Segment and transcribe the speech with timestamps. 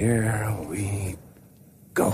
[0.00, 1.14] here we
[1.94, 2.12] go.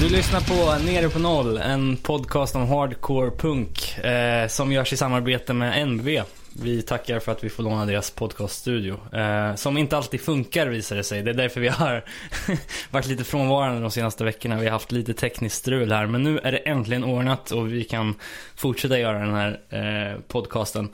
[0.00, 4.96] Du lyssnar på Nere på Noll, en podcast om hardcore punk eh, som görs i
[4.96, 6.22] samarbete med NV.
[6.62, 9.16] Vi tackar för att vi får låna deras podcaststudio.
[9.16, 11.22] Eh, som inte alltid funkar visar det sig.
[11.22, 12.04] Det är därför vi har
[12.90, 14.56] varit lite frånvarande de senaste veckorna.
[14.56, 16.06] Vi har haft lite tekniskt strul här.
[16.06, 18.14] Men nu är det äntligen ordnat och vi kan
[18.56, 20.88] fortsätta göra den här eh, podcasten.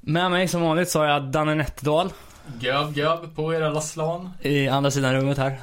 [0.00, 2.12] Med mig som vanligt så har jag Danne Nätterdal
[2.60, 4.30] Gubb, gubb på er alla slan.
[4.42, 5.58] i andra sidan rummet här.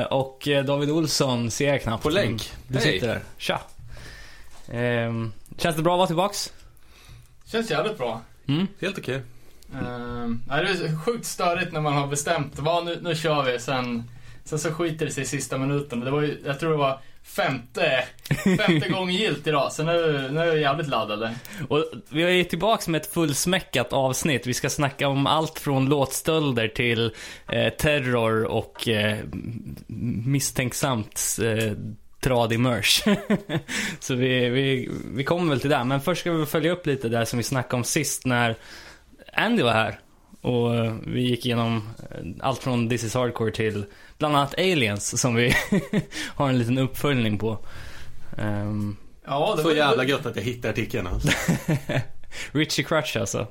[0.00, 2.02] Eh, och eh, David Olsson ser jag knappt.
[2.02, 2.52] På länk.
[2.68, 2.92] Du Hej.
[2.92, 3.20] sitter där.
[3.36, 3.60] Tja.
[4.72, 6.52] Ehm, känns det bra att vara tillbaks?
[7.46, 8.20] Känns jävligt bra.
[8.48, 8.66] Mm?
[8.80, 9.22] Helt okej.
[9.74, 13.58] Uh, nej, det är sjukt störigt när man har bestämt, vad nu, nu kör vi.
[13.58, 14.04] Sen,
[14.44, 16.00] sen så skiter det sig i sista minuten.
[16.00, 18.04] Det var ju, jag tror det var femte,
[18.44, 19.72] femte gången gilt idag.
[19.72, 21.34] Så nu, nu är jag jävligt laddade.
[21.68, 24.46] Och vi är ju tillbaks med ett fullsmäckat avsnitt.
[24.46, 27.12] Vi ska snacka om allt från låtstölder till
[27.48, 29.18] eh, terror och eh,
[30.26, 31.72] misstänksamt eh,
[32.26, 33.02] tradig merch.
[34.00, 35.84] Så vi, vi, vi kommer väl till det.
[35.84, 38.54] Men först ska vi följa upp lite där som vi snackade om sist när
[39.32, 40.00] Andy var här.
[40.40, 43.84] Och eh, vi gick igenom eh, allt från This is Hardcore till
[44.18, 45.54] bland annat Aliens som vi
[46.34, 47.58] har en liten uppföljning på.
[48.38, 48.96] Ehm,
[49.28, 51.28] Ja, det Så var- jävla gött att jag hittade artikeln alltså.
[52.52, 53.46] Richie Crutch alltså.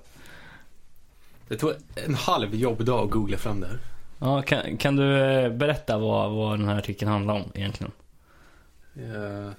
[1.47, 1.71] Det tog
[2.05, 3.79] en halv jobbdag att googla fram det här.
[4.19, 7.91] Ja, kan, kan du eh, berätta vad, vad den här artikeln handlar om egentligen?
[8.95, 9.51] Eh,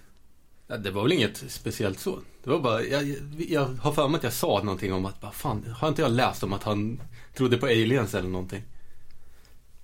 [0.66, 2.18] ja, det var väl inget speciellt så.
[2.44, 3.14] Det var bara, jag,
[3.48, 6.12] jag har för mig att jag sa någonting om att, bara, fan, har inte jag
[6.12, 7.00] läst om att han
[7.34, 8.62] trodde på aliens eller någonting?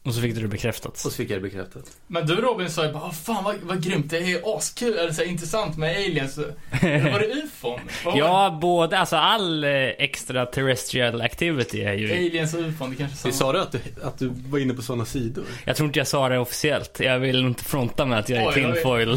[0.04, 0.90] Och så fick du det bekräftat.
[0.92, 1.82] Och så fick jag det bekräftat.
[2.06, 5.12] Men du Robin sa ju bara, "Ah, fan vad, vad grymt, det är askul, eller
[5.12, 6.38] så här, intressant med aliens.
[6.38, 7.80] Eller var det ufon?
[8.04, 12.12] Var Ja, både, alltså all eh, extraterrestrial activity är ju...
[12.12, 13.52] Aliens och ufon, det kanske är Vi samma.
[13.52, 15.44] sa du att du, att du var inne på sådana sidor?
[15.64, 17.00] Jag tror inte jag sa det officiellt.
[17.00, 19.10] Jag vill inte fronta med att jag är Oj, tinfoil.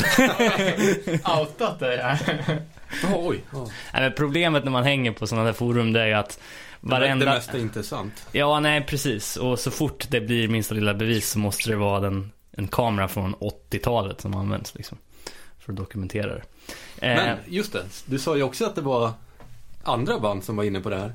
[1.40, 2.18] Outat dig
[3.16, 3.40] oj.
[3.54, 3.60] Ja.
[3.94, 6.40] Nej, men problemet när man hänger på sådana där forum det är ju att
[6.82, 7.26] Det varenda...
[7.26, 8.28] mesta är inte sant.
[8.32, 9.38] Ja, nej precis.
[9.38, 13.08] Och så fort det blir minsta lilla bevis så måste det vara den, en kamera
[13.08, 14.98] från 80-talet som används liksom.
[15.60, 16.44] För att dokumentera det.
[17.08, 19.12] Eh, Men just det, du sa ju också att det var
[19.84, 21.14] andra band som var inne på det här.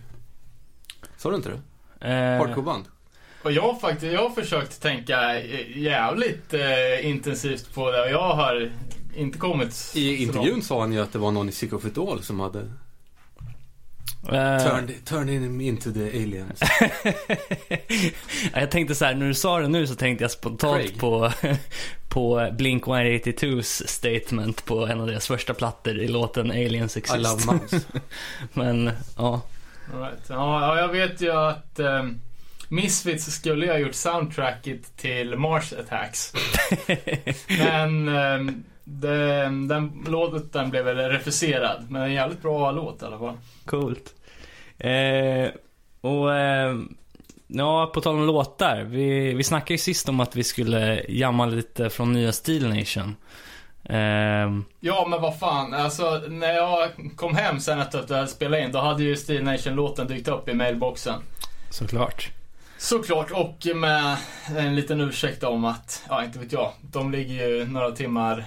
[1.16, 2.08] Sa du inte det?
[2.08, 2.84] eh, Hardcore-band?
[3.42, 5.40] Och jag har faktiskt, jag har försökt tänka
[5.74, 8.70] jävligt eh, intensivt på det och jag har
[9.16, 12.72] inte kommit I intervjun sa han ju att det var någon i Psychofetol som hade
[14.28, 16.60] eh, turned, turned him into the aliens.
[18.52, 20.98] Ja, jag tänkte så här, när du sa det nu så tänkte jag spontant Craig.
[20.98, 21.32] på,
[22.08, 27.18] på Blink-182s statement på en av deras första plattor i låten Aliens I Exist.
[27.18, 27.80] love mouse.
[28.52, 29.42] Men, ja.
[29.94, 30.18] All right.
[30.28, 32.04] ja, ja, jag vet ju att eh,
[32.68, 36.32] Misfits skulle ha gjort soundtracket till Mars Attacks.
[37.48, 38.54] Men eh,
[38.90, 41.86] den, den låten blev väl refuserad.
[41.90, 43.36] Men en jävligt bra låt i alla fall.
[43.64, 44.14] Coolt.
[44.78, 45.48] Eh,
[46.00, 46.74] och, eh,
[47.46, 48.82] ja, på tal om låtar.
[48.82, 53.16] Vi, vi snackade ju sist om att vi skulle jamma lite från nya Steel Nation.
[53.84, 55.74] Eh, Ja, men vad fan.
[55.74, 59.16] Alltså, när jag kom hem sen efter att du hade spelat in, då hade ju
[59.16, 61.22] Steel Nation-låten dykt upp i mailboxen.
[61.70, 62.30] såklart.
[62.78, 64.16] Såklart, och med
[64.56, 68.44] en liten ursäkt om att, ja inte vet jag, de ligger ju några timmar,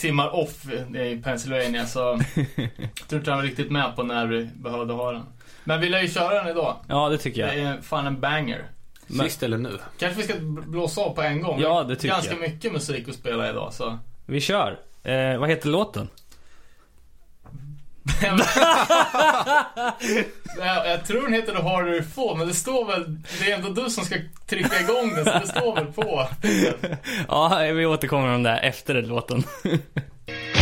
[0.00, 0.66] timmar off
[0.96, 2.20] i Pennsylvania så
[2.56, 2.68] jag
[3.08, 5.22] tror inte han var riktigt med på när vi behövde ha den.
[5.64, 6.76] Men vi lär ju köra den idag.
[6.88, 7.72] Ja, det tycker Det jag.
[7.76, 8.64] är fan en banger.
[9.06, 9.78] Men- Sist eller nu?
[9.98, 11.60] Kanske vi ska blåsa av på en gång.
[11.60, 12.40] Ja, det tycker Ganska jag.
[12.40, 13.98] mycket musik att spela idag så.
[14.26, 14.78] Vi kör.
[15.02, 16.08] Eh, vad heter låten?
[20.58, 23.82] jag, tror den heter The Harder You Fall, men det står väl, det är ändå
[23.82, 24.14] du som ska
[24.46, 26.28] trycka igång den så det står väl på.
[27.28, 29.44] Ja, vi återkommer om det här efter låten.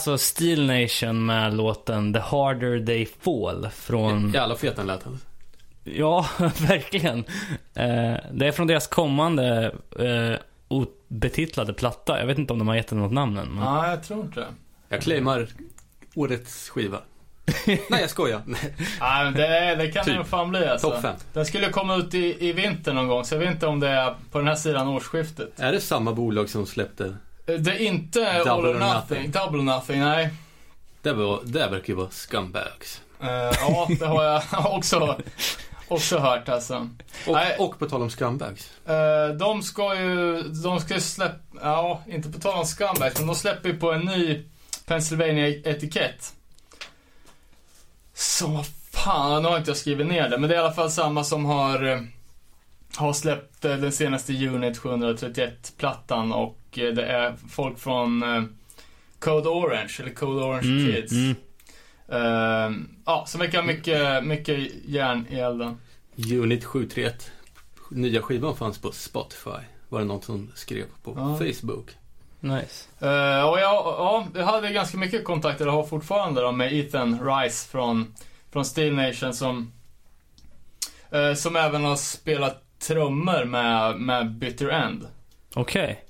[0.00, 4.30] alltså Steel Nation med låten The Harder They Fall från...
[4.30, 5.06] Jävla fet den lät.
[5.06, 5.26] alltså.
[5.84, 6.26] Ja,
[6.68, 7.18] verkligen.
[7.74, 10.38] Eh, det är från deras kommande eh,
[10.68, 12.20] obetitlade platta.
[12.20, 13.48] Jag vet inte om de har gett den något namn än.
[13.48, 13.64] Men...
[13.64, 14.46] Ja, jag tror inte det.
[14.88, 15.46] Jag claimar
[16.14, 16.98] årets skiva.
[17.66, 18.42] Nej, jag skojar.
[18.46, 20.12] Nej, Ja, men det, det kan Typ.
[20.12, 20.90] det nog fan bli alltså.
[20.90, 21.16] Topp fem.
[21.32, 23.88] Den skulle komma ut i, i vinter någon gång, så jag vet inte om det
[23.88, 25.60] är på den här sidan årsskiftet.
[25.60, 27.14] Är det samma bolag som släppte?
[27.58, 29.16] Det är inte All Double or or nothing.
[29.16, 29.30] Nothing.
[29.30, 30.30] Double or nothing, nej.
[31.02, 33.00] Det, var, det verkar ju vara scumbags.
[33.20, 33.28] Eh,
[33.60, 34.42] ja, det har jag
[34.74, 35.20] också,
[35.88, 36.88] också hört alltså.
[37.26, 37.56] Och, Nej.
[37.58, 38.70] och på tal om scumbags.
[38.86, 43.26] Eh, de ska ju, de ska ju släppa, ja, inte på tal om scumbags, men
[43.26, 44.44] de släpper ju på en ny
[44.86, 46.32] Pennsylvania-etikett.
[48.14, 50.90] Så fan, nu har inte jag skrivit ner det, men det är i alla fall
[50.90, 52.00] samma som har, eh,
[52.96, 58.42] har släppt eh, den senaste Unit 731-plattan och eh, det är folk från eh,
[59.18, 61.12] Code Orange, eller Code Orange Mm, Kids.
[61.12, 61.34] mm.
[62.08, 65.76] Eh, ja, som verkar ha mycket, mycket järn i elden.
[66.32, 67.30] Unit 731.
[67.90, 69.60] Nya skivan fanns på Spotify.
[69.88, 71.38] Var det någon som skrev på Ja.
[71.38, 71.90] Facebook.
[72.40, 72.88] Nice.
[73.00, 77.20] Eh, och jag, ja, jag hade ganska mycket kontakter och har fortfarande då, med Ethan
[77.26, 78.14] Rice från,
[78.52, 79.72] från Steel Nation som,
[81.10, 85.06] eh, som även har spelat trummor med, med Bitter End.
[85.54, 86.04] Okej.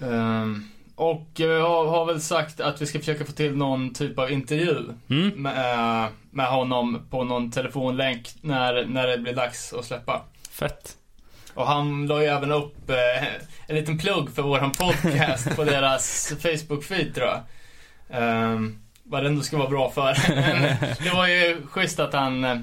[0.00, 4.18] Ehm, och jag har, har väl sagt att vi ska försöka få till någon typ
[4.18, 4.76] av intervju
[5.10, 5.28] Mm.
[5.42, 10.22] med, med honom på någon telefonlänk när, när det blir dags att släppa.
[10.50, 10.96] Fett.
[11.54, 13.26] Och han la ju även upp eh,
[13.66, 17.42] en liten plugg för våran podcast på deras Facebook-feed tror jag.
[18.52, 20.14] Um, vad det ändå ska vara bra för.
[21.04, 22.56] Det var ju schysst att han, eh,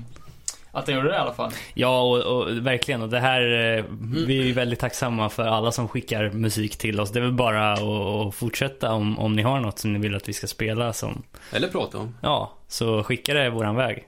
[0.75, 1.51] att han gjorde det i alla fall.
[1.73, 3.01] Ja, och, och verkligen.
[3.01, 3.41] Och det här,
[3.77, 3.83] eh,
[4.27, 7.11] vi är väldigt tacksamma för alla som skickar musik till oss.
[7.11, 10.29] Det är väl bara att, fortsätta om, om ni har något som ni vill att
[10.29, 12.15] vi ska spela som, Eller prata om.
[12.21, 14.07] ja, så skicka det våran väg.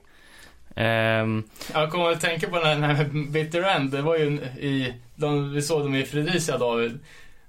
[0.76, 1.42] Ehm,
[1.74, 3.90] Jag kommer att tänka på den här med Bitter End.
[3.90, 4.26] Det var ju
[4.60, 6.98] i, de, vi såg dem i Fredricia David.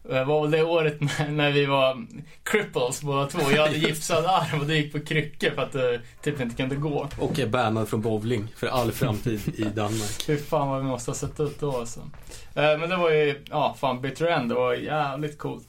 [0.10, 2.08] Det var väl det året när, när vi var
[2.44, 3.52] cripples båda två.
[3.52, 6.76] Jag hade gipsad arm och det gick på kryckor för att det typ inte kunde
[6.76, 7.08] gå.
[7.20, 10.24] Och är bannad från bowling för all framtid i Danmark.
[10.26, 12.00] Fy fan vad vi måste ha sett ut då alltså.
[12.56, 15.68] Eh, Men det var ju, ja fan Bitter End, det var jävligt coolt.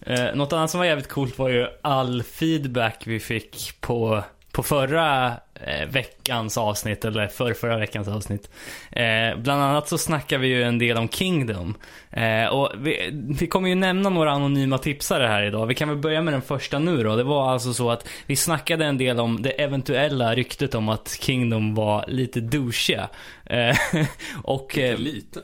[0.00, 4.22] Eh, något annat som var jävligt coolt var ju all feedback vi fick på,
[4.56, 8.50] på förra eh, veckans avsnitt, eller för förra veckans avsnitt.
[8.90, 11.74] Eh, bland annat så snackar vi ju en del om Kingdom.
[12.10, 13.10] Eh, och vi,
[13.40, 15.66] vi kommer ju nämna några anonyma tipsare här idag.
[15.66, 17.16] Vi kan väl börja med den första nu då.
[17.16, 21.18] Det var alltså så att vi snackade en del om det eventuella ryktet om att
[21.20, 23.08] Kingdom var lite douchiga.
[23.44, 23.76] Eh,
[24.42, 25.40] och, eh, Lite.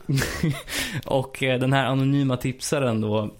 [1.07, 3.31] och eh, den här anonyma tipsaren då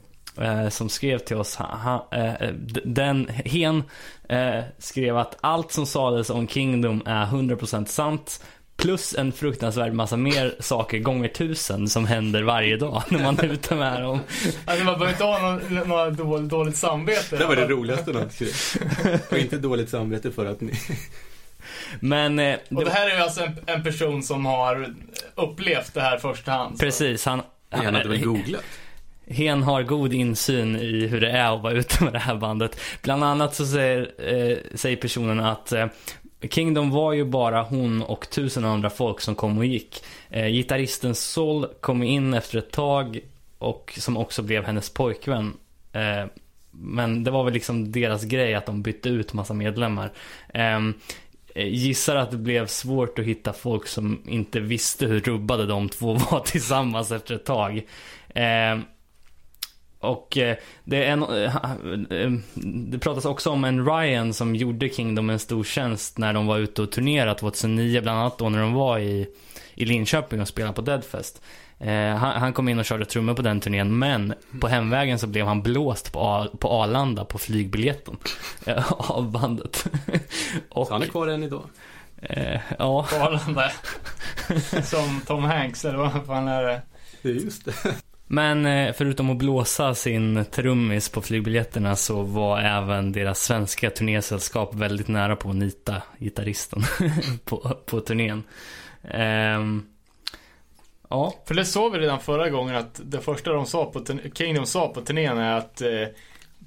[0.41, 2.49] eh, som skrev till oss, ha, ha, eh,
[2.85, 3.83] den, hen
[4.29, 8.45] eh, skrev att allt som sades om Kingdom är 100% sant.
[8.77, 13.45] Plus en fruktansvärd massa mer saker gånger tusen som händer varje dag när man är
[13.45, 14.21] ute med dem.
[14.65, 17.37] Alltså man behöver inte ha någon, någon dåligt, dåligt samvete.
[17.37, 18.81] Det var det roligaste någon skrev.
[19.31, 20.73] Och inte dåligt samvete för att ni...
[22.01, 24.95] Men eh, det, Och det här är ju alltså en, en person som har
[25.35, 26.79] upplevt det här första hand.
[26.79, 26.85] så.
[26.85, 28.65] precis, han, Han hade väl googlat?
[29.27, 32.81] Hen har god insyn i hur det är att vara ute med det här bandet.
[33.03, 35.87] Bland annat så säger, eh, säger personen att eh,
[36.51, 40.05] Kingdom var ju bara hon och tusen andra folk som kom och gick.
[40.31, 43.21] Eh, gitarristen Sol kom in efter ett tag
[43.59, 45.55] och som också blev hennes pojkvän.
[45.93, 46.27] Eh,
[46.71, 50.13] men det var väl liksom deras grej att de bytte ut massa medlemmar.
[50.55, 50.95] Ehm,
[51.55, 55.89] eh, gissar att det blev svårt att hitta folk som inte visste hur rubbade de
[55.89, 57.83] två var tillsammans efter ett tag.
[58.29, 58.79] Eh,
[60.03, 61.57] och eh, det, är en, eh,
[62.11, 62.31] eh,
[62.91, 66.59] det pratas också om en Ryan som gjorde Kingdom en stor tjänst när de var
[66.59, 69.27] ute och turnerade 2009, bland annat då när de var i,
[69.75, 71.43] i Linköping och spelade på Deadfest.
[71.79, 75.27] Eh, han, han kom in och körde trummor på den turnén, men på hemvägen så
[75.27, 78.17] blev han blåst på, A- på Arlanda på flygbiljetten
[78.67, 79.87] eh, av bandet.
[80.71, 81.65] och, Så han är kvar än idag.
[82.23, 83.71] eh, ja, På Arlanda.
[84.85, 86.83] Som Tom Hanks, eller vad fan är det?
[87.23, 87.73] Det är just det.
[88.27, 94.75] Men eh, förutom att blåsa sin trummis på flygbiljetterna så var även deras svenska turnésällskap
[94.75, 96.83] väldigt nära på att nita gitarristen
[97.45, 98.43] på, på turnén.
[99.11, 99.87] Ehm,
[101.11, 104.67] ja, För det såg vi redan förra gången att det första de sa på Kingdom
[104.67, 105.89] sa på turnén är att eh,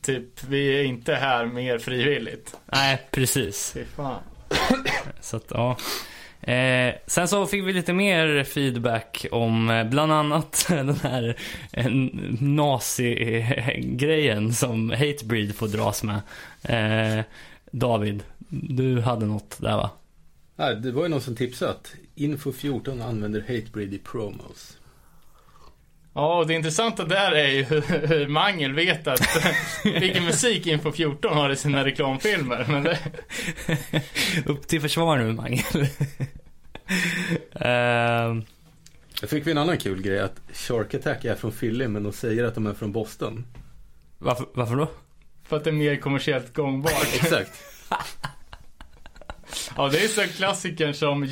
[0.02, 2.58] typ vi är inte här mer frivilligt.
[2.66, 3.72] nej precis.
[3.74, 4.20] Fy fan.
[5.22, 5.78] Så att, ja.
[6.46, 11.38] Eh, sen så fick vi lite mer feedback om eh, bland annat den här
[11.72, 11.92] eh,
[12.40, 16.22] nazi-grejen som Hatebreed får dras med.
[16.64, 17.24] Eh,
[17.72, 19.90] David, du hade något där va?
[20.74, 24.78] Det var ju någon som tipsade att Info 14 använder Hatebreed i promos.
[26.18, 29.22] Ja, och det intressanta där är ju hur, Mangel vet att
[29.84, 32.66] vilken musik Info 14 har i sina reklamfilmer.
[32.70, 33.00] Men det,
[34.46, 35.62] Upp till försvar nu, Mangel.
[37.52, 38.44] eh,
[39.22, 42.14] Jag fick vi en annan kul grej att Shark Attack är från Philly men de
[42.14, 43.46] säger att de är från Boston.
[44.18, 44.88] varför, varför då?
[45.48, 47.08] för att det är mer kommersiellt gångbart.
[47.14, 47.52] Exakt.
[49.78, 51.26] Ja, det är så klassikern som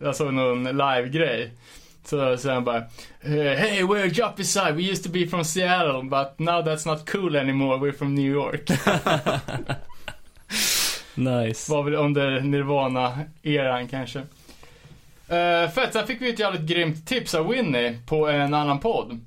[0.00, 1.50] jag såg någon live-grej.
[2.04, 2.84] Så säger han bara
[3.20, 7.78] Hey, we're Juppyside, we used to be from Seattle, but now that's not cool anymore,
[7.78, 8.70] we're from New York.
[11.14, 11.72] Nice.
[11.72, 14.18] Var väl under Nirvana-eran kanske.
[14.18, 19.20] Uh, fett, sen fick vi ett jävligt grymt tips av Winnie på en annan podd.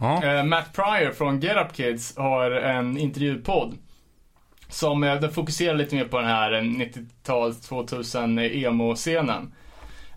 [0.00, 3.78] Eh, Matt Pryor från Get Up Kids har en intervjupodd.
[4.68, 9.54] Som eh, den fokuserar lite mer på den här eh, 90-tals 2000 emo-scenen.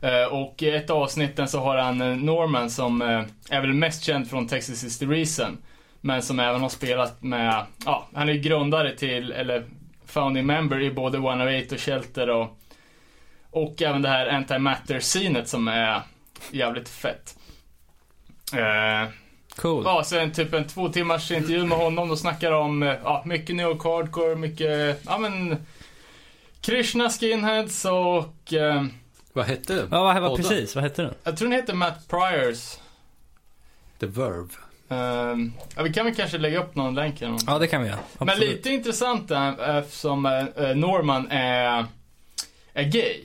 [0.04, 3.74] Eh, och i ett av avsnitten så har han eh, Norman som eh, är väl
[3.74, 5.58] mest känd från Texas is the reason.
[6.02, 9.64] Men som även har spelat med, ja, han är grundare till, eller
[10.06, 12.58] founding member i både 108 och Shelter och,
[13.50, 16.02] och även det här anti-matter-scenet som är
[16.52, 17.38] jävligt fett.
[18.54, 19.10] Eh,
[19.56, 19.84] Cool.
[19.86, 22.10] Ja, så en typ en två timmars intervju med honom.
[22.10, 25.58] Då snackar om ja, mycket New York Hardcore, mycket, ja men
[26.62, 28.84] Krishna Skinheads och eh,
[29.34, 29.88] Vad hette det?
[29.92, 30.46] Ja, vad, vad, Podden?
[30.46, 30.76] precis.
[30.76, 31.14] Vad hette den?
[31.24, 32.78] jag tror den heter Matt Pryors.
[34.00, 34.50] The Verve.
[34.90, 37.44] Ehm, ja, vi kan väl kanske lägga upp någon länk eller något.
[37.48, 38.00] Ja, det kan vi göra.
[38.18, 38.50] Men Absolut.
[38.50, 41.86] lite intressant är eftersom eh, Norman är,
[42.74, 43.22] är gay.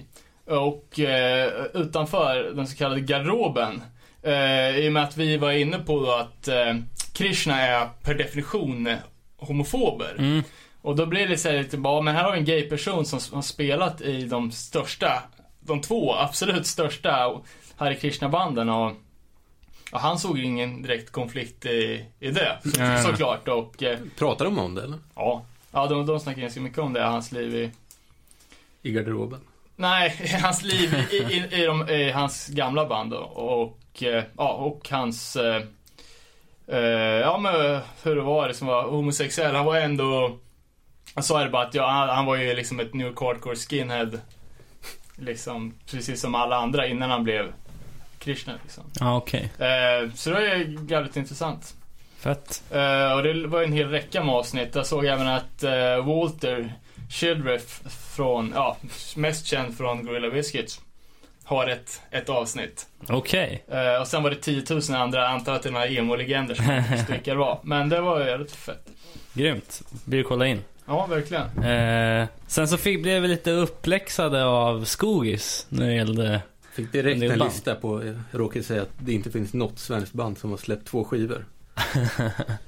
[0.47, 3.83] Och eh, utanför den så kallade garderoben.
[4.23, 6.77] Eh, I och med att vi var inne på då att eh,
[7.13, 8.89] Krishna är per definition
[9.37, 10.15] homofober.
[10.19, 10.43] Mm.
[10.83, 13.05] Och då blir det så här lite bara, men här har vi en gay person
[13.07, 15.23] som har spelat i de största,
[15.69, 17.41] de två absolut största
[17.77, 18.93] Hare Krishna-banden och,
[19.93, 23.03] och han såg ju ingen direkt konflikt i, i det, så, Nej.
[23.03, 23.49] såklart.
[23.49, 24.99] Och eh, Pratar de om det eller?
[25.15, 27.71] ja, ja de, de snackar ganska mycket om det, hans liv i,
[28.83, 29.41] I garderoben?
[29.77, 34.53] nej, hans liv i, i, i, de, i hans gamla band då, och, eh, ja,
[34.53, 35.63] och hans eh,
[36.67, 36.79] eh,
[37.21, 39.55] ja men hur det var liksom var homosexuell.
[39.55, 40.39] Han var ändå,
[41.15, 43.57] han sa det bara att ja, han, han var ju liksom ett New York Hardcore
[43.57, 44.11] skinhead.
[45.21, 47.53] Liksom precis som alla andra innan han blev
[48.19, 48.85] Krishna liksom.
[49.01, 49.51] Ja, okej.
[49.59, 51.75] Eh, så det var ju jävligt intressant.
[52.19, 52.63] Fett.
[52.71, 54.75] Eh, och det var en hel räcka med avsnitt.
[54.75, 56.75] Jag såg även att eh, Walter
[57.11, 58.77] Childreth från, ja,
[59.17, 60.81] mest känd från Gorilla Biscuits,
[61.45, 62.87] har ett, ett avsnitt.
[63.09, 63.65] Okej.
[63.69, 66.55] Eh, och sen var det 10 000 andra, jag antar att det är några emo-legender
[66.55, 66.83] som
[67.15, 67.59] vilka det var.
[67.63, 68.87] Men det var jävligt fett.
[69.33, 69.83] Grymt.
[70.05, 70.65] Blir kolla in.
[70.89, 71.65] Ja, verkligen.
[71.65, 76.43] Eh, sen så fick, blev vi lite uppläxade av Skogis när det gällde...
[76.73, 80.13] Fick direkt En en lista på, jag råkade säga att det inte finns något svenskt
[80.13, 81.45] band som har släppt två skivor.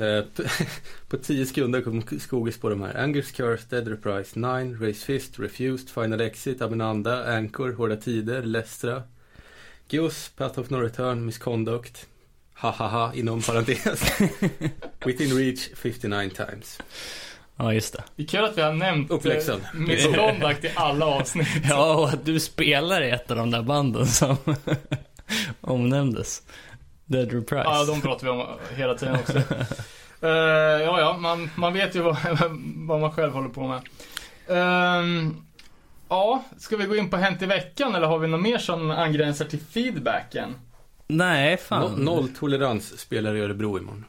[0.00, 0.24] Eh,
[1.08, 2.96] på tio sekunder kom Skogis på de här.
[2.96, 9.02] Angers Curse, Dead Reprise, Nine, Raise Fist, Refused, Final Exit, Abinanda, Anchor, Hårda Tider, Lestra,
[9.88, 12.06] Gios, Path of No Return, Misconduct,
[12.54, 14.20] Hahaha inom parentes,
[15.06, 16.78] Within Reach 59 times.
[17.58, 18.02] Ja, just det.
[18.16, 21.48] Det är kul att vi har nämnt eh, Misconduct i alla avsnitt.
[21.68, 24.36] Ja, och att du spelar i ett av de där banden som
[25.60, 26.42] omnämndes.
[27.04, 27.64] Dead Reprise.
[27.64, 28.46] Ja, de pratar vi om
[28.76, 29.42] hela tiden också.
[30.20, 32.16] Eh, ja, ja, man, man vet ju vad,
[32.76, 33.80] vad man själv håller på med.
[34.48, 35.36] Ehm,
[36.08, 38.90] ja, ska vi gå in på Hänt i veckan eller har vi något mer som
[38.90, 40.54] angränsar till feedbacken?
[41.06, 41.92] Nej, fan.
[41.92, 44.04] No, noll tolerans spelar i Örebro imorgon.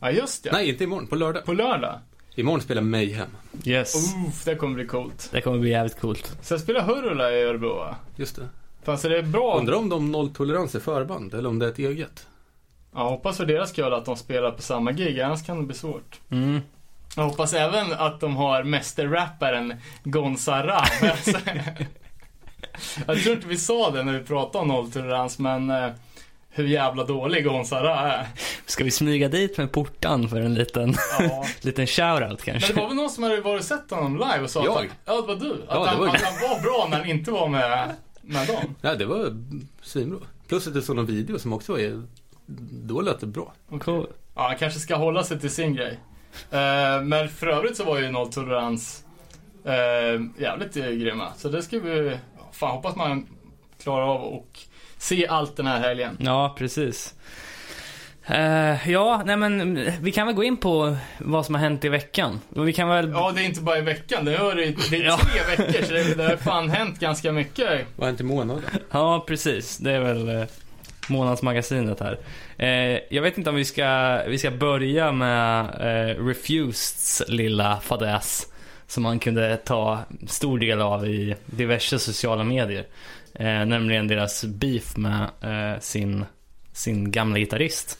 [0.00, 0.52] Ja, just det.
[0.52, 1.44] Nej, inte imorgon, på lördag.
[1.44, 2.00] På lördag.
[2.34, 3.28] Imorgon spelar Mayhem.
[3.64, 4.14] Yes.
[4.28, 5.28] Uff, det kommer bli coolt.
[5.32, 6.36] Det kommer bli jävligt coolt.
[6.40, 7.96] Sen spelar Hurula i Örebro va?
[8.16, 8.48] Just det.
[8.82, 9.58] Fan, så det är bra.
[9.58, 12.26] Undrar om de nolltolerans är förband eller om det är ett eget.
[12.94, 15.76] Ja, hoppas för deras skull att de spelar på samma gig, annars kan det bli
[15.76, 16.20] svårt.
[16.30, 16.60] Mm.
[17.16, 19.74] Jag hoppas även att de har mästerrapparen
[20.04, 21.10] Gonza Ram.
[21.10, 21.30] Alltså,
[23.06, 25.90] jag tror inte vi sa det när vi pratade om nolltolerans, men eh,
[26.54, 28.26] hur jävla dålig Gonza Ram är.
[28.66, 31.44] Ska vi smyga dit med portan för en liten, Ja.
[31.60, 32.72] liten shoutout Men kanske?
[32.72, 34.74] det var väl någon som hade varit sett honom live och sa att Jag.
[34.74, 35.52] han, ja, det var du.
[35.52, 37.90] Att, Ja, det han, var att han var bra när han inte var med,
[38.22, 38.74] med dem.
[38.80, 39.36] Nej, det var
[39.82, 40.18] svinbra.
[40.48, 42.02] Plus att det såg någon video som också var...
[42.86, 43.52] Då lät det bra.
[43.80, 44.06] Cool.
[44.34, 45.98] Ja, han kanske ska hålla sig till sin grej.
[46.50, 49.04] Eh, men för övrigt så var ju nolltolerans
[49.64, 51.28] eh, jävligt eh, grymma.
[51.36, 52.16] Så det ska vi
[52.52, 53.26] fan hoppas man
[53.82, 54.58] klarar av och
[55.02, 56.16] se allt den här helgen.
[56.20, 57.14] Ja, precis.
[58.26, 61.88] Eh, ja, nej men vi kan väl gå in på vad som har hänt i
[61.88, 62.40] veckan.
[62.48, 63.10] Vi kan väl...
[63.10, 64.24] Ja, det är inte bara i veckan.
[64.24, 64.54] Det är,
[64.90, 65.18] det är Ja.
[65.18, 67.86] tre veckor, så det, det har fan hänt ganska mycket.
[67.96, 68.62] Var inte månaden?
[68.90, 69.78] Ja, precis.
[69.78, 70.44] Det är väl eh,
[71.08, 72.18] månadsmagasinet här.
[72.58, 78.46] Eh, jag vet inte om vi ska, vi ska börja med eh, Refuseds lilla fadäs.
[78.86, 82.84] Som han kunde ta stor del av i diverse sociala medier.
[83.34, 86.24] Eh, nämligen deras beef med eh, sin,
[86.72, 87.98] sin gamla gitarrist.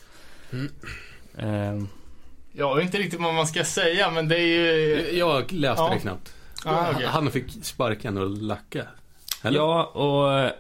[0.53, 0.71] Mm.
[1.38, 1.87] Eh,
[2.53, 5.09] Jag vet inte riktigt vad man ska säga, men det är ju...
[5.18, 5.90] Jag läste Ja.
[5.95, 6.35] det knappt.
[6.64, 7.07] Ah, okej.
[7.07, 8.87] Han fick sparken och lacka.
[9.45, 9.59] Eller?
[9.59, 10.51] ja, och eh,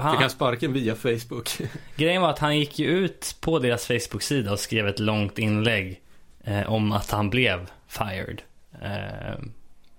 [0.00, 1.48] han, Fick han sparken via Facebook?
[1.96, 6.00] Grejen var att han gick ju ut på deras Facebook-sida och skrev ett långt inlägg
[6.44, 8.42] eh, om att han blev fired.
[8.82, 9.34] Eh,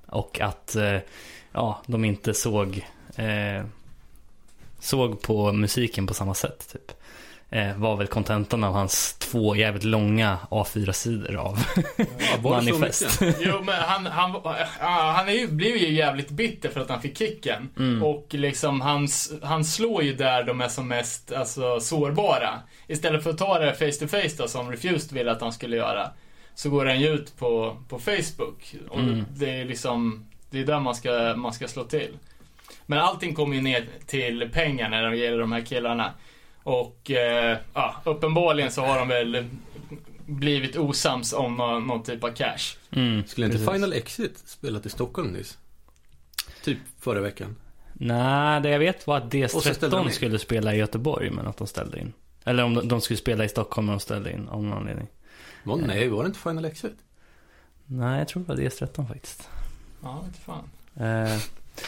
[0.07, 0.97] och att eh,
[1.51, 3.63] ja, de inte såg, eh,
[4.83, 6.69] såg på musiken på samma sätt.
[6.73, 6.91] Typ.
[7.49, 11.59] Eh, var väl kontentan av hans två jävligt långa A4-sidor av
[11.97, 13.21] Ja, manifest.
[13.39, 14.41] Jo, men han, han,
[14.79, 17.69] ja, han är ju, blev ju jävligt bitter för att han fick kicken.
[17.77, 18.03] Mm.
[18.03, 19.07] Och liksom, han,
[19.43, 22.59] han slår ju där de är som mest alltså, sårbara.
[22.87, 25.75] Istället för att ta det face to face då, som Refused ville att han skulle
[25.77, 26.11] göra.
[26.55, 28.75] Så går han ju ut på, på Facebook.
[28.89, 29.25] Och Mm.
[29.35, 32.17] det är liksom, det är där man ska, man ska slå till.
[32.85, 36.11] Men allting kommer ju ner till pengar när det gäller de här killarna.
[36.63, 39.45] Och eh, ja, uppenbarligen så har de väl
[40.25, 42.77] blivit osams om någon, någon typ av cash.
[42.91, 43.73] Mm, Skulle inte precis.
[43.73, 45.57] Final Exit spelat i Stockholm nyss?
[46.63, 47.55] Typ förra veckan.
[47.93, 50.11] Nej, det jag vet var att Och så ställde de DS13 in.
[50.13, 52.13] skulle spela i Göteborg men att de ställde in.
[52.45, 55.07] Eller om de, de skulle spela i Stockholm men de ställde in av någon anledning.
[55.63, 56.95] Var, nej, var det inte Final Exit?
[57.85, 59.49] Nej, jag tror det var DS13 faktiskt.
[60.03, 60.69] Ja, vet fan.
[60.95, 61.37] Eh,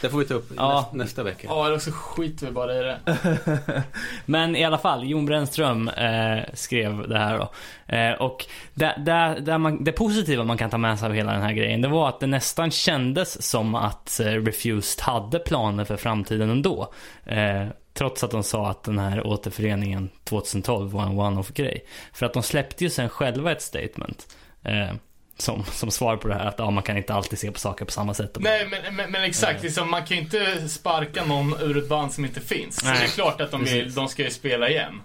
[0.01, 0.75] Det får vi ta upp Ja.
[0.81, 1.47] nästa, nästa vecka.
[1.47, 2.99] Ja, eller så skiter vi bara i det.
[4.25, 7.51] Men i alla fall, Jon Brännström eh, skrev det här då.
[7.95, 11.31] Eh, och det, det, det, man, det positiva man kan ta med sig av hela
[11.31, 15.85] den här grejen, det var att det nästan kändes som att eh, Refused hade planer
[15.85, 16.93] för framtiden ändå.
[17.25, 21.85] Eh, trots att de sa att den här återföreningen 2012 var en one-off-grej.
[22.13, 24.27] För att de släppte ju sen själva ett statement.
[25.37, 27.85] Som, som svar på det här att ja, man kan inte alltid se på saker
[27.85, 28.37] på samma sätt.
[28.39, 29.63] Nej, men, men, men exakt.
[29.63, 32.75] Liksom, man kan ju inte sparka någon ur ett band som inte finns.
[32.75, 35.01] Så Nej, det är klart att de, vill, de ska ju spela igen.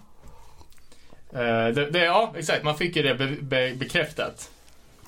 [1.32, 2.64] Eh, det, det, ja, exakt.
[2.64, 4.50] Man fick ju det be, be, bekräftat.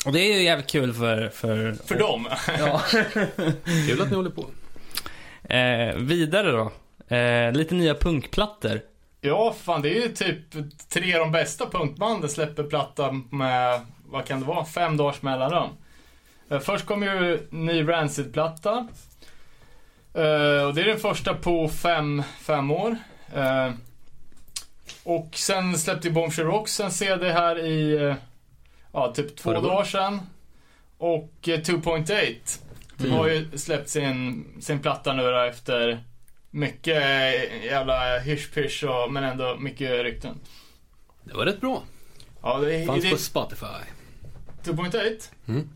[0.06, 1.28] Och det är ju jävligt kul för...
[1.28, 2.28] För, För dem.
[2.58, 2.82] Ja.
[3.88, 4.50] Kul att ni håller på.
[5.54, 6.72] Eh, vidare då.
[7.16, 8.80] Eh, lite nya punkplattor.
[9.20, 10.38] Ja, fan det är ju typ
[10.88, 13.80] tre av de bästa punkbanden släpper platta med,
[14.12, 15.70] vad kan det vara, fem dagars mellanrum.
[16.50, 18.88] Eh, Först kom ju ny Rancid-platta.
[20.14, 22.96] Eh, och det är den första på fem, fem år.
[23.34, 23.70] Eh,
[25.04, 28.14] och sen släppte ju Bombshell Rocks en CD här i,
[28.92, 30.20] ja typ två dagar sedan.
[30.98, 32.58] Och eh, 2.8
[33.00, 33.12] Mm.
[33.12, 36.04] har ju släppt sin, sin platta nu då efter
[36.50, 37.02] mycket
[37.64, 40.38] jävla hysch och men ändå mycket rykten.
[41.24, 41.82] Det var rätt bra.
[42.42, 43.66] Ja, det Fanns det, på Spotify.
[44.64, 45.30] 2.8.
[45.46, 45.68] Mm.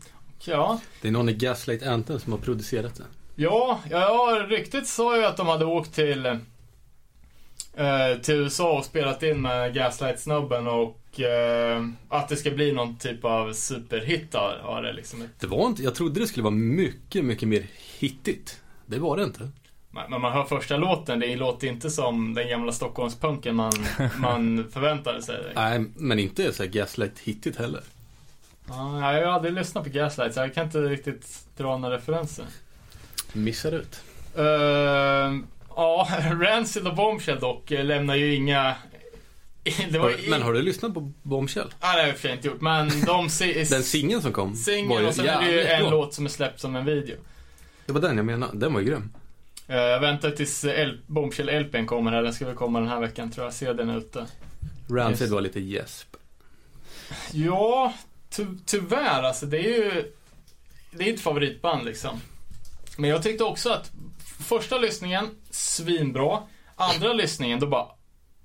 [0.45, 0.79] Ja.
[1.01, 3.03] Det är någon i Gaslight Anthem som har producerat det.
[3.35, 9.23] Ja, ja, ryktet sa ju att de hade åkt till eh, till USA och spelat
[9.23, 14.81] in med Gaslight-snubben och eh, att det ska bli någon typ av superhit har, har
[14.81, 15.23] det liksom.
[15.39, 17.65] Det var inte, jag trodde det skulle vara mycket, mycket mer
[17.99, 18.61] hittigt.
[18.85, 19.49] Det var det inte.
[19.91, 23.73] Men men man hör första låten, det låter inte som den gamla Stockholmspunken man,
[24.17, 25.51] man förväntade sig.
[25.55, 27.81] Nej, men inte så här Gaslight hittigt heller.
[28.69, 32.45] Ja, jag har aldrig lyssnat på Gaslight så jag kan inte riktigt dra några referenser.
[33.33, 34.01] Missar ut.
[34.37, 34.45] Uh,
[35.75, 36.07] ja,
[36.41, 38.75] Rancid och Bombshell dock eh, lämnar ju inga...
[39.91, 41.73] Har, men har du lyssnat på Bombshell?
[41.81, 43.29] Ja, det har jag inte gjort, men de...
[43.69, 45.91] Den singeln som kom Singeln och sen är det ju en bra.
[45.91, 47.15] låt som är släppt som en video.
[47.85, 48.57] Det var den jag menade.
[48.57, 49.13] Den var ju grym.
[49.67, 53.31] Eh, jag väntar tills L- Bombshell-LPn kommer här, den ska väl komma den här veckan
[53.31, 53.53] tror jag.
[53.53, 54.25] Se den ute.
[54.89, 56.07] Rancid var lite gäsp.
[57.31, 57.93] Ja,
[58.29, 59.45] ty tyvärr alltså.
[59.45, 60.13] Det är ju...
[60.91, 62.21] Det är ett favoritband liksom.
[62.97, 63.91] Men jag tyckte också att
[64.39, 66.39] första lyssningen, svinbra.
[66.75, 67.87] Andra lyssningen, då bara...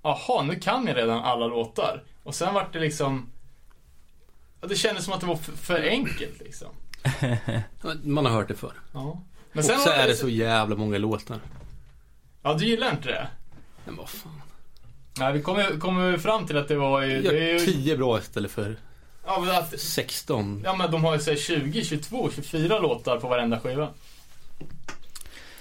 [0.02, 2.02] Aha, nu kan jag redan alla låtar.
[2.22, 3.30] Och sen vart det liksom...
[4.60, 6.68] Det kändes som att det var för, enkelt liksom.
[8.02, 8.80] Man har hört det förr.
[8.92, 9.22] Ja.
[9.52, 11.40] Men Och sen så var är det så jävla många låtar.
[12.42, 13.28] Ja, du gillar inte det?
[13.84, 14.42] Men vad fan.
[15.18, 17.22] Nej, vi kommer kom fram till att det var ju...
[17.22, 18.76] Det är ju 10 bra istället för
[19.26, 20.62] ja, men att, 16.
[20.64, 23.88] ja, men de har ju så här 20, 22, 24 låtar på varenda skiva.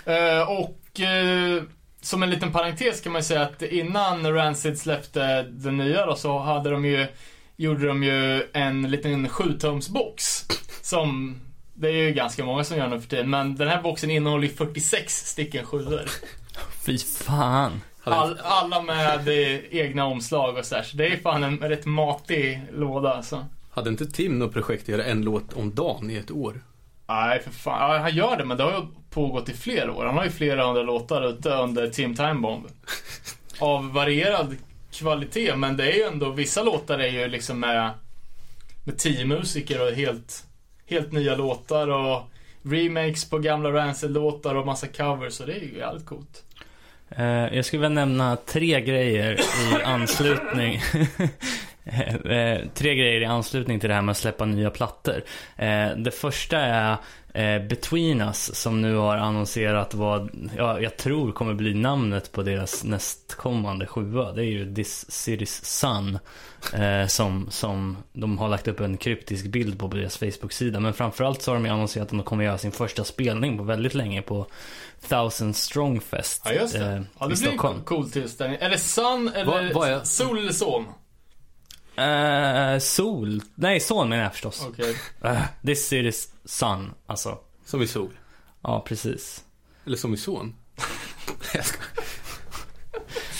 [0.05, 1.63] Eh, och eh,
[2.01, 6.15] som en liten parentes kan man ju säga att innan Rancid släppte den nya då
[6.15, 7.07] så hade de ju,
[7.55, 10.45] gjorde de ju en liten 7-tumsbox.
[10.81, 11.41] Som,
[11.73, 14.47] det är ju ganska många som gör nu för tiden, men den här boxen innehåller
[14.47, 16.09] ju 46 stycken sjuor.
[16.85, 17.81] Fy fan.
[18.03, 20.83] All, alla med eh, egna omslag och så här.
[20.83, 23.45] Så det är fan en rätt matig låda alltså.
[23.71, 26.61] Hade inte Tim något projekt att göra en låt om dagen i ett år?
[27.07, 27.91] Nej, för fan.
[27.91, 30.05] Ja, han gör det, men det har ju pågått i flera år.
[30.05, 32.67] Han har ju flera hundra låtar ute under Team Time Bomb.
[33.59, 34.55] Av varierad
[34.91, 37.91] kvalitet, men det är ju ändå, vissa låtar är ju liksom med,
[38.85, 40.45] med tio musiker och helt,
[40.85, 42.21] helt nya låtar och
[42.63, 46.43] remakes på gamla Rancid-låtar och massa covers, så det är ju jävligt coolt.
[47.17, 50.81] Eh, jag skulle vilja nämna tre grejer i anslutning.
[51.83, 55.23] Eh, tre grejer i anslutning till det här med att släppa nya plattor.
[55.57, 56.97] Eh, det första är
[57.33, 62.43] eh, Between Us som nu har annonserat vad ja, jag tror kommer bli namnet på
[62.43, 64.31] deras nästkommande sjua.
[64.31, 66.19] Det är ju This City's Sun.
[66.73, 70.79] Eh, som, som de har lagt upp en kryptisk bild på på deras Facebook-sida.
[70.79, 73.63] Men framförallt så har de ju annonserat att de kommer göra sin första spelning på
[73.63, 74.45] väldigt länge på
[75.07, 76.79] Thousand Strong Fest Ja, just det.
[76.85, 78.57] eh, Ja, det blir en cool, tillställning.
[78.61, 80.85] Det Sun eller vad är- Sol eller Son?
[82.01, 83.41] Eh, sol.
[83.55, 84.65] Nej, son menar jag förstås.
[84.69, 84.95] Okej.
[85.23, 87.37] Eh, this is sun, alltså.
[87.65, 88.09] Som i sol?
[88.61, 89.43] Ja, precis.
[89.85, 90.55] Eller som i son?
[91.53, 91.87] Jag skojar.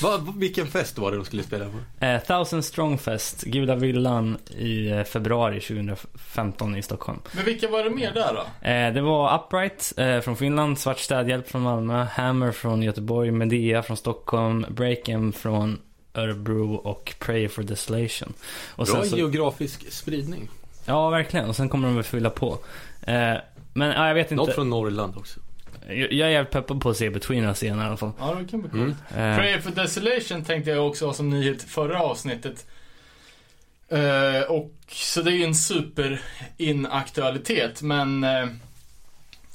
[0.02, 2.06] Vad- vilken fest var det de skulle spela på?
[2.06, 7.19] Eh, Thousand Strong Fest, Gudavillan i eh, februari 2015 i Stockholm.
[7.36, 8.67] Men vilka var det mer där då?
[8.69, 13.84] Eh, det var Upright eh, från Finland, Svart Städhjälp från Malmö, Hammer från Göteborg, Medea
[13.84, 15.80] från Stockholm, Breakem från
[16.13, 18.34] Örebro och Prayer for Desolation.
[18.76, 20.50] Och Bra sen så, geografisk spridning.
[20.86, 21.50] ja, verkligen.
[21.50, 22.58] Och sen kommer de väl fylla på.
[23.02, 23.34] Eh,
[23.74, 24.36] men ja, jag vet inte.
[24.36, 25.39] Något från Norrland också.
[25.88, 28.12] Jag, jag är jävligt peppad på att se Between Us igen i alla fall.
[28.19, 28.95] Ja, det kan bli coolt.
[29.15, 29.32] Mm.
[29.32, 32.65] Eh, Prayer for Desolation tänkte jag också ha som nyhet förra avsnittet.
[33.88, 36.21] Eh, och så det är ju en super
[36.58, 38.47] inaktualitet, men eh,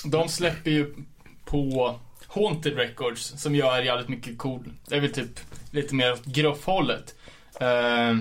[0.05, 0.95] de släpper ju
[1.45, 4.73] på Haunted Records som gör jävligt mycket cool.
[4.89, 5.41] Det är väl typ
[5.77, 7.15] lite mer åt gruff-hållet.
[7.61, 8.17] Eh,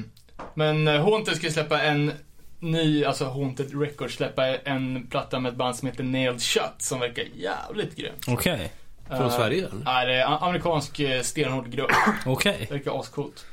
[0.53, 2.11] men eh, Haunted ska släppa en
[2.59, 6.99] ny, alltså Haunted Records släppa en platta med ett band som heter Nailed Shut som
[6.99, 8.13] verkar jävligt grym.
[8.27, 8.71] Okej,
[9.07, 9.83] Från Eh, Sverige eller?
[9.85, 11.91] Nej, det är amerikansk stenhård grupp.
[12.25, 12.67] okej.
[12.71, 13.45] Verkar ascoolt.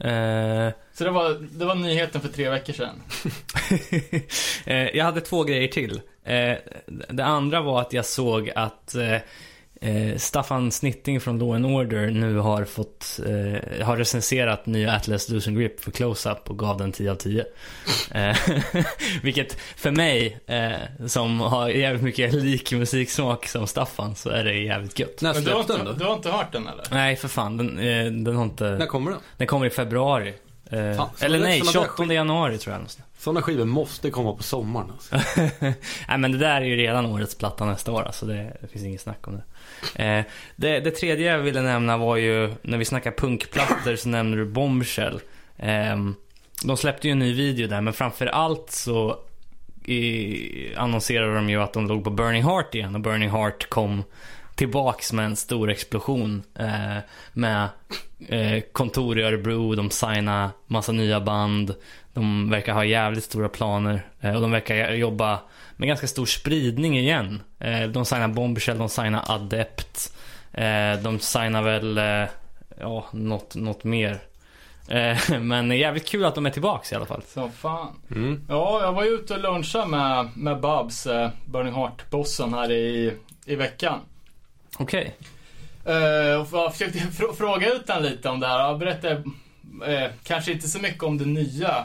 [0.00, 3.02] Eh, Så det var, det var nyheten för tre veckor sedan.
[4.66, 6.00] eh, jag hade två grejer till.
[6.24, 8.94] Eh, det andra var att jag såg att
[9.80, 15.28] eh, Staffan Snitting från Law and Order nu har fått, eh, har recenserat nya Atlas
[15.28, 17.44] Losing Grip för Close-Up och gav den 10 av 10.
[18.10, 18.36] Eh,
[19.22, 24.54] vilket för mig, eh, som har jävligt mycket lik musiksmak som Staffan, så är det
[24.54, 25.20] jävligt gött.
[25.20, 25.98] När Men du har, släpps den inte, då?
[25.98, 26.84] du har inte hört den eller?
[26.90, 27.56] Nej, för fan.
[27.56, 28.64] Den, eh, den har inte...
[28.64, 29.20] När kommer den?
[29.36, 30.34] Den kommer i februari.
[30.70, 32.82] Eh, Fan, eller nej, såna där 28 januari tror jag.
[33.18, 35.16] Sådana skivor måste komma på sommaren alltså.
[36.08, 38.84] Nej men det där är ju redan årets platta nästa år, alltså det, det finns
[38.84, 39.42] inget snack om det.
[39.94, 40.24] Eh,
[40.56, 40.80] det.
[40.80, 45.20] Det tredje jag ville nämna var ju, när vi snackar punkplattor så nämner du Bombshell.
[45.56, 45.96] Eh,
[46.64, 49.18] de släppte ju en ny video där, men framförallt så
[49.84, 54.02] i, annonserade de ju att de låg på Burning Heart igen och Burning Heart kom
[54.54, 56.96] tillbaks med en stor explosion eh,
[57.32, 57.68] med
[58.28, 61.74] eh, kontor i Örebro, de signade massa nya band.
[62.12, 65.40] De verkar ha jävligt stora planer eh, och de verkar jobba
[65.80, 67.42] med ganska stor spridning igen.
[67.58, 70.12] Eh, de signar Bombshell, de signar Adept.
[70.52, 72.28] Eh, de signar väl, eh,
[72.80, 74.18] ja, något, något mer.
[74.88, 77.22] Eh, men jävligt kul att de är tillbaks i alla fall.
[77.28, 77.88] Så fan.
[78.10, 78.44] Mm.
[78.48, 83.14] Ja, jag var ju ute och lunchade med, med Babs, eh, Burning Heart-bossen här i,
[83.46, 83.98] i veckan.
[84.78, 85.16] Okej.
[85.84, 88.58] Eh, och jag försökte fr- fråga ut den lite om det här.
[88.58, 89.22] Jag berättade
[89.86, 91.84] eh, kanske inte så mycket om det nya.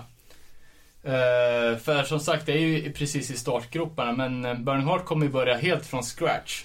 [1.06, 4.12] Uh, för som sagt, det är ju precis i startgroparna.
[4.12, 6.64] Men eh, Burning Heart kommer ju börja helt från scratch.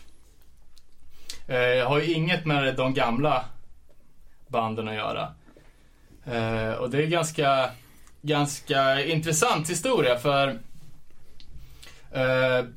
[1.48, 3.44] Eh, har ju inget med de gamla
[4.48, 5.32] banden att göra.
[6.28, 7.70] Uh, och det är ganska,
[8.22, 10.58] ganska intressant historia för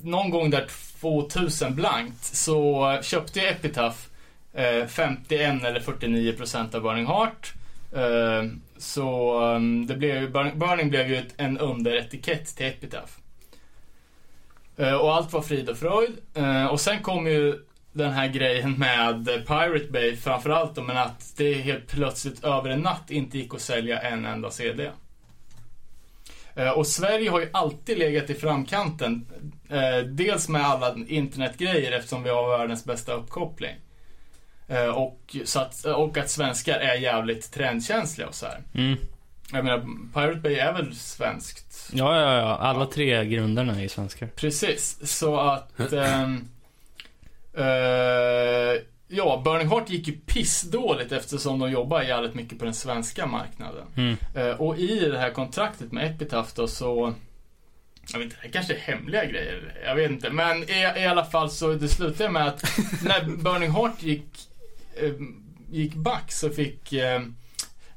[0.00, 0.66] någon gång där
[1.00, 3.98] 2000 blankt så köpte jag Epitaph
[4.88, 7.54] 51 eller 49 procent av Burning Heart.
[8.82, 13.12] Så um, det blev, ju- Burning, blev ju ett, en underetikett till Epitaph.
[14.80, 16.16] Uh, och allt var frid och fröjd.
[16.38, 17.58] Uh, och sen kom ju
[17.92, 22.80] den här grejen med Pirate Bay framförallt då, men att det helt plötsligt över en
[22.80, 24.90] natt inte gick att sälja en enda CD.
[26.54, 29.26] Eh, och Sverige har ju alltid legat i framkanten.
[30.06, 33.76] Dels med alla internetgrejer eftersom vi har världens bästa uppkoppling.
[34.68, 38.60] Eh, och, så att, och att svenskar är jävligt trendkänsliga och så här.
[38.74, 38.98] Mm.
[39.52, 41.90] Jag menar, Pirate Bay är väl svenskt?
[41.92, 42.56] Ja, ja, ja.
[42.56, 44.26] Alla tre grundarna är ju svenskar.
[44.26, 45.80] Precis, så att...
[47.54, 53.26] eh, ja, Burning Heart gick ju pissdåligt eftersom de jobbar jävligt mycket på den svenska
[53.26, 53.84] marknaden.
[53.96, 54.16] Mm.
[54.34, 57.14] Eh, och i det här kontraktet med Epitaph då så...
[58.12, 59.74] Jag vet inte, det kanske är hemliga grejer.
[59.84, 60.30] Jag vet inte.
[60.30, 62.62] Men i, i alla fall så det slutade med att
[63.04, 64.26] när Burning Heart gick,
[65.70, 67.20] gick back så fick eh,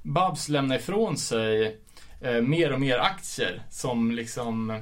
[0.01, 1.79] Babs lämna ifrån sig
[2.21, 4.81] eh, mer och mer aktier som liksom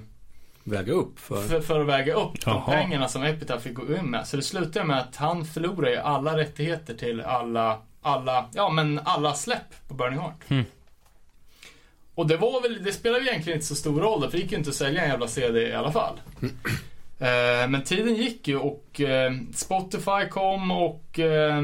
[0.64, 1.48] Väga upp för...
[1.48, 4.28] för, för att väga upp de pengarna som Epitaph fick gå in med.
[4.28, 9.00] Så det slutade med att han förlorade ju alla rättigheter till alla, alla, ja men
[9.04, 10.50] alla släpp på Burning Heart.
[10.50, 10.66] Mm.
[12.16, 14.52] Och det var väl, det spelade ju egentligen inte så stor roll för det gick
[14.52, 16.22] ju inte att sälja en jävla CD i alla fall.
[17.20, 21.62] Eh, men tiden gick ju och eh, Spotify kom och eh,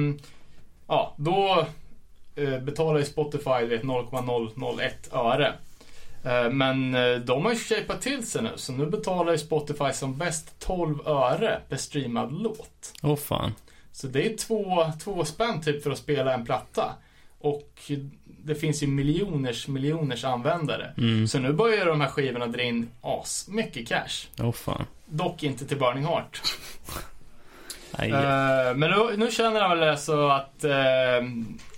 [0.90, 1.66] ja, då
[2.36, 5.54] eh, betalade ju Spotify det 0,001 öre.
[6.24, 9.94] Eh, Men eh, de har ju shapat till sig nu, så nu betalar ju Spotify
[9.94, 12.94] som bäst 12 öre per streamad låt.
[13.04, 13.54] Åh fan.
[13.92, 16.96] Så det är två, två spänn typ för att spela en platta.
[17.40, 17.92] Och
[18.44, 20.94] det finns ju miljoners, miljoners användare.
[20.98, 21.28] Mm.
[21.28, 24.28] Så nu börjar de här skivorna dra in as mycket cash.
[24.40, 24.86] Åh fan.
[25.06, 26.42] Dock inte till Burning Heart.
[27.98, 31.28] Eh, men nu, nu känner han väl så att, eh,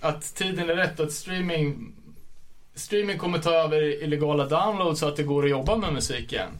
[0.00, 1.92] att tiden är rätt att streaming
[2.74, 6.50] Streaming kommer ta över illegala downloads så att det går att jobba med musik igen.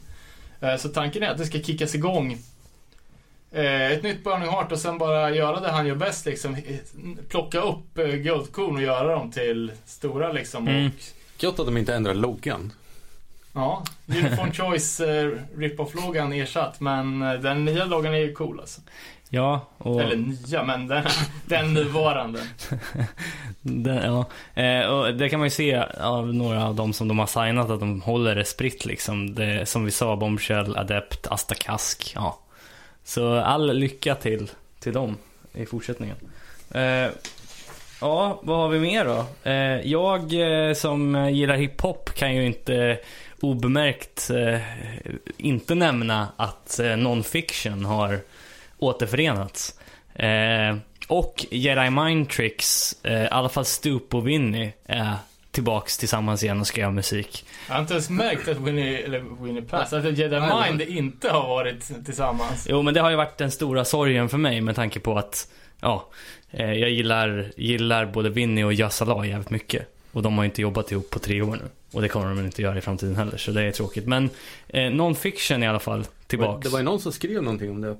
[0.61, 2.37] Eh, så tanken är att det ska kickas igång
[3.55, 6.57] ett nytt Burning Heart och sen bara göra det han gör bäst liksom.
[7.29, 10.67] Plocka upp guldkorn och göra dem till stora liksom.
[10.67, 10.87] Mm.
[10.87, 10.93] Och,
[11.43, 12.73] Gött att de inte ändrar loggan.
[13.53, 18.81] ja, Uniform Choice eh, Rip-Off-loggan ersatt men den nya loggan är ju cool alltså.
[19.33, 20.01] Ja, och...
[20.01, 21.03] Eller nya, men den,
[21.45, 22.39] den nuvarande.
[23.61, 24.25] Det, ja.
[24.61, 27.69] eh, och det kan man ju se av några av dem som de har signat
[27.69, 29.35] att de håller det spritt liksom.
[29.35, 32.11] Det, som vi sa, Bombshell, Adept, Asta Kask.
[32.15, 32.39] Ja.
[33.03, 35.17] Så all lycka till, till dem
[35.53, 36.15] i fortsättningen.
[36.71, 37.09] Eh,
[38.01, 39.25] ja, vad har vi mer då?
[39.49, 42.99] Eh, jag eh, som gillar hiphop kan ju inte
[43.41, 44.61] obemärkt eh,
[45.37, 48.19] inte nämna att eh, Non-Fiction har
[48.83, 49.79] återförenats.
[50.15, 55.15] Eh, och Jedi Mind Tricks, eh, i alla fall Stup och Winnie, är
[55.51, 57.45] tillbaks tillsammans igen och ska göra musik.
[57.67, 61.47] Jag har inte ens märkt att Winnie, eller Winnie Pass, att Jedi Mind inte har
[61.47, 62.67] varit tillsammans.
[62.69, 65.47] Jo, men det har ju varit den stora sorgen för mig med tanke på att,
[65.79, 66.09] ja,
[66.51, 69.87] eh, jag gillar, gillar både Winnie och Yassala jävligt mycket.
[70.11, 71.69] Och de har ju inte jobbat ihop på tre år nu.
[71.91, 74.07] Och det kommer de inte göra i framtiden heller, så det är tråkigt.
[74.07, 74.29] Men
[74.67, 76.63] eh, Non-Fiction i alla fall tillbaks.
[76.63, 77.97] Det var ju någon som skrev någonting om det.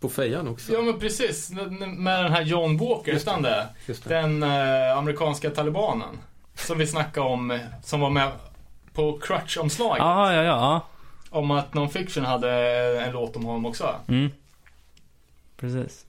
[0.00, 0.72] På fejan också.
[0.72, 1.50] Ja men precis,
[1.96, 3.68] med den här John Walker, Just det.
[3.86, 4.14] Just det.
[4.14, 6.18] Den eh, amerikanska talibanen.
[6.54, 8.30] Som vi snackade om, eh, som var med
[8.92, 9.98] på Crutch-omslaget.
[9.98, 10.80] Ja, ja, ja.
[11.30, 12.50] Om att Non-Fiction hade
[13.04, 13.94] en låt om honom också.
[14.08, 14.30] Mm.
[15.56, 16.06] Precis.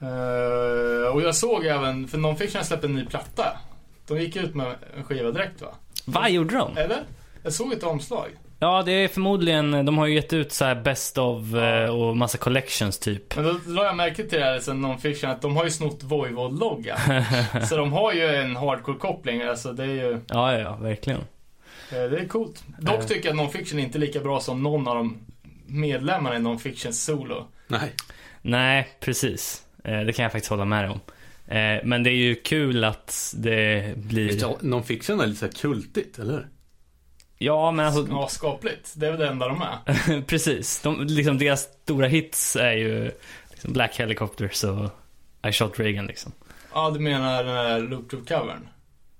[0.00, 3.56] Eh, och jag såg även, för Non-Fiction har släppt en ny platta.
[4.06, 5.68] De gick ut med en skiva direkt va?
[6.04, 6.76] Vad gjorde de?
[6.76, 7.02] Eller?
[7.42, 8.28] Jag såg ett omslag.
[8.64, 11.84] Ja, det är förmodligen, de har ju gett ut så här best of Ja.
[11.84, 13.36] eh, och massa collections typ.
[13.36, 16.02] Men då la jag märke till det här sen non-fiction att de har ju snott
[16.02, 16.98] Voivod-loggan.
[17.68, 19.42] så de har ju en hardcore-koppling.
[19.48, 21.20] Alltså det är ju, eh, Ja, ja, ja, verkligen.
[21.90, 22.64] det är coolt.
[22.78, 23.06] Dock Eh.
[23.06, 25.18] tycker jag att non-fiction är inte lika bra som någon av de
[25.66, 27.46] medlemmarna i non-fiction solo.
[27.68, 27.92] Nej.
[28.42, 29.62] Nej, precis.
[29.84, 31.00] Eh, det kan jag faktiskt hålla med om.
[31.56, 34.26] Eh, men det är ju kul att det blir...
[34.28, 36.46] Visst, Non-fiction är lite så här kultigt, eller?
[37.38, 38.06] Ja, men alltså...
[38.10, 38.92] Ja, skapligt.
[38.96, 40.22] Det är väl det enda de är.
[40.26, 40.80] precis.
[40.80, 43.10] De, liksom, deras stora hits är ju
[43.50, 44.90] liksom Black Helicopters och
[45.48, 46.32] I Shot Reagan liksom.
[46.74, 48.68] Ja, du menar den där Loop Troop covern?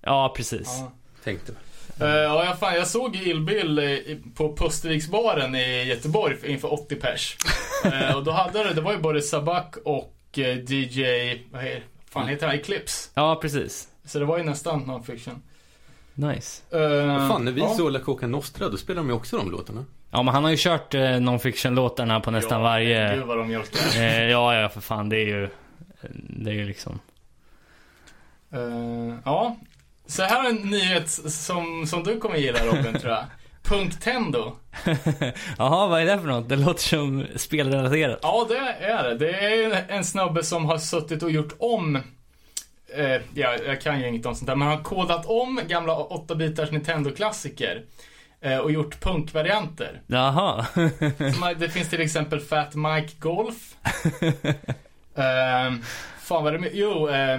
[0.01, 0.69] Ja, precis.
[0.81, 0.93] Ja.
[1.25, 1.61] Tänkte väl.
[2.09, 6.47] Eh, Ja, jag, fan, jag såg ju Illbill eh, i- på Pusterviksbaren i Göteborg för-
[6.49, 7.37] inför 80 pers.
[7.93, 11.05] Eh, och då hade det, det var ju både Sabak och eh, DJ,
[11.53, 13.11] vad he- fan heter han, Eclipse.
[13.15, 13.89] Ja, precis.
[14.05, 15.41] Så det var ju nästan non-fiction.
[16.15, 16.63] Nice.
[16.75, 17.69] Uh, Vad fan, när vi ja.
[17.69, 19.85] såg La Coca Nostra, då spelade de ju också de låtarna.
[20.11, 23.15] Ja, men han har ju kört eh, non-fiction-låtarna på nästan ja, varje...
[23.15, 24.01] Gud vad de mjölkar.
[24.01, 25.09] Eh, ja, ja, för fan.
[25.09, 25.49] Det är ju...
[26.29, 27.01] Det är ju liksom...
[28.53, 29.57] Eh, ja.
[30.07, 33.25] Så här är en nyhet som, som du kommer gilla Robin, tror jag.
[33.63, 34.53] Punktendo.
[35.59, 36.49] Jaha, vad är det för något?
[36.49, 38.19] Det låter som spelrelaterat.
[38.23, 39.15] Ja, det är det.
[39.19, 41.99] Det är en- en snubbe som har suttit och gjort om
[42.97, 45.93] eh, ja, jag kan ju inget om sånt där, men han har kodat om gamla
[45.93, 47.83] 8-bitars Nintendo-klassiker
[48.41, 50.01] eh, och gjort punkvarianter.
[50.07, 50.67] Jaha.
[51.35, 53.75] Som, det finns till exempel Fat Mike Golf.
[55.17, 55.75] Eh,
[56.21, 56.71] fan vad det med?
[56.73, 57.39] Jo, eh,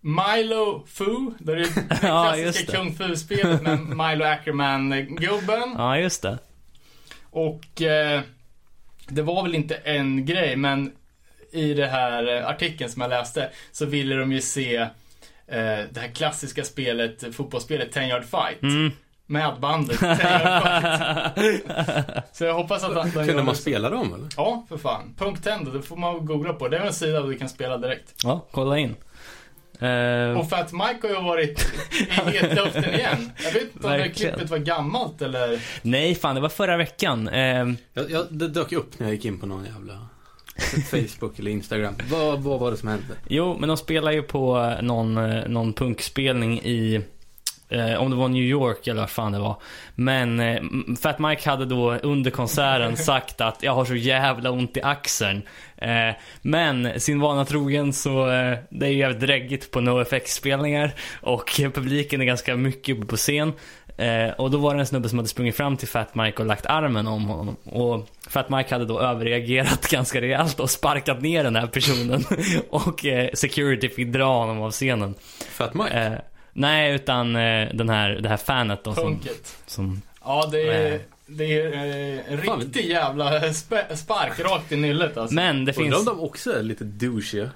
[0.00, 1.30] Milo Fu.
[1.38, 1.68] Det är det
[2.02, 2.78] Ja, klassiska det.
[2.78, 5.74] Kung Fu-spelet med Milo Ackerman-gubben.
[5.78, 6.38] Ja, just det.
[7.30, 8.20] Och eh,
[9.08, 10.92] det var väl inte en grej, men
[11.52, 14.88] i det här eh, artikeln som jag läste så ville de ju se eh,
[15.90, 18.62] det här klassiska spelet, fotbollsspelet 10 Yard Fight.
[18.62, 18.92] Mm.
[19.26, 20.62] Med bandet 10 Yard
[21.34, 21.62] Fight.
[22.32, 24.28] Så jag hoppas att de Kunde gör man spela dem eller?
[24.36, 25.14] Ja, för fan.
[25.18, 26.68] Punkt Tendo, det får man googla på.
[26.68, 28.14] Det är en sida där du kan spela direkt.
[28.24, 28.96] ja, kolla in.
[29.80, 33.32] Eh, Och Fat Mike har ju varit i hetluften igen.
[33.44, 35.60] Jag vet inte om det klippet var gammalt eller...
[35.82, 37.28] nej, fan, det var förra veckan.
[37.28, 40.06] Eh, Jag, jag, det dök upp när jag gick in på någon jävla
[40.90, 41.94] Facebook eller Instagram.
[42.10, 43.14] Vad, vad var det som hände?
[43.28, 47.00] Jo, men de spelar ju på någon, eh, någon punkspelning i,
[47.68, 49.56] eh, om det var New York eller vad fan det var.
[49.94, 50.62] Men eh,
[51.02, 55.42] Fat Mike hade då under konserten sagt att jag har så jävla ont i axeln.
[55.76, 61.60] Eh, men sin vana trogen så, eh, det är ju jävligt dräggigt på NoFX-spelningar och
[61.60, 63.52] eh, publiken är ganska mycket uppe på scen.
[64.00, 66.46] Eh, och då var det en snubbe som hade sprungit fram till Fat Mike och
[66.46, 67.56] lagt armen om honom.
[67.64, 72.24] Och Fat Mike hade då överreagerat ganska rejält och sparkat ner den här personen.
[72.70, 75.14] och eh, security fick dra honom av scenen.
[75.50, 75.90] Fat Mike?
[75.90, 76.12] Eh,
[76.52, 79.20] nej, utan eh, den här, det här fanet då som,
[79.66, 81.00] som Ja, det är, Nej.
[81.26, 85.34] det är eh, en Fan, riktig jävla sp- spark rakt i nyllet alltså.
[85.34, 86.04] Men det Undrar om finns...
[86.06, 87.50] de också är lite douchiga?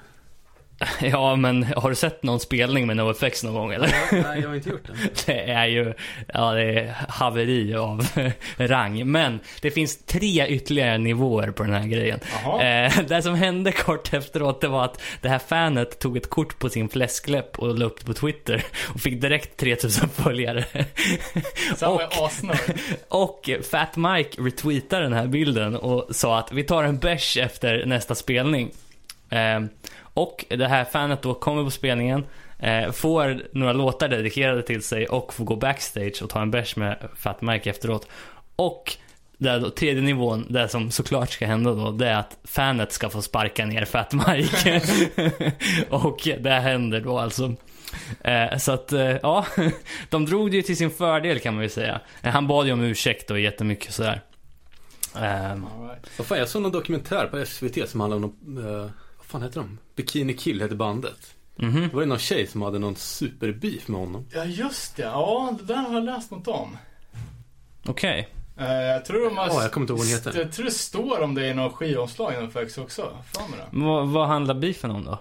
[1.01, 3.95] Ja, men har du sett någon spelning med NoFX någon gång eller?
[4.23, 5.27] Nej, jag har inte gjort det.
[5.27, 5.95] Det är ju,
[6.35, 8.07] ja det är haveri av
[8.57, 9.11] rang.
[9.11, 12.21] Men det finns tre ytterligare nivåer på den här grejen.
[12.45, 16.59] Eh, det som hände kort efteråt det var att det här fanet tog ett kort
[16.59, 18.65] på sin fläskläpp och la upp det på Twitter
[18.95, 20.65] och fick direkt 3000 följare.
[21.83, 22.01] Och-.
[23.09, 27.87] Och Fat Mike retweetade den här bilden och sa att vi tar en bärs efter
[27.87, 28.71] nästa spelning.
[29.31, 29.61] Eh,
[30.15, 32.25] och det här fanet då kommer på spelningen,
[32.59, 36.77] eh, får några låtar dedikerade till sig och får gå backstage och ta en bärs
[36.77, 38.09] med Fat Mike efteråt.
[38.57, 38.97] Och
[39.39, 43.11] där då, tredje nivån, det som såklart ska hända då, det är att fanet ska
[43.11, 44.83] få sparka ner Fat Mike.
[45.91, 47.55] och det händer då alltså.
[48.21, 49.47] Eh, så att, eh, ja,
[50.11, 52.01] de drog det ju till sin fördel kan man ju säga.
[52.23, 54.21] Eh, han bad ju om ursäkt och jättemycket sådär.
[55.15, 56.11] All right.
[56.19, 58.91] Vad fan, jag såg någon dokumentär på SVT som handlade om, eh,
[59.35, 59.79] fan heter de?
[59.97, 61.35] Bikini Kill hette bandet.
[61.57, 61.89] mhm.
[61.89, 64.27] Då var det någon tjej som hade någon superbeef med honom.
[64.33, 65.03] Ja, just det.
[65.03, 66.77] Ja, det där har jag läst något om.
[67.87, 68.29] Okej.
[68.59, 69.47] Eh, jag tror de har...
[69.47, 70.39] Ja, jag kommer inte ihåg vad den heter.
[70.39, 73.19] Jag tror det står om det i någon skivomslag inom Fex också.
[73.35, 73.67] Fan med det.
[73.73, 75.19] Vad, vad handlar beefen om då?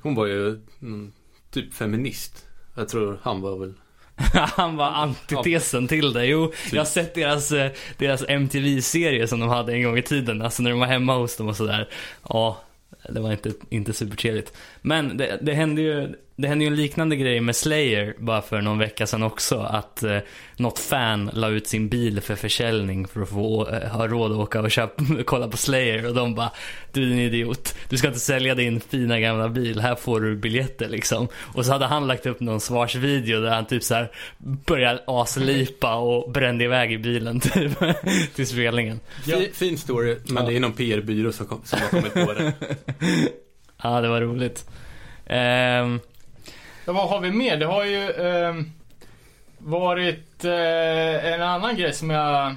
[0.00, 0.48] Hon var ju
[0.82, 1.12] mm,
[1.50, 2.46] typ feminist.
[2.74, 3.74] Jag tror han var väl
[4.34, 6.26] Han var antitesen till det.
[6.26, 10.42] Jo, jag har sett deras, eh, deras MTV-serie som de hade en gång i tiden.
[10.42, 11.88] Alltså när de var hemma hos dem och sådär.
[12.28, 12.60] Ja,
[13.08, 14.56] det var inte, inte supertrevligt.
[14.82, 18.60] Men det, det hände ju det hände ju en liknande grej med Slayer bara för
[18.60, 19.58] någon vecka sedan också.
[19.58, 20.18] Att eh,
[20.56, 24.38] något fan la ut sin bil för försäljning för att få eh, ha råd att
[24.38, 26.06] åka och köpa, kolla på Slayer.
[26.08, 26.50] Och de bara,
[26.92, 27.74] du är en idiot.
[27.88, 29.80] Du ska inte sälja din fina gamla bil.
[29.80, 31.28] Här får du biljetter liksom.
[31.54, 34.10] Och så hade han lagt upp någon svarsvideo där han typ så här
[34.66, 37.72] började aslipa och brände iväg i bilen typ,
[38.34, 39.00] till spelningen.
[39.26, 39.36] Ja.
[39.36, 40.50] Fi- Fin story, men Ja.
[40.50, 42.52] det är någon PR-byrå som, kom, som har kommit på det.
[43.82, 44.66] Ja, det var roligt.
[45.26, 46.00] Ehm,
[46.86, 47.56] Ja, vad har vi mer?
[47.56, 48.54] Det har ju eh,
[49.58, 52.56] varit eh, en annan grej som jag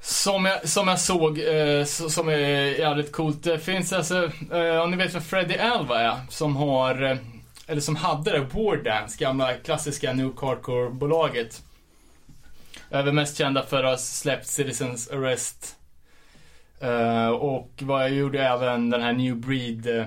[0.00, 3.42] som jag, som jag såg, eh, som är jävligt coolt.
[3.42, 7.16] Det finns alltså, eh, om ni vet vem Freddie Alva är, som har, eh,
[7.66, 11.62] eller som hade det, Wardance, gamla klassiska New Hardcore-bolaget.
[12.90, 15.76] Är mest kända för att ha släppt Citizens Arrest.
[16.80, 20.04] Eh, och vad jag gjorde även den här New Breed eh,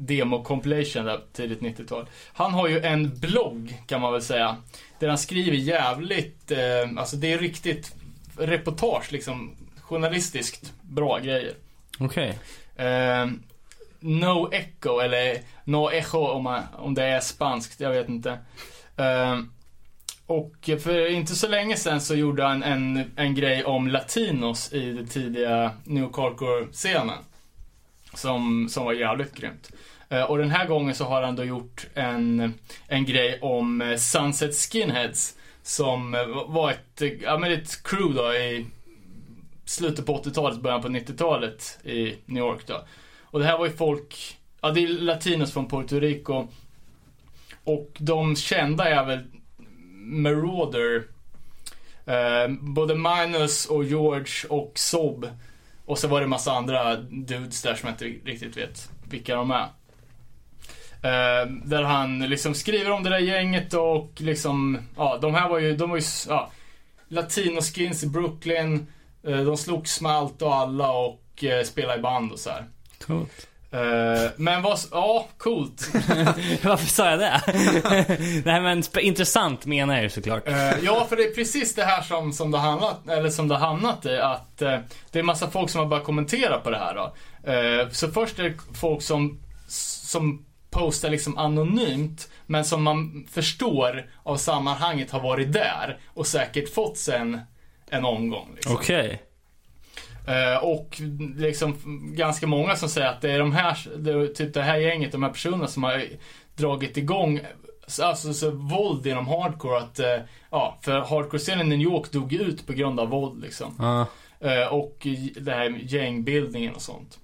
[0.00, 2.06] eh, demo compilation där tidigt 90-tal.
[2.32, 4.56] Han har ju en blogg kan man väl säga.
[4.98, 6.58] Där han skriver jävligt, eh,
[6.96, 7.94] alltså det är riktigt
[8.36, 9.56] reportage liksom.
[9.80, 11.54] Journalistiskt bra grejer.
[11.98, 12.38] Okej.
[12.76, 13.26] Eh,
[14.00, 18.38] no Echo, eller No Echo om, man, om det är spanskt, jag vet inte.
[18.96, 19.38] Eh,
[20.26, 24.92] och för inte så länge sedan så gjorde han en, en grej om latinos i
[24.92, 27.18] den tidiga New Hardcore-scenen.
[28.14, 29.70] Som, som var jävligt grymt.
[30.10, 32.54] Eh, och den här gången så har han då gjort en,
[32.86, 35.36] en grej om eh, Sunset Skinheads.
[35.62, 38.66] Som eh, var ett, ja men ett crew då i
[39.64, 42.84] slutet på 80-talet, början på 90-talet i New York då.
[43.22, 46.46] Och det här var ju folk, ja det är latinos från Puerto Rico.
[47.64, 49.24] Och de kända är väl
[49.94, 51.02] Marauder,
[52.06, 55.26] eh, både Minus och George och Sob.
[55.84, 59.50] Och så var det massa andra dudes där som jag inte riktigt vet vilka de
[59.50, 59.68] är.
[61.02, 65.58] Eh, där han liksom skriver om det där gänget och liksom, ja, de här var
[65.58, 66.50] ju, de var ju, ja,
[67.08, 68.86] latinoskins i Brooklyn.
[69.26, 72.64] Eh, de slogs med allt och alla och eh, spelade i band och så här.
[73.06, 73.46] Coolt.
[73.72, 75.90] Eh, men vad, ja, coolt.
[76.64, 77.40] Varför sa jag det?
[78.44, 80.42] Nej men intressant menar jag ju såklart.
[80.82, 83.66] Ja, för det är precis det här som, som det hamnat, eller som det har
[83.66, 84.18] hamnat i.
[84.18, 84.58] Att
[85.10, 87.14] det är massa folk som har börjat kommentera på det här då.
[87.92, 94.36] Så först är det folk som, som postar liksom anonymt, men som man förstår av
[94.36, 97.40] sammanhanget har varit där och säkert fått sig en,
[97.90, 98.48] en omgång.
[98.54, 98.74] Liksom.
[98.74, 99.22] Okej.
[100.26, 101.00] Eh, och
[101.36, 101.76] liksom
[102.16, 105.12] ganska många som säger att det är de här, det är typ det här gänget,
[105.12, 106.04] de här personerna som har
[106.56, 107.40] dragit igång
[108.02, 110.18] Alltså så våld inom hardcore att, eh,
[110.50, 114.06] ja, för hardcore-scenen i New York dog ut på grund av våld liksom.
[114.40, 115.06] Eh, och
[115.40, 117.18] det här gängbildningen och sånt.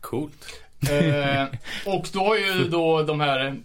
[0.00, 0.62] Coolt.
[0.90, 1.44] Eh,
[1.86, 3.56] och då har ju då de här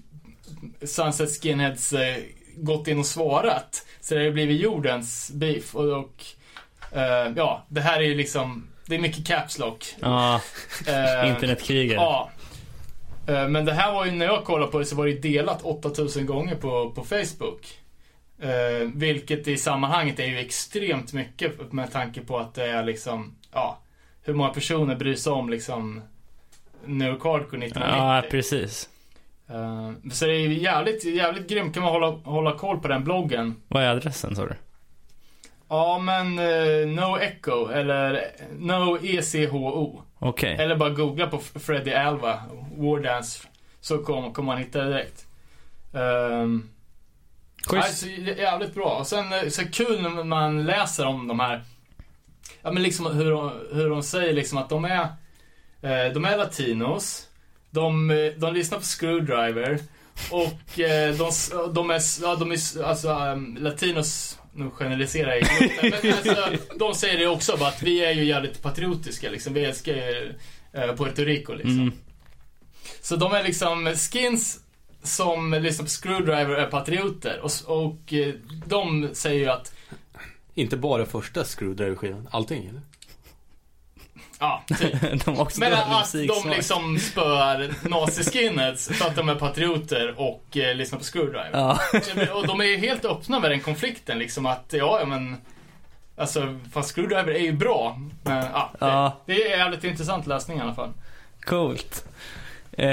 [0.82, 2.18] Sunset Skinheads eh,
[2.56, 3.86] gått in och svarat.
[4.02, 6.24] Så det har ju blivit jordens beef och, och
[6.92, 9.96] eh, ja, det här är ju liksom, det är mycket caps lock.
[10.00, 10.42] ja,
[11.26, 12.02] internetkrigare.
[12.02, 12.30] Ja.
[13.28, 15.62] Men det här var ju, när jag kollade på det så var det ju delat
[15.62, 17.80] 8000 gånger på, på Facebook.
[18.40, 23.36] Eh, vilket i sammanhanget är ju extremt mycket med tanke på att det är liksom,
[23.52, 23.80] ja,
[24.24, 26.02] hur många personer bryr sig om liksom
[26.88, 27.82] York Hardcore 1990.
[27.82, 28.90] Ja, precis.
[29.50, 31.74] Eh, så det är jävligt, jävligt grymt.
[31.74, 33.56] Kan man hålla, hålla koll på den bloggen.
[33.68, 34.56] Vad är adressen sa du?
[35.70, 40.02] Ja, men eh, No Echo eller No ECHO.
[40.20, 40.56] Okej.
[40.60, 42.42] Eller bara googla på Freddy Alva,
[42.78, 43.48] War Dance,
[43.82, 45.26] så kommer kommer man hitta det direkt.
[45.92, 46.70] Um,
[47.68, 47.98] Schysst.
[47.98, 48.08] så
[48.38, 48.98] jävligt bra.
[49.00, 51.64] Och sen eh, så kul när man läser om de här,
[52.62, 55.08] ja men liksom hur de, hur de säger liksom att de är,
[56.14, 57.28] de är latinos,
[57.72, 59.80] de, eh, de lyssnar på Screwdriver
[60.32, 61.32] och eh, de,
[61.74, 67.18] de är, ja de är, alltså um, latinos, nu generaliserar jag men alltså, de säger
[67.18, 70.34] det också bara att vi är ju jävligt patriotiska liksom, vi älskar ju
[70.74, 71.80] eh, Puerto Rico liksom.
[71.80, 71.94] Mm.
[73.02, 74.60] Så de är liksom skins
[75.04, 78.34] som lyssnar på Screwdriver är patrioter och, och eh,
[78.66, 79.74] de säger ju att,
[80.54, 82.82] Inte bara första Screwdriver-skivan, allting eller?
[84.68, 85.02] Ja, typ.
[85.26, 90.76] de också Men att de liksom spöar nazi-skinheads för att de är patrioter och eh,
[90.76, 91.50] lyssnar på Screwdriver.
[91.54, 91.80] Ja.
[92.34, 95.38] Och de är ju helt öppna med den konflikten liksom att, ja, ja men
[96.18, 98.00] Alltså, fast Screwdriver är ju bra.
[98.24, 99.22] Men ja, det, Ja.
[99.26, 100.94] det är jävligt intressant läsning i alla fall.
[101.42, 102.06] Coolt.
[102.72, 102.88] Eh,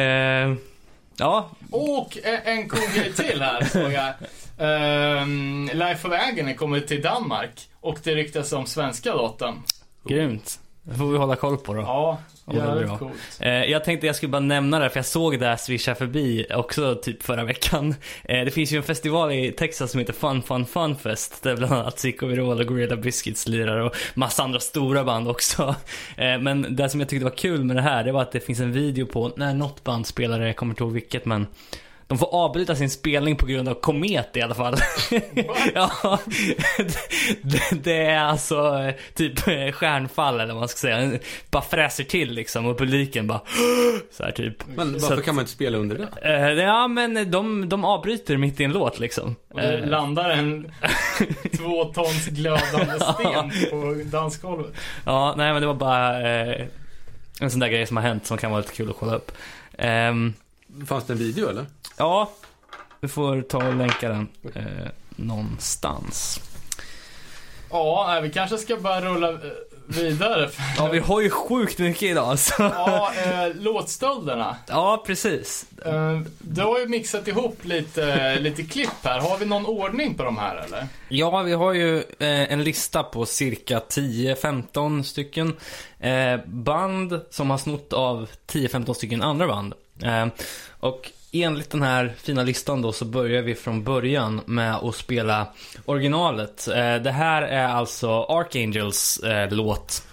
[1.17, 4.13] ja, Och en, en cool grej till här såg jag.
[4.59, 9.63] Um, Life of Agony kommer till Danmark och det ryktas om svenska låten.
[10.05, 10.59] grymt.
[10.85, 11.81] Det får vi hålla koll på då.
[11.81, 12.75] Ja, Ja, det är bra.
[12.81, 13.39] jävligt coolt.
[13.41, 16.47] Eh, jag tänkte jag skulle bara nämna det, för jag såg det här swisha förbi
[16.55, 17.95] också typ förra veckan.
[18.25, 21.57] Eh, det finns ju en festival i Texas som heter Fun Fun Fun Fest, där
[21.57, 25.75] bland annat Zico Virol och Gorilla Biscuits lirar och massa andra stora band också.
[26.17, 28.41] Eh, men det som jag tyckte var kul med det här, det var att det
[28.41, 31.47] finns en video på när något band spelar det, jag kommer inte ihåg vilket, men
[32.13, 34.75] de får avbryta sin spelning på grund av komet i alla fall.
[35.75, 36.19] ja,
[37.43, 41.19] det, det är alltså eh, typ eh, stjärnfall eller vad man ska säga.
[41.51, 43.41] Bara fräser till liksom och publiken bara
[44.13, 44.55] så här typ.
[44.77, 46.29] Men varför att- kan man inte spela under det?
[46.35, 49.37] Eh, ja men de, de avbryter mitt i en låt liksom.
[49.51, 50.73] Och det Eh, landar en
[51.59, 54.73] två tons glödande sten på dansgolvet.
[55.07, 56.67] ja, nej men det var bara eh,
[57.41, 59.33] en sån där grej som har hänt som kan vara lite kul att kolla upp.
[59.79, 60.35] Ehm,
[60.87, 61.67] Fanns det en video eller?
[61.99, 62.31] ja,
[63.01, 66.41] du får ta och länka den eh, någonstans.
[67.71, 69.39] Ja, vi kanske ska bara rulla eh,
[69.87, 70.51] vidare.
[70.79, 72.53] Ja, vi har ju sjukt mycket idag alltså.
[72.59, 74.57] Ja, eh, låtstölderna.
[74.67, 75.67] Ja, precis.
[75.85, 79.21] Eh, du har ju mixat ihop lite, lite klipp här.
[79.21, 80.87] Har vi någon ordning på de här eller?
[81.09, 85.57] Ja, vi har ju eh, en lista på cirka 10-15 stycken
[86.01, 89.75] eh, band som har snott av 10-15 stycken andra band.
[90.03, 90.27] Eh,
[90.81, 95.47] och enligt den här fina listan då så börjar vi från början med att spela
[95.85, 96.69] originalet.
[96.69, 100.07] Eh, det här är alltså Archangels eh, låt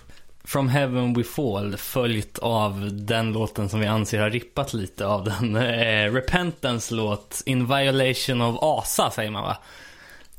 [0.43, 5.23] From Heaven We Fall följt av den låten som vi anser har rippat lite av
[5.23, 5.55] den.
[5.79, 9.57] Eh, Repentance låt In Violation of Asa säger man va?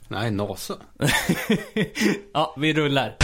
[0.09, 0.75] Nej, NASA.
[2.33, 3.17] ja, vi rullar.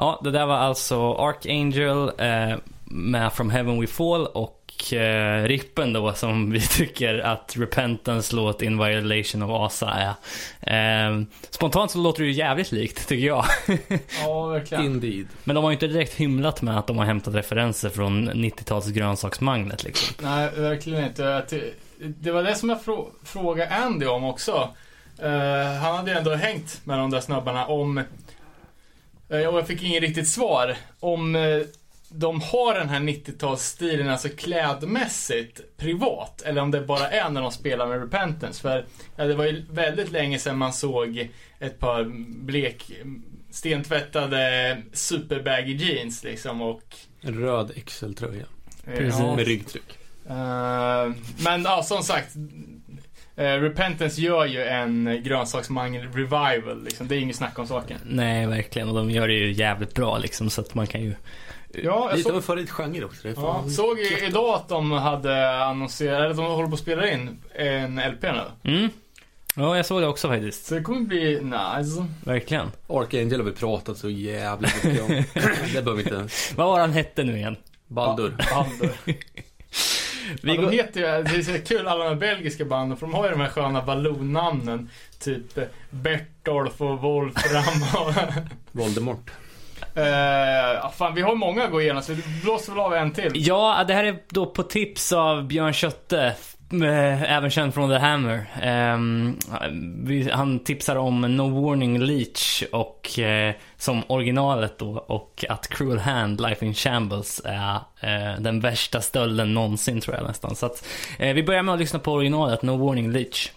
[0.00, 5.92] Ja, det där var alltså Archangel eh, med From Heaven We Fall och eh, Rippen
[5.92, 10.16] då som vi tycker att Repentance låt In Violation of Asa
[10.60, 11.08] är.
[11.08, 13.44] Eh, spontant så låter det ju jävligt likt tycker jag.
[14.24, 14.84] Ja, verkligen.
[14.84, 15.26] Indeed.
[15.44, 18.88] Men de har ju inte direkt hymlat med att de har hämtat referenser från 90-tals
[18.88, 20.14] grönsaksmanglet liksom.
[20.22, 21.44] Nej, verkligen inte.
[21.98, 24.68] Det, var det som jag frå, frågade Andy om också.
[25.22, 28.02] Eh, han hade ju ändå hängt med de där snubbarna om,
[29.30, 31.58] och jag fick inget riktigt svar, om eh,
[32.12, 37.50] de har den här 90-talsstilen, alltså klädmässigt, privat, eller om det bara är när de
[37.52, 38.60] spelar med Repentance.
[38.62, 38.84] För
[39.16, 41.28] ja, det var ju väldigt länge sedan man såg
[41.58, 42.04] ett par
[42.44, 42.90] blek,
[43.50, 46.82] stentvättade superbaggy jeans liksom och...
[47.20, 48.44] En röd XL-tröja.
[48.86, 49.20] eh, Precis.
[49.20, 49.36] ja.
[49.36, 49.98] Med ryggtryck.
[50.28, 51.12] Eh,
[51.44, 52.34] men ja, som sagt.
[53.36, 57.08] Eh, Repentance gör ju en grönsaksmangel revival liksom.
[57.08, 57.98] Det är inget snack om saken.
[58.04, 58.88] Nej, verkligen.
[58.88, 61.14] Och de gör det ju jävligt bra liksom så att man kan ju...
[61.72, 63.28] Ja, jag Lite av så, en favoritgenre också.
[63.28, 67.10] Det ja, såg ju idag att de hade annonserat, eller de håller på att spela
[67.10, 68.70] in en LP nu.
[68.72, 68.90] Mm.
[69.56, 70.66] Ja, jag såg det också faktiskt.
[70.66, 72.06] Så det kommer bli nice.
[72.24, 72.70] Verkligen.
[72.88, 75.08] Archangel har vi pratat så jävligt mycket om.
[75.74, 76.28] det behöver vi inte.
[76.56, 77.56] Vad var han hette nu igen?
[77.86, 78.36] Baldur.
[78.54, 78.92] Baldur.
[80.42, 83.06] Vi ja, de heter ju, det är så kul alla de här belgiska banden för
[83.06, 84.90] de har ju de här sköna vallonnamnen.
[85.18, 88.14] Typ eh, Bertolf och Wolfram och...
[88.72, 89.30] Voldemort.
[89.94, 93.32] Ja, fan, vi har många att gå igenom så vi blåser väl av en till.
[93.34, 96.34] Ja, det här är då på tips av Björn Kötte.
[96.72, 98.46] Eh, även känd från The Hammer.
[98.62, 99.36] Ehm,
[100.32, 106.40] han tipsar om No Warning Leech och eh, som originalet då och att Cruel Hand,
[106.40, 110.56] Life in Shambles är eh, den värsta stölden någonsin tror jag nästan.
[110.56, 110.86] Så att
[111.18, 113.52] eh, vi börjar med att lyssna på originalet No Warning Leech.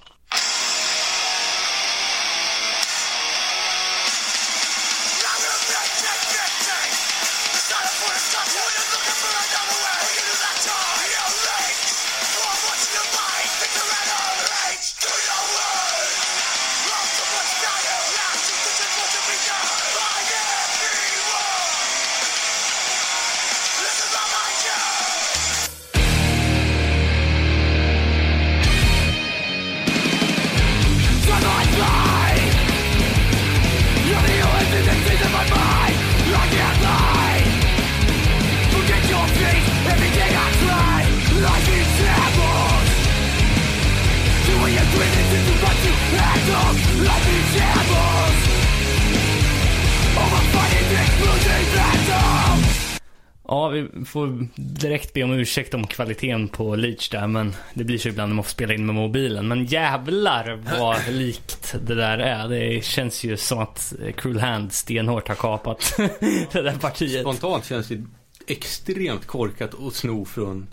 [54.13, 58.29] Får direkt be om ursäkt om kvaliteten på Leech där, men det blir så ibland
[58.29, 59.47] när man får spela in med mobilen.
[59.47, 62.47] Men jävlar vad likt det där är.
[62.47, 65.93] Det känns ju som att Cruel Hand stenhårt har kapat
[66.51, 67.21] det där partiet.
[67.21, 68.03] Spontant känns det
[68.47, 70.67] extremt korkat att sno från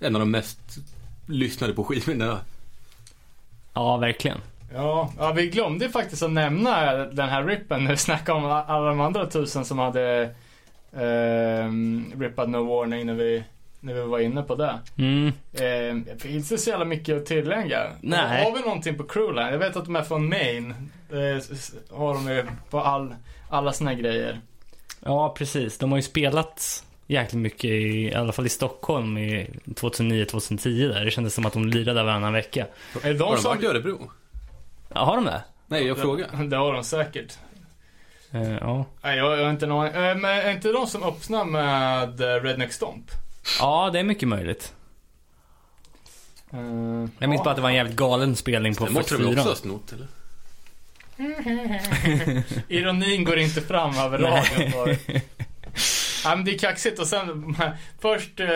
[0.00, 0.78] en av de mest
[1.26, 2.40] lyssnade på skivorna.
[3.74, 4.38] Ja, verkligen.
[4.74, 8.44] Ja, ja, vi glömde ju faktiskt att nämna den här rippen när vi snackade om
[8.44, 10.34] alla de andra tusen som hade
[10.96, 13.44] ehm, rippat No Warning när vi,
[13.80, 14.78] när vi var inne på det.
[14.98, 15.32] Mm.
[15.60, 17.90] Ehm, det finns det så jävla mycket att tillägga?
[18.00, 18.44] Nej.
[18.44, 19.52] Har vi någonting på Crewline?
[19.52, 20.74] Jag vet att de är från Maine.
[21.10, 21.50] Det
[21.90, 23.14] har de ju på all,
[23.50, 24.40] alla sina grejer.
[25.00, 25.78] Ja, precis.
[25.78, 31.04] De har ju spelat jäkligt mycket, i, i alla fall i Stockholm i 2009-2010 där.
[31.04, 32.66] Det kändes som att de lirade varannan vecka.
[33.02, 33.48] Är det Har de de som...
[33.48, 34.10] varit i Örebro?
[34.94, 35.42] Ja, har de det?
[35.66, 36.44] Nej, jag frågar.
[36.44, 37.38] Det har de säkert.
[38.32, 38.86] Eh, ja.
[39.02, 39.86] Nej, jag, jag har inte någon.
[39.86, 43.10] Eh, Men är inte de som öppnar med eh, Redneck Stomp?
[43.60, 44.74] ja, det är mycket möjligt.
[46.52, 46.58] Eh,
[47.18, 47.44] Jag minns ja.
[47.44, 49.40] bara att det var en jävligt galen spelning på Det måste väl 44.
[49.40, 50.06] också ha snott eller?
[52.68, 54.96] Ironin går inte fram över radion bara.
[56.24, 57.56] Ja, men det är kaxigt och sen
[58.00, 58.46] först eh,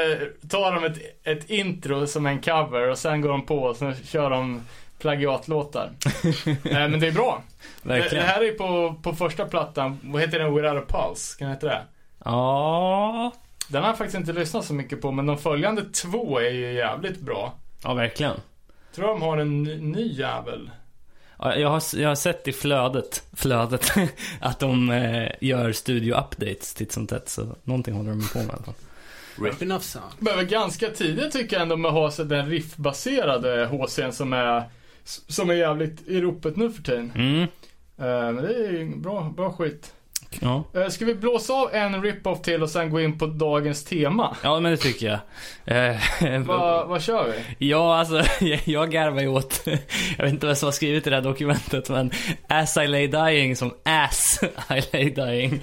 [0.49, 3.95] tar de ett, ett intro som en cover och sen går de på och sen
[4.05, 4.61] kör de
[5.05, 5.91] plagiatlåtar.
[6.47, 7.43] eh, men det är bra.
[7.83, 8.25] Det, det Verkligen.
[8.27, 10.55] här är på, på första plattan, vad heter den?
[10.55, 11.39] Without a Pulse?
[11.39, 11.83] Kan den heta det?
[12.25, 13.33] Ja,
[13.69, 16.73] Den har jag faktiskt inte lyssnat så mycket på men de följande två är ju
[16.73, 17.55] jävligt bra.
[17.83, 18.37] ja verkligen.
[18.95, 20.71] Tror de har en ny, ny jävel.
[21.39, 23.93] Ja, Jag har, jag har sett i flödet, flödet
[24.41, 27.29] att de eh, gör studio-updates titt som tätt.
[27.29, 28.75] Så någonting håller de på med i alla fall.
[29.43, 30.13] Ripping of Sound.
[30.19, 34.63] Behöver ganska tidigt tycker jag ändå med att ha den riffbaserade HCn som är
[35.05, 37.13] som är jävligt i ropet nu för tiden.
[37.15, 37.43] Mm.
[37.99, 39.93] Eh, men det är bra, bra skit.
[40.41, 40.65] Ja.
[40.75, 44.37] Eh, Ska vi blåsa av en rip-off till och sen gå in på dagens tema?
[44.43, 45.07] ja, men det tycker
[45.65, 45.91] jag.
[45.93, 47.67] Eh, Vad vad kör vi?
[47.69, 48.23] Ja, alltså
[48.65, 49.63] jag garvar ju åt,
[50.17, 52.11] jag vet inte vad som har skrivit i det här dokumentet, men
[52.49, 54.41] As I lay dying som As
[54.71, 55.61] I lay dying.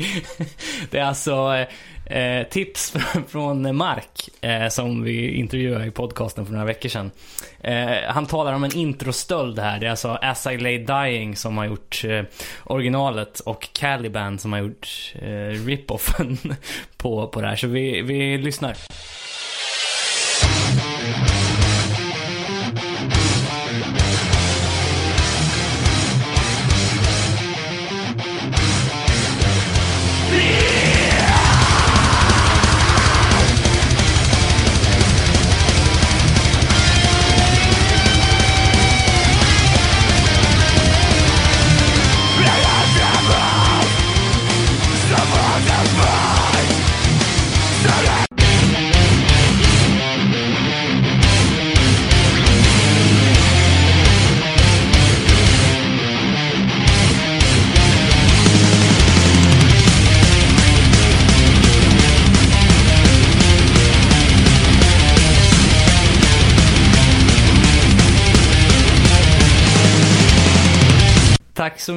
[0.92, 1.66] Det är alltså
[2.12, 2.94] eh, tips
[3.28, 7.12] från Mark, eh, som vi intervjuade i podcasten för några veckor sedan.
[7.60, 11.58] Eh, han talar om en introstöld här, det är alltså As I lay dying som
[11.58, 12.24] har gjort eh,
[12.64, 16.38] originalet och Caliban som har gjort eh, rip-offen
[16.98, 17.56] på, på det här.
[17.56, 18.78] Så vi, vi lyssnar.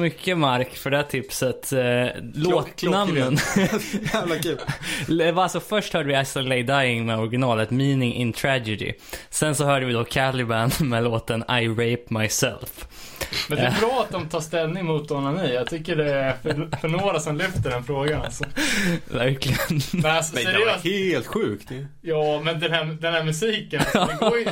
[0.05, 1.73] Mycket Mark för det här tipset.
[1.73, 3.37] Eh, låtnamnen.
[4.13, 5.37] Jävla kul.
[5.45, 8.93] Alltså först hörde vi I Lay Dying med originalet Meaning in Tragedy.
[9.29, 12.87] Sen så hörde vi då Caliban med låten I Rape Myself.
[13.49, 15.53] Men det är bra att de tar ställning mot onani.
[15.53, 18.43] Jag tycker det är för, för några som lyfter den frågan alltså.
[19.11, 19.81] Verkligen.
[19.93, 21.87] Men alltså Men det var helt sjukt ju.
[22.01, 23.79] Ja, men den här, den här musiken.
[23.79, 24.45] Alltså, det går ju,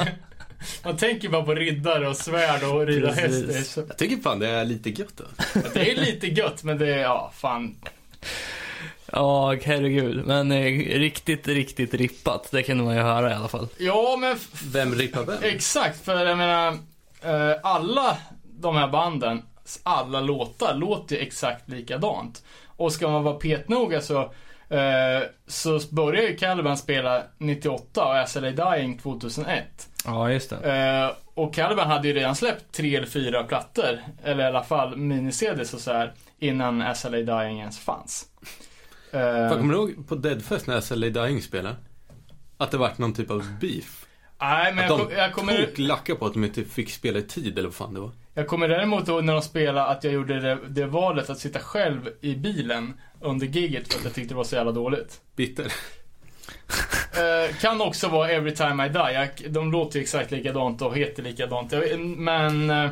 [0.84, 3.20] man tänker bara på riddare och svärd och rida häst.
[3.20, 3.48] Precis.
[3.48, 5.70] Det är, så, Jag tycker fan det är lite gött alltså.
[5.74, 7.76] det är lite gött, men det är, ja, fan.
[9.12, 10.26] Ja, herregud.
[10.26, 10.64] Men eh,
[11.00, 12.52] riktigt, riktigt rippat.
[12.52, 13.68] Det kunde man ju höra i alla fall.
[13.78, 14.38] Ja, men
[14.72, 15.38] Vem rippar vem?
[15.44, 16.06] exakt.
[16.06, 16.68] För jag menar,
[17.22, 18.18] eh, alla
[18.60, 19.42] de här banden,
[19.84, 22.44] alla låtar låter ju exakt likadant.
[22.68, 24.20] Och ska man vara petnoga så,
[24.70, 29.88] eh, så börjar ju Caliban spela 98 och SLA Dying 2001.
[30.06, 30.74] Ja, just det.
[30.74, 34.96] Eh, och Caliban hade ju redan släppt tre eller fyra plattor, eller i alla fall
[34.96, 38.26] mini-CDs och så här, innan SLA Dying ens fanns.
[39.12, 41.76] Eh, Fan, kommer du ihåg på Deadfest när SLA Dying spelade?
[42.58, 44.06] Att det vart någon typ av beef?
[44.40, 46.90] nej, men Att jag, de kom, jag, kommer, tok lackade på att de inte fick
[46.90, 48.12] spela i tid eller vad fan det var.
[48.34, 51.60] jag kommer däremot ihåg när de spelade att jag gjorde det, det valet att sitta
[51.60, 55.22] själv i bilen under giget för att jag tyckte det var så jävla dåligt.
[55.36, 55.74] Bitter.
[57.16, 59.14] Eh, kan också vara Every Time I Die.
[59.14, 61.74] Jag, de låter ju exakt likadant och heter likadant.
[62.18, 62.90] Men, eh,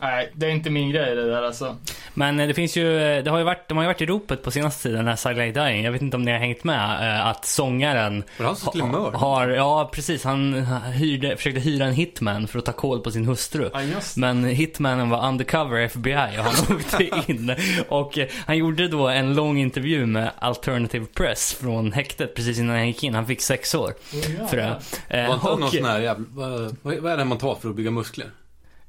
[0.00, 1.76] nej, det är inte min grej det där alltså.
[2.14, 4.06] Men eh, det finns ju, eh, det har ju varit, de har ju varit i
[4.06, 5.84] ropet på senaste tiden, As I Lay Dying.
[5.84, 9.18] Jag vet inte om ni har hängt med, eh, att sångaren han mörda?
[9.18, 13.24] har, ja precis, han hyrde, försökte hyra en hitman för att ta koll på sin
[13.24, 13.70] hustru.
[13.72, 17.54] Ja, just Men hitmanen var undercover FBI och han åkte in.
[17.88, 22.86] Och han gjorde då en lång intervju med Alternative Press från häktet precis innan han
[22.86, 23.14] gick in.
[23.14, 24.80] Han fick sex år Oh, för det.
[25.10, 27.76] Var inte han någon sån här jävla, vad, vad är det man tar för att
[27.76, 28.26] bygga muskler?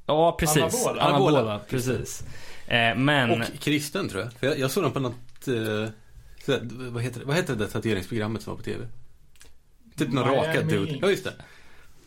[0.08, 0.56] Ja, precis.
[0.56, 1.02] Anabola.
[1.02, 1.60] Anabola, Anabola.
[1.68, 2.22] precis.
[2.66, 3.30] Eh, men...
[3.30, 4.32] Och kristen tror jag.
[4.32, 5.88] För jag, jag såg den på något, eh,
[6.90, 8.86] vad, heter det, vad heter det där tatueringsprogrammet som var på TV?
[9.96, 10.46] Typ någon Miami.
[10.48, 10.98] rakad dude.
[11.02, 11.32] Ja just det.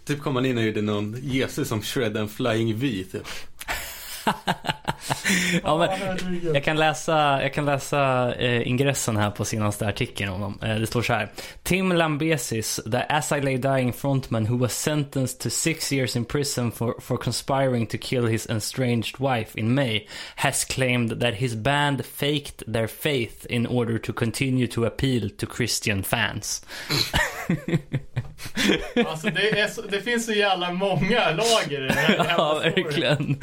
[0.06, 3.28] Typ kom man in och gjorde någon Jesus som shred en flying V typ.
[5.64, 6.54] ja, men.
[6.54, 10.60] Jag kan läsa, jag kan läsa eh, ingressen här på senaste artikeln om dem.
[10.64, 11.30] Eh, det står så här.
[11.64, 16.26] Tim Lambesis, the As I Lay Dying frontman who was sentenced to six years in
[16.26, 21.56] prison for, for conspiring to kill his estranged wife in May, has claimed that his
[21.56, 26.66] band faked their faith in order to continue to appeal to Christian fans.
[29.06, 32.74] Alltså det, så, det finns så jävla många lager i den här jävla ja, storyn.
[32.76, 33.40] verkligen.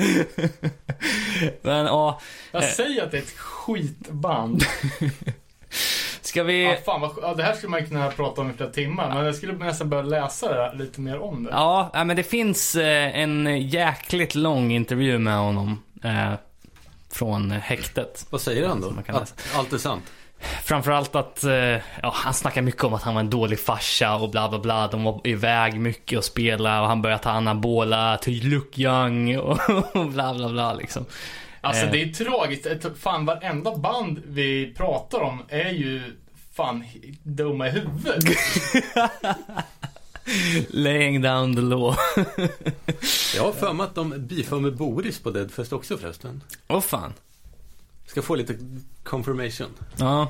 [1.63, 2.21] Men ja,
[2.51, 4.63] Jag säger att det är ett skitband.
[6.21, 6.65] ska vi...
[6.65, 9.25] Ja, fan vad, ja, det här skulle man kunna prata om i flera timmar, men
[9.25, 11.51] jag skulle nästan börja läsa det här, lite mer om det.
[11.51, 15.83] Ja, men det finns eh, en jäkligt lång intervju med honom.
[16.05, 16.33] Eh,
[17.11, 18.27] från häktet.
[18.31, 18.91] Vad säger han då?
[18.91, 20.05] Man kan Att allt är sant?
[20.65, 21.53] Framförallt att, eh,
[22.03, 24.89] ja, han snackar mycket om att han var en dålig farsa och bla bla bla.
[24.89, 29.59] De var iväg mycket och spela och han började ta anabola to look young och,
[29.97, 31.05] och bla bla bla liksom.
[31.61, 31.93] Alltså Eh.
[31.93, 32.67] det är tragiskt.
[32.99, 36.03] Fan varenda band vi pratar om är ju
[36.55, 36.85] fan
[37.23, 38.25] dumma i huvudet.
[40.71, 41.97] Laying down the law.
[43.37, 46.43] Jag har för mig att de beefar med Boris på Deadfest också förresten.
[46.69, 47.15] Åh fan.
[48.07, 48.55] Ska få lite
[49.09, 49.69] Confirmation.
[49.97, 50.23] Ja.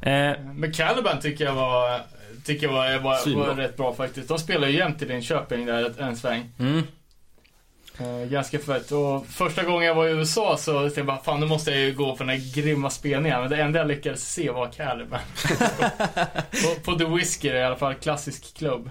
[0.00, 2.00] Eh, Men Caliban tycker jag var,
[2.44, 4.28] tycker jag var, var, var rätt bra faktiskt.
[4.28, 6.50] De spelar ju jämt i Linköping där en sväng.
[6.58, 6.82] mm.
[7.98, 8.90] Eh, ganska fett.
[8.92, 11.80] Och första gången jag var i USA så tänkte jag bara, fan nu måste jag
[11.80, 13.40] ju gå på den här grymma spelningen.
[13.40, 15.20] Men det enda jag lyckades se var Caliban.
[16.50, 18.90] på, på The Whisker i alla fall, klassisk klubb.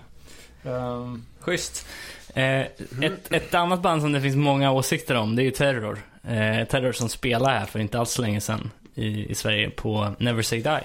[0.63, 1.87] Um, Schysst.
[2.33, 2.59] Eh,
[3.01, 5.99] ett, ett annat band som det finns många åsikter om, det är ju Terror.
[6.23, 10.41] Eh, Terror som spelar här för inte alls länge sedan i, i Sverige på Never
[10.41, 10.79] Say Die.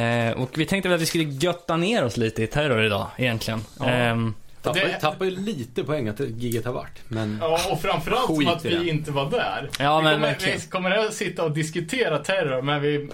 [0.00, 3.06] Eh, och vi tänkte väl att vi skulle götta ner oss lite i Terror idag,
[3.16, 3.60] egentligen.
[3.78, 3.86] Ja.
[3.90, 7.02] Ehm, Tappar, Det- tappar ju lite poäng att giget har varit.
[7.08, 9.70] Men ja, och framförallt som Skit att vi inte var där.
[9.78, 10.36] Ja, vi men kommer.
[10.54, 13.08] Vi kommer att sitta och diskutera terror, men vi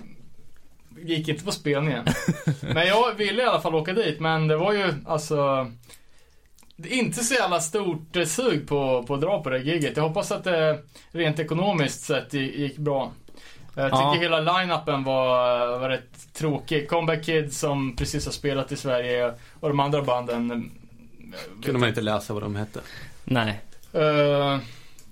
[1.03, 2.05] gick inte på spelningen.
[2.61, 5.71] men jag ville i alla fall åka dit, men det var ju alltså
[6.89, 9.97] inte så jävla stort eh, sug på, på att dra på det giget.
[9.97, 10.79] Jag hoppas att det
[11.13, 13.13] rent ekonomiskt sett gi- gick bra.
[13.83, 14.15] Jag tycker Ja.
[14.15, 16.89] hela line-upen var, var rätt tråkig.
[16.89, 20.51] Comeback Kids som precis har spelat i Sverige och de andra banden.
[20.51, 22.79] eh, kunde man inte läsa vad de hette.
[22.79, 22.85] Uh,
[23.25, 23.61] nej.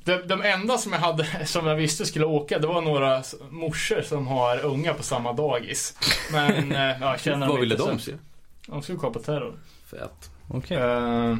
[0.04, 4.02] de, de enda som jag hade, som jag visste skulle åka, det var några morsor
[4.02, 5.94] som har unga på samma dagis.
[6.32, 8.12] Men, uh, ja, jag känner Vad ville inte de se?
[8.66, 9.54] De skulle kolla på Terror.
[9.90, 10.30] Fett.
[10.48, 10.76] Okej.
[10.78, 11.36] Uh,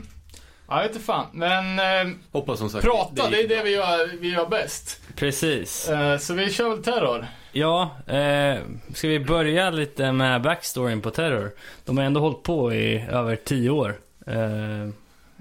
[0.68, 4.16] jag vet inte fan, men uh, Hoppas som sagt prata, det är det vi gör,
[4.20, 5.00] vi gör bäst.
[5.16, 5.90] Precis.
[5.90, 7.26] Uh, så vi kör väl Terror.
[7.52, 8.58] Ja, eh,
[8.94, 11.50] ska vi börja lite med backstoryn på Terror?
[11.84, 13.96] De har ändå hållit på i över tio år.
[14.26, 14.88] Eh,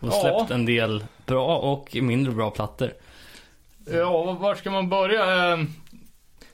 [0.01, 0.21] och Ja.
[0.21, 2.91] släppt en del bra och mindre bra plattor.
[3.93, 5.51] Ja, var ska man börja?
[5.53, 5.59] Eh,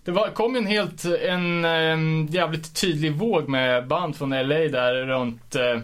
[0.04, 5.06] Det var, kom en helt, en eh, jävligt tydlig våg med band från LA där
[5.06, 5.80] runt, eh,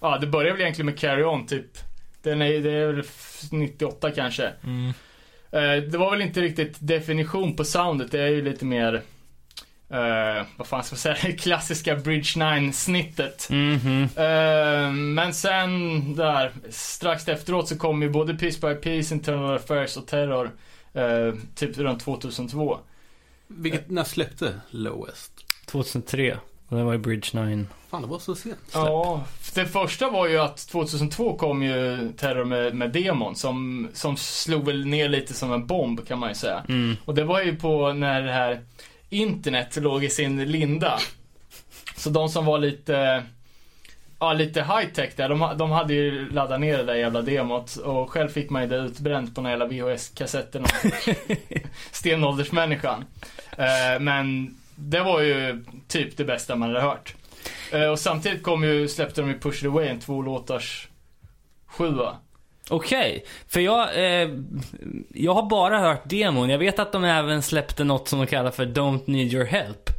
[0.00, 1.66] ja det började väl egentligen med Carry On typ.
[2.22, 4.44] Den är, det är väl f- 98 kanske.
[5.52, 8.94] Eh, Det var väl inte riktigt definition på soundet, det är ju lite mer,
[9.90, 13.48] eh, vad fan ska man säga, klassiska Bridge 9-snittet.
[13.50, 14.02] Mhm.
[14.16, 19.96] Eh, men sen där, strax efteråt så kom ju både Piece by Piece, Internal Affairs
[19.96, 20.50] och Terror.
[20.94, 22.78] eh, typ runt 2002.
[23.46, 25.32] Vilket, när släppte Lowest?
[25.66, 26.36] 2003.
[26.68, 27.64] Och det var ju Bridge 9.
[27.92, 28.58] Fan, det var så sent.
[28.72, 29.24] Ja,
[29.54, 34.66] det första var ju att 2002 kom ju Terror med, med demon som, som slog
[34.66, 36.64] väl ner lite som en bomb kan man ju säga.
[36.68, 36.96] Mm.
[37.04, 38.60] Och det var ju på när det här
[39.10, 40.98] internet låg i sin linda.
[41.96, 43.22] Så de som var lite,
[44.18, 47.76] ja lite high tech där, de, de hade ju laddat ner det där jävla demot.
[47.76, 50.64] Och själv fick man ju det utbränt på några jävla VHS-kassetter.
[51.92, 53.04] Stenåldersmänniskan.
[53.50, 57.14] Eh, men det var ju typ det bästa man hade hört.
[57.72, 60.88] Eh, och samtidigt kom ju, släppte de ju Push It Away, en två låtars
[61.66, 62.16] sjua.
[62.70, 63.88] Okej, för jag,
[64.22, 64.28] eh,
[65.08, 66.48] jag har bara hört demon.
[66.50, 69.90] Jag vet att de även släppte något som de kallar för Don't Need Your Help.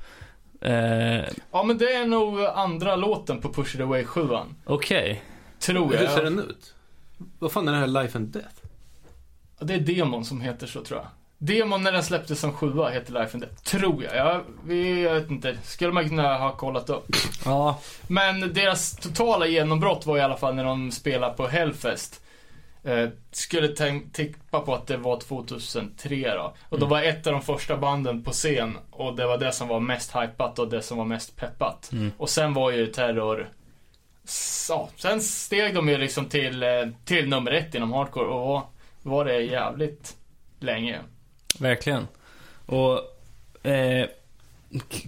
[0.61, 4.55] Eh, Ja men det är nog andra låten på Push It Away sjuan.
[4.65, 5.23] Okej.
[5.59, 5.99] Tror jag.
[6.01, 6.73] Hur ser den ut?
[7.39, 8.55] Vad fan är det här Life and Death?
[9.59, 11.07] Ja, Det är Demon som heter så tror jag.
[11.45, 13.55] Demon när den släpptes som sjua heter Life and Death.
[13.63, 14.15] Tror jag.
[14.15, 15.57] Jag, vet inte.
[15.63, 17.05] Skulle man kunna ha kollat upp.
[17.45, 17.79] Ja.
[18.07, 22.19] Men deras totala genombrott var i alla fall när de spelade på Hellfest.
[22.83, 23.67] Eh, skulle
[24.13, 26.53] tippa på att det var 2003 då.
[26.69, 26.89] Och då Mm.
[26.89, 28.77] var ett av de första banden på scen.
[28.91, 31.89] Och det var det som var mest hypat och det som var mest peppat.
[31.91, 32.11] Mm.
[32.17, 33.49] Och sen var ju Terror
[34.69, 36.69] Ja, sen steg de ju liksom till, eh,
[37.05, 38.61] till nummer ett inom hardcore och
[39.01, 40.15] var det jävligt
[40.59, 40.99] länge.
[41.59, 42.07] Verkligen.
[42.65, 42.99] Och
[43.67, 44.07] eh,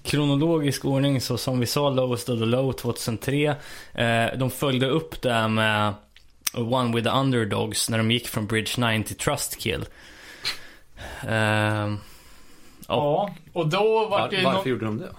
[0.04, 3.56] kronologisk ordning så som vi sa, Lowest of the Low 2003.
[3.93, 5.93] Eh, de följde upp det med
[6.54, 9.86] One with the Underdogs när de gick från Bridge 9 till Trustkill.
[11.28, 11.93] Eh,
[12.88, 15.10] Ja, och då var Var, det ju varför nå- gjorde de det?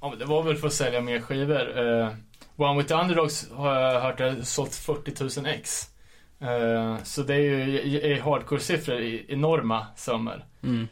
[0.00, 1.78] Ja, men det var väl för att sälja mer skivor.
[1.78, 2.08] Uh,
[2.56, 5.88] One with the Underdogs har jag hört har sålt 40 000 ex.
[6.40, 10.44] Eh, så det är ju i hardcore-siffror i enorma summor.
[10.62, 10.88] mm.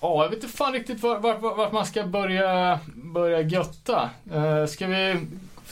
[0.00, 4.10] Ja, jag vet inte fan riktigt var, var, var, vart man ska börja, börja götta.
[4.34, 5.26] Uh, ska vi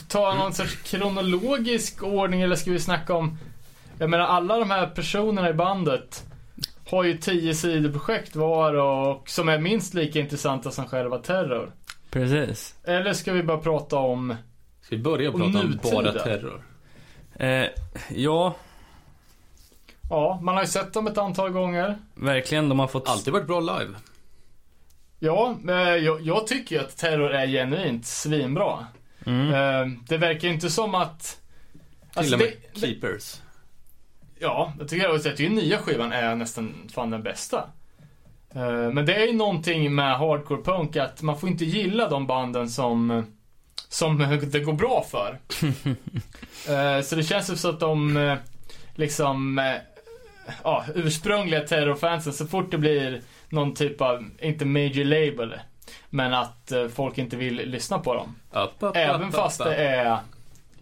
[0.07, 3.37] ta någon sorts kronologisk ordning eller ska vi snacka om...
[3.99, 6.25] Jag menar alla de här personerna i bandet
[6.89, 11.71] har ju tio sidoprojekt var och som är minst lika intressanta som själva Terror.
[12.09, 12.75] Precis.
[12.83, 14.35] Eller ska vi bara prata om...
[14.89, 16.61] Ska vi börja prata om bara terror?
[17.35, 17.65] Eh,
[18.09, 18.55] ja,
[20.09, 21.97] Ja, man har ju sett dem ett antal gånger.
[22.15, 22.69] verkligen.
[22.69, 23.09] De har fått...
[23.09, 23.93] Alltid varit bra live.
[25.19, 28.87] Ja, eh, jag, jag tycker ju att Terror är genuint svinbra.
[29.25, 29.47] Mm.
[29.53, 31.39] Eh, det verkar ju inte som att...
[31.71, 31.79] Till
[32.13, 33.41] Alltså och med det, det, Keepers.
[34.39, 37.69] ja, jag tycker jag, jag tycker nya skivan är nästan fan den bästa.
[38.55, 42.27] Eh, Men det är ju någonting med hardcore punk att man får inte gilla de
[42.27, 43.23] banden som,
[43.89, 44.17] som
[44.51, 45.39] det går bra för.
[46.69, 48.37] Eh, Så det känns ju så att de eh,
[48.95, 49.75] liksom, eh,
[50.63, 55.59] ja, ursprungliga terrorfansen, så fort det blir någon typ av, inte major label,
[56.09, 58.35] men att eh, folk inte vill lyssna på dem.
[58.51, 60.17] Upp, upp, Även upp, fast det är,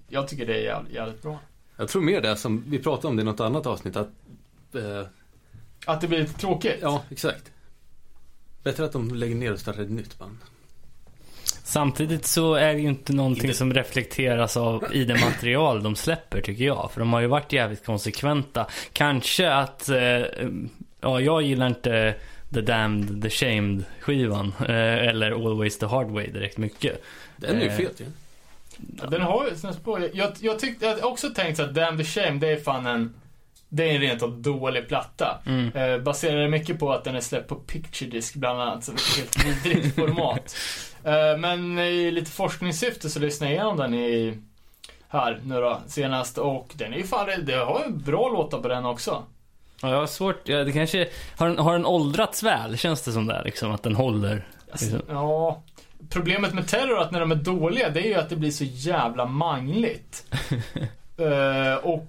[0.10, 1.40] jag tycker det är jävligt, jävligt bra.
[1.78, 4.10] Jag tror mer det som vi pratade om det i något annat avsnitt att...
[4.76, 5.08] Eh,
[5.86, 6.80] Att det blir lite tråkigt.
[6.82, 7.52] ja, exakt.
[8.64, 10.38] Bättre att de lägger ner och startar ett nytt band.
[11.68, 15.96] Samtidigt så är det ju inte någonting Inte- som reflekteras av i det material de
[15.96, 16.90] släpper tycker jag.
[16.94, 18.66] För de har ju varit jävligt konsekventa.
[18.94, 19.98] Kanske att, eh,
[21.02, 22.16] ja jag gillar inte
[22.54, 24.54] The Damned, The Shamed skivan.
[24.60, 27.04] Eh, eller Always the Hard Way direkt mycket.
[27.38, 28.06] Den är ju Eh, fet ju.
[29.02, 30.10] Ja, Den har ju sina spår.
[30.14, 33.14] Jag, jag, tyckte, jag har också tänkt att Damn the Shame, det är fan en...
[33.70, 35.38] Det är en rent av dålig platta.
[35.46, 35.72] Mm.
[35.76, 39.22] Eh, baserar mycket på att den är släppt på Picture Disc bland annat, så det
[39.22, 40.56] är ett helt vidrigt format.
[41.08, 44.38] Eh, men i lite forskningssyfte så lyssnade jag igenom den i...
[45.10, 46.38] Här nu då, senast.
[46.38, 49.24] Och den är ju fan, det har ju bra låtar på den också.
[49.82, 52.78] Ja, jag har svårt, ja, det kanske, har den, har den åldrats väl?
[52.78, 54.48] Känns det som det liksom att den håller?
[54.72, 55.02] Liksom.
[55.10, 55.62] Ja.
[56.10, 58.64] Problemet med Terror att när de är dåliga, det är ju att det blir så
[58.64, 60.26] jävla mangligt.
[61.20, 62.06] Eh, och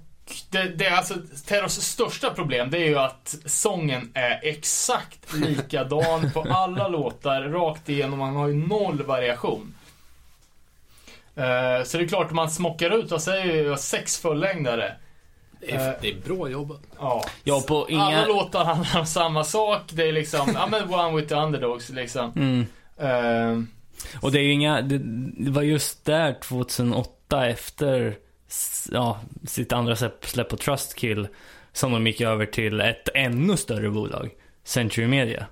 [0.51, 1.15] det, det är alltså,
[1.47, 7.89] Terrors största problem, det är ju att sången är exakt likadan på alla låtar, rakt
[7.89, 8.19] igenom.
[8.19, 9.75] Man har ju noll variation.
[11.37, 14.93] Eh, så det är klart, man smockar ut, vad säger vi, sex fullängdare.
[15.61, 15.95] Det är, Eh.
[16.01, 16.81] det är bra jobbat.
[16.99, 17.25] Ja.
[17.45, 18.27] Ja, på Alla inga...
[18.27, 19.83] låtar handlar om samma sak.
[19.93, 22.33] Det är liksom, ja men One with the Underdogs liksom.
[22.37, 22.67] Mm.
[22.99, 23.63] Eh,
[24.21, 24.99] Och det är ju inga, det,
[25.45, 28.17] det var just där 2008 efter
[28.91, 31.29] ja, sitt andra släpp, på Trustkill
[31.73, 34.31] som de gick över till ett ännu större bolag,
[34.65, 35.47] Century Media.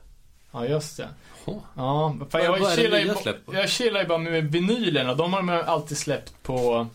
[0.53, 1.09] Ja, just det.
[1.47, 1.61] Jaha.
[1.77, 3.15] Ja, för Vad- jag, chillar ju,
[3.53, 5.15] jag chillar ju bara med vinylerna.
[5.15, 6.87] De har de alltid släppt på...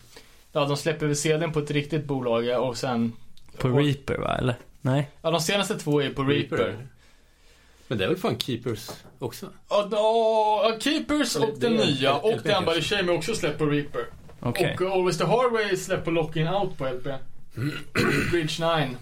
[0.52, 3.12] Ja, de släpper väl CDn på ett riktigt bolag och sen...
[3.58, 4.54] På och, Reaper va, eller?
[4.80, 5.10] Nej?
[5.22, 6.76] Ja, de senaste två är på Reaper.
[7.88, 9.46] Men det är väl fan Keepers också?
[9.68, 12.14] Ja, ja, Keepers Eller och den nya.
[12.14, 12.82] Och The Unbody.
[12.82, 14.06] Shame är också släppt på Reaper.
[14.42, 14.76] Okej.
[14.80, 17.04] Och Always the Hard Way på Locking Out på LP.
[18.30, 18.96] Bridge 9.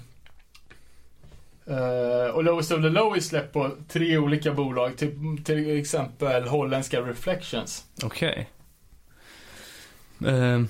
[1.70, 4.96] Uh, och Lowest of the Low är släppt på tre olika bolag.
[4.96, 5.14] Typ,
[5.44, 7.84] till exempel holländska Reflections.
[8.02, 8.50] Okej.
[10.26, 10.68] Ehm,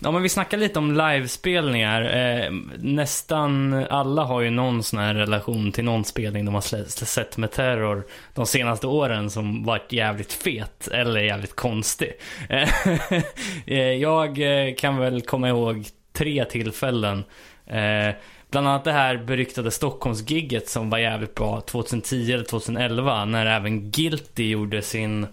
[0.00, 2.02] ja men vi snackar lite om livespelningar.
[2.02, 7.36] Eh, nästan alla har ju någon sån här relation till någon spelning de har sett
[7.36, 12.12] med Terror de senaste åren som varit jävligt fet eller jävligt konstig.
[12.48, 12.68] Eh,
[13.66, 17.24] eh jag eh, kan väl komma ihåg tre tillfällen.
[17.66, 18.14] Eh,
[18.50, 23.90] Bland annat det här beryktade Stockholmsgigget som var jävligt bra 2010 eller 2011 när även
[23.90, 25.26] Guilty gjorde sin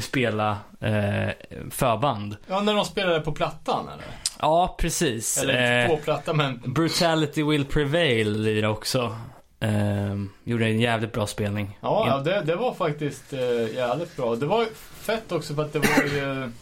[0.00, 1.28] spela eh,
[1.70, 2.36] förband.
[2.46, 4.04] Ja, när de spelade på plattan eller?
[4.38, 5.38] Ja, precis.
[5.38, 6.60] Eller Eh, på plattan men...
[6.64, 9.16] Brutality Will Prevail lirade också.
[9.60, 10.14] Eh,
[10.44, 11.78] gjorde en jävligt bra spelning.
[11.80, 14.36] Ja, ja det, det var faktiskt eh, jävligt bra.
[14.36, 14.68] Det var ju
[15.00, 16.52] fett också för att det var ju...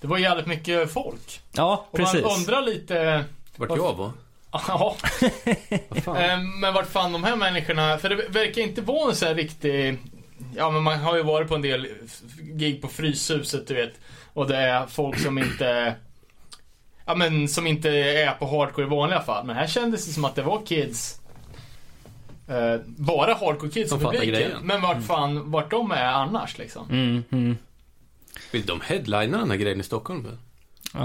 [0.00, 1.40] Det var jävligt mycket folk.
[1.52, 2.22] ja Och precis.
[2.22, 3.24] man undrar lite...
[3.56, 4.12] Vart jag var?
[4.68, 4.96] Ja,
[6.06, 7.98] eh, men vart fan de här människorna...
[7.98, 9.98] För det verkar inte vara en sån här riktig...
[10.56, 11.86] Ja, men man har ju varit på en del
[12.40, 13.92] gig på Fryshuset, du vet.
[14.32, 15.94] Och det är folk som inte...
[17.06, 19.46] Ja, men som inte är på hardcore i vanliga fall.
[19.46, 21.20] Men här kändes det som att det var kids.
[22.48, 24.28] Eh, bara hardcore kids Som publiken.
[24.28, 24.58] grejen.
[24.62, 26.90] Men vart fan, vart de är annars liksom.
[26.90, 27.56] Mm, mm.
[28.52, 30.26] Vill de headlina den här grejen i Stockholm?
[30.94, 31.00] Ja,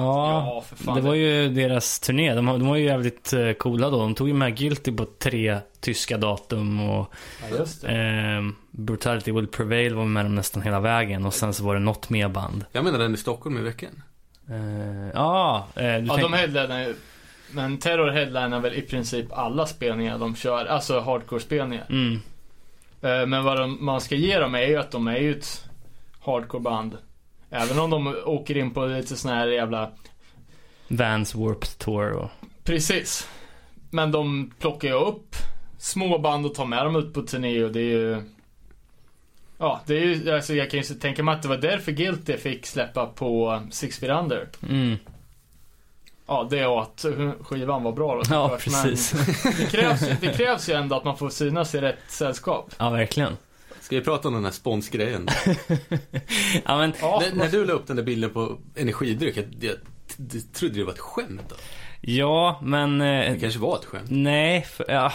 [0.55, 0.95] Ja, för fan.
[0.95, 2.33] det var ju deras turné.
[2.33, 3.99] De, de var ju jävligt eh, coola då.
[3.99, 7.13] De tog ju med Guilty på tre tyska datum och
[7.51, 7.87] Ja, just det.
[7.91, 11.79] eh, Brutality Will Prevail var med dem nästan hela vägen och sen så var det
[11.79, 12.65] något mer band.
[12.71, 14.03] Jag menar den i Stockholm i veckan.
[14.49, 16.95] Eh, ja, eh, Ja, tänk- de headlinar ju.
[17.51, 20.65] Men Terror headlinar väl i princip alla spelningar de kör.
[20.65, 21.85] Alltså hardcore-spelningar.
[21.89, 22.19] Mm,
[23.01, 25.65] Eh, Men vad de, man ska ge dem är ju att de är ju ett
[26.23, 26.97] hardcore-band.
[27.49, 29.91] Även om de åker in på lite sån här jävla...
[30.87, 32.29] Vans Warped Tour och...
[32.63, 33.27] Precis.
[33.89, 35.35] Men de plockar ju upp
[35.77, 38.23] små band och tar med dem ut på turné och det är ju...
[39.57, 42.37] Ja, det är ju, alltså jag kan ju tänka mig att det var därför Guilty
[42.37, 44.47] fick släppa på Six Feet Under.
[44.69, 44.95] Mm.
[46.27, 47.05] Ja, det och att
[47.41, 49.11] skivan var bra då Ja, såklart, men- precis.
[49.57, 52.75] Det krävs, det krävs ju ändå att man får synas i rätt sällskap.
[52.77, 53.37] Ja, verkligen.
[53.89, 55.27] Ska vi prata om den här sponsgrejen?
[56.65, 59.75] Ja, men Ja, när, när du la upp den där bilden på energidryck, jag, jag,
[60.33, 61.41] jag trodde det var ett skämt.
[61.49, 61.55] Då.
[62.01, 62.99] ja, men...
[62.99, 64.09] Det Eh, kanske var ett skämt.
[64.09, 65.11] nej, för, ja.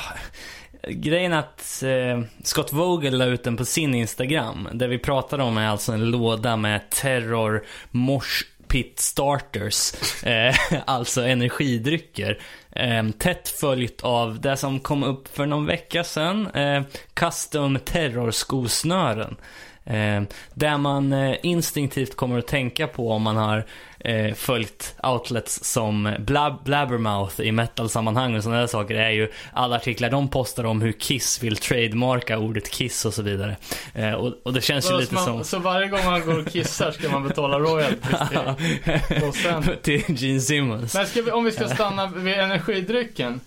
[0.89, 4.68] grejen att eh, Scott Vogel la ut den på sin Instagram.
[4.72, 9.93] Det vi pratade om är alltså en låda med terror mosh pit starters.
[10.25, 10.55] Eh,
[10.87, 12.39] alltså energidrycker.
[12.71, 16.47] Eh, tätt följt av det som kom upp för någon vecka sedan.
[16.47, 16.83] Eh,
[17.15, 19.37] custom terrorskosnören.
[19.85, 20.23] Eh,
[20.55, 23.67] där man eh, instinktivt kommer att tänka på om man har
[24.05, 29.77] eh, följt outlets som Blab Blabbermouth i metal-sammanhang och sådana där saker är ju alla
[29.77, 33.57] artiklar de postar om hur Kiss vill trademarka ordet Kiss och så vidare.
[33.95, 35.45] Eh, och, och det känns ju Så, lite man, som...
[35.45, 40.41] så varje gång man går och kissar ska man betala royalties till sen, till Gene
[40.41, 40.95] Simmons.
[40.95, 43.41] Men vi, om vi ska stanna vid energidrycken.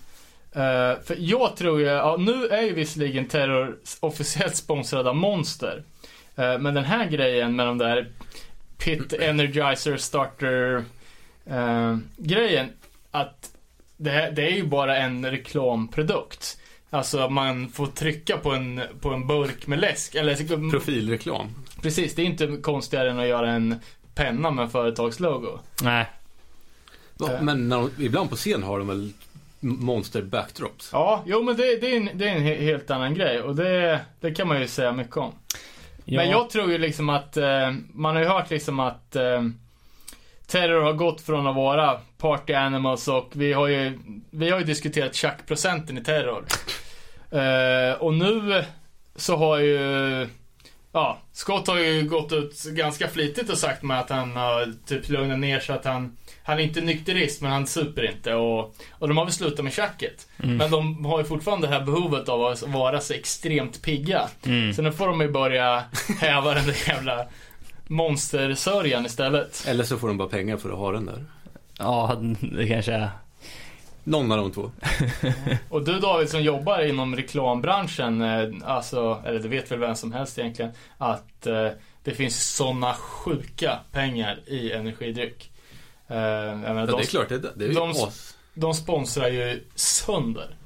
[0.52, 0.60] eh,
[1.04, 5.82] för jag tror ju, ja, nu är ju visserligen Terror officiellt sponsrad av Monster.
[6.36, 8.08] Eh, men den här grejen med de där
[8.78, 10.84] Pit Energizer Starter
[11.46, 12.70] eh, grejen.
[13.10, 13.50] Att
[13.96, 16.58] det, här, det är ju bara en reklamprodukt.
[16.90, 20.14] Alltså man får trycka på en, på en burk med läsk.
[20.14, 21.46] Eller, Profilreklam.
[21.82, 23.74] precis, det är inte konstigare än att göra en
[24.14, 25.58] penna med en företagslogo.
[25.82, 26.06] Nej.
[27.18, 27.42] Ja, Eh.
[27.42, 29.12] men när de, ibland på scen har de väl
[29.60, 30.90] monster backdrops?
[30.92, 33.56] Ja, jo men det, det, är, en, det är en he- helt annan grej och
[33.56, 35.32] det, det kan man ju säga mycket om.
[36.10, 36.20] Ja.
[36.20, 39.42] Men jag tror ju liksom att, eh, man har ju hört liksom att eh,
[40.46, 43.98] Terror har gått från att vara party animals och vi har ju,
[44.30, 46.44] vi har ju diskuterat tjackprocenten i Terror.
[47.30, 48.64] Eh, och nu
[49.16, 50.26] så har ju,
[50.92, 55.08] ja, Scott har ju gått ut ganska flitigt och sagt med att han har typ
[55.08, 56.16] lugnat ner sig att han,
[56.48, 59.72] han är inte nykterist men han super inte och, och de har väl slutat med
[59.72, 60.28] tjacket.
[60.42, 60.56] Mm.
[60.56, 64.28] Men de har ju fortfarande det här behovet av att vara så extremt pigga.
[64.46, 64.72] Mm.
[64.72, 65.84] Så nu får de ju börja
[66.20, 67.26] häva den där jävla
[67.86, 69.64] monstersörjan istället.
[69.68, 71.24] Eller så får de bara pengar för att ha den där.
[71.78, 73.10] Ja, det kanske är.
[74.04, 74.70] Någon av de två.
[75.68, 80.12] Och du David som jobbar inom reklambranschen, eh, alltså, eller det vet väl vem som
[80.12, 81.68] helst egentligen, att eh,
[82.04, 85.50] det finns såna sjuka pengar i energidryck.
[86.08, 88.10] Eh, Ja, de, det är klart, det, det är ju de-
[88.54, 90.56] de sponsrar ju sönder.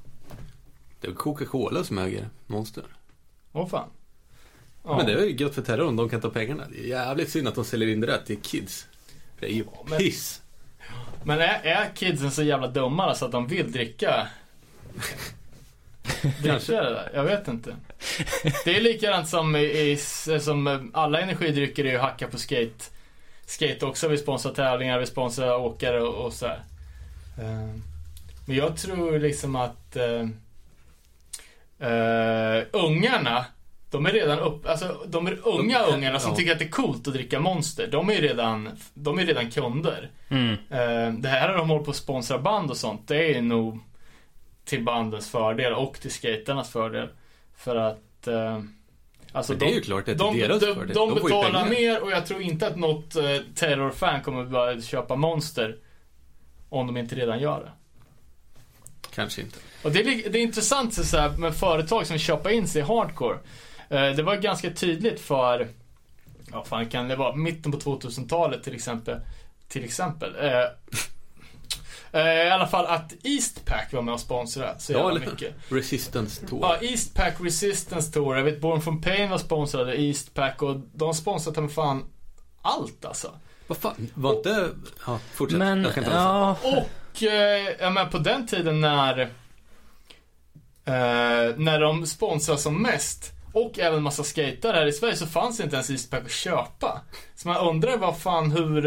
[1.00, 2.84] Det är Coca-Cola som äger Monster.
[3.52, 3.88] Åh fan.
[4.84, 4.96] Ja.
[4.96, 6.64] Men det är ju gött för terrorn, de kan ta pengarna.
[6.72, 8.86] Det är jävligt synd att de säljer in det där till kids.
[9.40, 10.42] Det är ju men- piss.
[11.24, 14.28] Men är, är kidsen så jävla dumma så att de vill dricka?
[16.42, 17.10] dricka det där?
[17.14, 17.76] Jag vet inte.
[18.64, 19.96] Det är likadant som, i, i,
[20.40, 22.84] som alla energidrycker är ju hacka på skate.
[23.46, 26.62] Skate också, vi sponsrar tävlingar, vi sponsrar åkare och, och så här.
[27.38, 27.74] Eh,
[28.46, 30.28] Men jag tror liksom att uh,
[32.72, 33.44] ungarna,
[33.90, 36.36] de är redan upp, alltså de är unga De- ungarna som ja.
[36.36, 37.86] tycker att det är coolt att dricka Monster.
[37.86, 40.10] De är ju redan, de är redan kunder.
[40.28, 40.52] Mm.
[40.52, 43.08] Eh, det här har de hållit på att sponsra band och sånt.
[43.08, 43.78] Det är nog
[44.64, 47.08] till bandens fördel och till skaternas fördel.
[47.56, 48.60] För att eh,
[49.32, 51.68] Alltså Men det är ju klart att det de, är deras de, de, De betalar
[51.68, 53.24] mer och jag tror inte att något eh,
[53.54, 55.76] terrorfan kommer börja köpa Monster.
[56.68, 57.72] Om de inte redan gör det.
[59.14, 59.58] Kanske inte.
[59.82, 63.38] Och det är, det är intressant så här, med företag som köpa in sig hardcore.
[63.88, 65.68] Eh, det var ganska tydligt för,
[66.50, 69.20] ja fan kan det vara, mitten på 2000-talet till exempel.
[69.68, 70.34] Till exempel.
[70.40, 70.50] Eh,
[72.14, 75.54] I alla fall att Eastpack var med och sponsrade så Ja, jävla eller- mycket.
[75.68, 76.58] Resistance Tour.
[76.62, 78.36] Ja, Eastpack Resistance Tour.
[78.36, 82.04] Jag vet Born from Pain var sponsrade, Eastpack och de sponsrade med fan
[82.62, 83.30] allt alltså.
[83.66, 84.68] Vad fan, var inte...
[85.06, 85.58] Ja, fortsätt.
[85.58, 86.56] Men, Jag ska inte ja.
[86.62, 89.20] Och, eh, jag menar på den tiden när
[90.84, 95.60] eh, när de sponsrar som mest och även massa skater här i Sverige så fanns
[95.60, 97.00] inte ens Eastpack att köpa.
[97.34, 98.86] Så man undrar vad fan hur,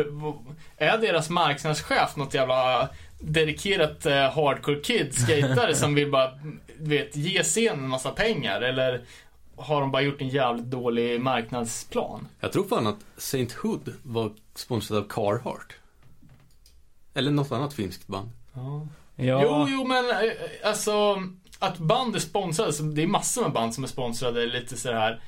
[0.78, 2.90] är deras marknadschef något jävla
[3.20, 6.32] dedikerat eh, hardcore kid skatare som vill bara,
[6.78, 9.02] vet, ge scenen en massa pengar eller
[9.58, 12.28] har de bara gjort en jävligt dålig marknadsplan?
[12.40, 15.74] Jag tror fan att Saint Hood var sponsrad av Carhartt.
[17.14, 18.30] Eller något annat finskt band.
[18.54, 18.88] Ja.
[19.16, 19.42] ja.
[19.44, 20.32] Jo, jo, men eh,
[20.64, 21.24] alltså
[21.60, 24.92] att band är sponsrade, så det är massor med band som är sponsrade lite så
[24.92, 25.22] här.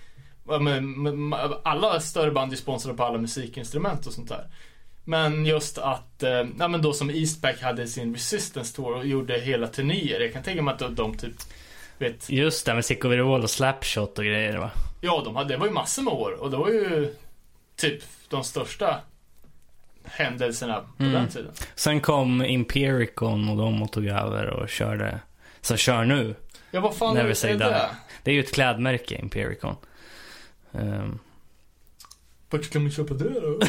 [0.47, 1.33] ja, men- men-
[1.63, 4.47] Alla större band är sponsrade på alla musikinstrument och sånt där.
[5.09, 9.39] Men just att, eh, ja men då som Eastpack hade sin Resistance Tour och gjorde
[9.39, 10.19] hela turnéer.
[10.19, 11.33] Jag kan tänka mig att de, typ,
[11.97, 14.71] vet, Just det med Sicko Virol och Slapshot och grejer va?
[15.01, 17.15] ja de hade, det var ju massor med år och det var ju
[17.75, 18.99] typ de största
[20.05, 21.13] händelserna på Mm.
[21.13, 21.51] den tiden.
[21.75, 25.19] Sen kom Impericon och de och tog över och körde.
[25.61, 26.35] Som kör nu.
[26.71, 27.89] Ja, vad fan Never är, det?
[28.23, 29.75] Det är ju ett klädmärke, Impericon.
[30.73, 31.19] Ehm,
[32.49, 33.59] Vart kan man köpa det då?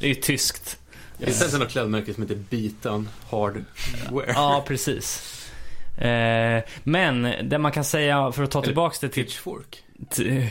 [0.00, 0.78] det är ju tyskt.
[1.18, 3.64] Finns det ens något klädmärke som heter Bitan Hardware?
[4.26, 5.39] Ja, precis.
[6.00, 9.24] Eh, men det man kan säga för att ta Eller tillbaks det till...
[9.24, 9.82] Pitchfork.
[10.10, 10.48] Sorry.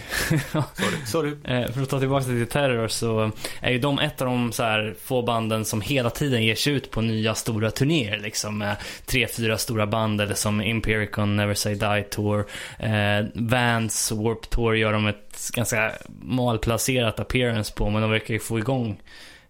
[1.05, 1.31] Sorry.
[1.43, 3.31] Eh, för att ta tillbaka det till Terror så
[3.61, 6.73] är ju de ett av de så här få banden som hela tiden ger sig
[6.73, 8.75] ut på nya stora turnéer liksom med
[9.05, 12.45] tre, fyra stora band eller som Empiricon, Never Say Die Tour,
[12.79, 15.91] eh, Vans, Warp Tour gör de ett ganska
[16.21, 19.01] malplacerat appearance på men de verkar ju få igång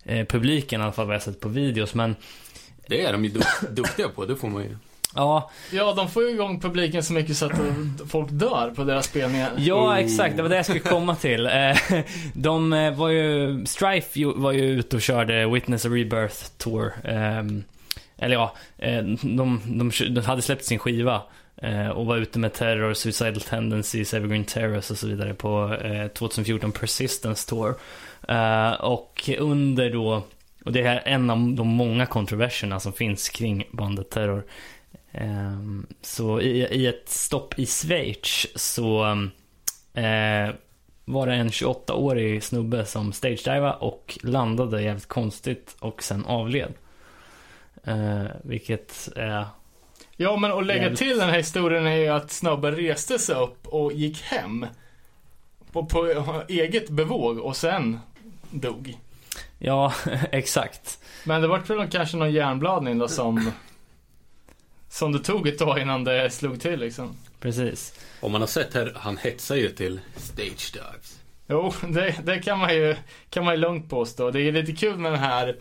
[0.06, 2.16] eh, publiken i alla fall vad jag sett på videos men
[2.88, 4.78] Det är de ju duk- duktiga på, det får man ju.
[5.16, 7.52] Ja, Ja, de får ju igång publiken så mycket så att
[8.10, 9.52] folk dör på deras spelningar.
[9.58, 9.98] Ja, Oh.
[10.00, 10.36] exakt.
[10.38, 11.46] Det var det jag skulle komma till.
[11.46, 11.78] Eh,
[12.34, 13.66] De eh, var ju...
[13.66, 16.94] Strife var ju ute och körde Witness a Rebirth Tour.
[17.04, 17.64] Ehm,
[18.18, 21.22] Eller ja, eh, de, de, de hade släppt sin skiva.
[21.96, 26.72] Och var ute med Terror, Suicidal Tendencies, Evergreen Terrors och så vidare på eh, 2014
[26.72, 27.76] Persistence Tour.
[28.80, 30.24] Och under då...
[30.66, 34.44] Och det är en av de många kontroverserna som finns kring bandet Terror.
[35.12, 39.06] Ehm, så i, i ett stopp i Schweiz så
[39.94, 40.56] eh,
[41.06, 46.74] var det en 28-årig snubbe som stagedivade och landade jävligt konstigt och sen avled.
[47.84, 49.46] Eh, vilket är...
[50.16, 51.00] Ja, men att lägga Jävligt.
[51.00, 54.66] till den här historien är ju att snubben reste sig upp och gick hem.
[55.72, 58.00] På, på eget bevåg och sen
[58.50, 58.98] dog.
[59.60, 59.94] Ja,
[60.32, 61.00] exakt.
[61.24, 63.52] Men det var väl kanske någon hjärnblödning då som...
[64.90, 67.16] Som det tog ett tag innan det slog till liksom.
[67.40, 68.00] Precis.
[68.20, 71.20] Om man har sett här, han hetsar ju till stage dives.
[71.48, 72.96] Jo, det, det kan man ju
[73.30, 74.32] kan man ju lugnt påstå.
[74.32, 75.56] Det är lite kul med den här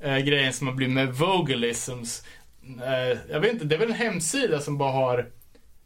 [0.00, 2.22] eh, grejen som har blivit med Vogalisms.
[2.82, 5.26] Eh, jag vet inte, det är väl en hemsida som bara har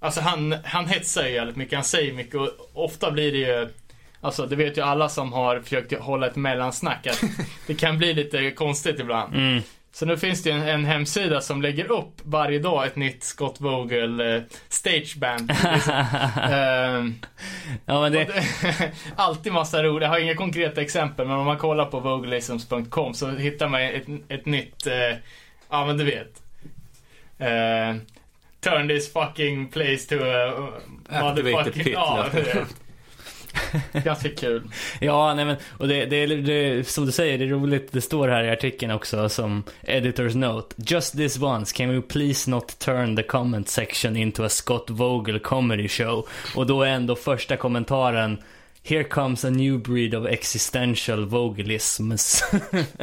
[0.00, 3.68] Alltså han, han hetsar ju jävligt mycket, han säger mycket och ofta blir det ju
[4.20, 7.22] Alltså det vet ju alla som har försökt hålla ett mellansnack att
[7.66, 9.34] det kan bli lite konstigt ibland.
[9.34, 9.62] Mm.
[9.96, 13.60] Så nu finns det en, en hemsida som lägger upp varje dag ett nytt Scott
[13.60, 15.50] Vogel eh, stageband.
[16.50, 17.14] Ehm,
[17.86, 18.24] ja, men det...
[18.24, 20.02] det, alltid massa roligt.
[20.02, 24.04] Jag har inga konkreta exempel, men om man kollar på vogalisms.com så hittar man ett,
[24.28, 25.16] ett nytt, eh,
[25.70, 26.42] ja men du vet.
[27.38, 27.96] Eh,
[28.60, 30.72] turn this fucking place to a
[31.08, 31.86] Activated pit.
[31.86, 32.26] Ja.
[34.04, 34.62] Ganska kul.
[35.00, 38.28] Ja, nej men, och det, det, det, som du säger, det är roligt, det står
[38.28, 40.74] här i artikeln också som editor's note.
[40.78, 45.38] Just this once, can we please not turn the comment section into a Scott Vogel
[45.38, 46.28] comedy show?
[46.56, 48.38] Och då är ändå första kommentaren
[48.88, 52.44] Here comes a new breed of existential vogelisms.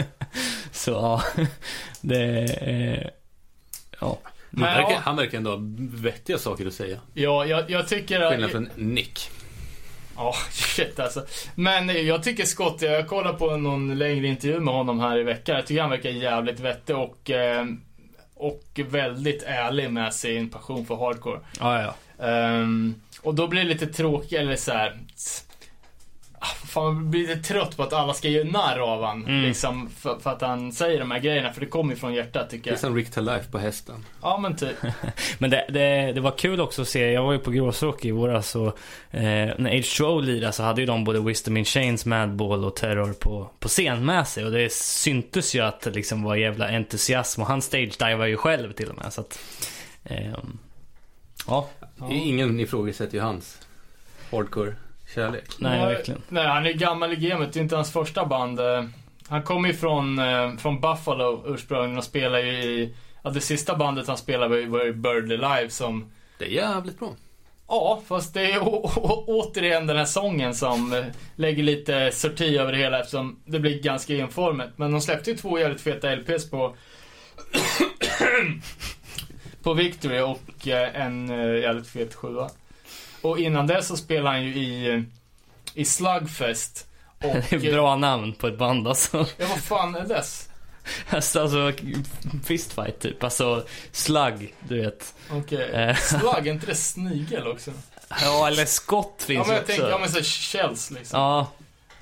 [0.71, 1.23] Så ja,
[2.01, 2.23] det
[2.61, 3.11] är...
[3.99, 4.19] Ja.
[4.51, 6.99] Han, verkar, han verkar ändå ha vettiga saker att säga.
[7.13, 8.51] Ja, jag, jag tycker Skillnad att...
[8.51, 9.29] från Nick.
[10.15, 11.25] Ja, shit alltså.
[11.55, 15.55] Men jag tycker Scott, jag kollade på någon längre intervju med honom här i veckan.
[15.55, 17.65] Jag tycker han verkar jävligt vettig och, eh,
[18.35, 21.39] och väldigt ärlig med sin passion för hardcore.
[21.59, 21.95] Ja, ja.
[22.25, 24.99] Ehm, och då blir det lite tråkigt, eller så här.
[26.45, 29.25] Fan, man blir lite trött på att alla ska göra narr av han.
[29.25, 29.41] Mm.
[29.43, 31.53] Liksom, för, för att han säger de här grejerna.
[31.53, 32.79] För det kommer ju från hjärtat tycker Det är jag.
[32.79, 34.05] som Rick to Life på hästen.
[34.21, 34.75] Ja men typ.
[35.37, 38.11] Men det, det, det var kul också att se, jag var ju på Gråsrock i
[38.11, 38.67] våras och
[39.11, 39.21] eh,
[39.57, 43.49] när H2O lirade så hade ju de både Wisdom in Chains, Madball och Terror på,
[43.59, 47.47] på scen med sig och det syntes ju att det liksom var jävla entusiasm och
[47.47, 49.39] han stage-divade ju själv till och med så att
[50.03, 50.57] ehm,
[51.47, 52.11] Ja, Ja.
[52.11, 53.57] Ingen ifrågasätter ju hans
[55.15, 55.43] hardcore-kärlek.
[55.59, 56.21] nej verkligen.
[56.29, 57.53] Nej, han är gammal i gamet.
[57.53, 58.59] Det är inte hans första band.
[58.59, 58.83] Eh,
[59.27, 62.93] Han kommer ju från, eh, från Buffalo ursprungligen och spelar ju i...
[63.23, 66.11] Ja, det sista bandet han spelade var ju- Birdly Live som...
[66.39, 67.09] Det är jävligt bra.
[67.67, 68.59] Ja, fast det är
[69.27, 71.03] återigen den här sången som eh,
[71.35, 74.69] lägger lite sorti över det hela eftersom det blir ganska enformigt.
[74.77, 76.75] Men de släppte ju två jävligt feta LPs på...
[79.63, 81.27] på Victory och en
[81.61, 82.49] jävligt fet sjua.
[83.23, 85.03] Och innan det så spelade han ju i,
[85.73, 86.87] i Slugfest.
[87.23, 89.17] Och, Det är bra namn på ett band alltså.
[89.37, 90.49] Ja, vad fan är dess?
[91.09, 91.71] Alltså, alltså
[92.45, 95.13] fistfight typ, alltså slug, du vet.
[95.31, 95.71] Okej.
[95.73, 95.95] Eh.
[95.95, 97.71] Slug, är inte det snigel också?
[98.21, 99.71] Ja, eller skott Ja, finns men jag också.
[99.73, 101.19] tänker, ja men så shells liksom.
[101.19, 101.47] Ja,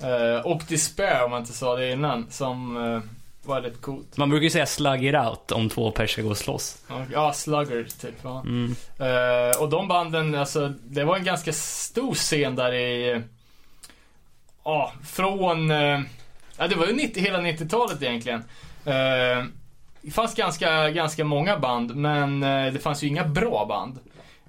[0.00, 3.00] Eh, och Despair om man inte sa det innan, som eh,
[3.42, 4.16] var lite coolt.
[4.16, 6.76] man brukar ju säga slug it out om två pers ska gå och slåss.
[7.12, 8.14] Ja, Slugger typ.
[8.22, 8.40] Ja.
[8.40, 8.74] Mm.
[8.98, 13.22] Eh, och de banden, alltså, det var en ganska stor scen där i...
[14.64, 15.70] Ja, från...
[15.70, 16.00] eh,
[16.56, 18.44] ja, det var ju 90, hela 90-talet egentligen.
[18.84, 19.44] Eh,
[20.02, 23.98] det fanns ganska, ganska många band, men det fanns ju inga bra band.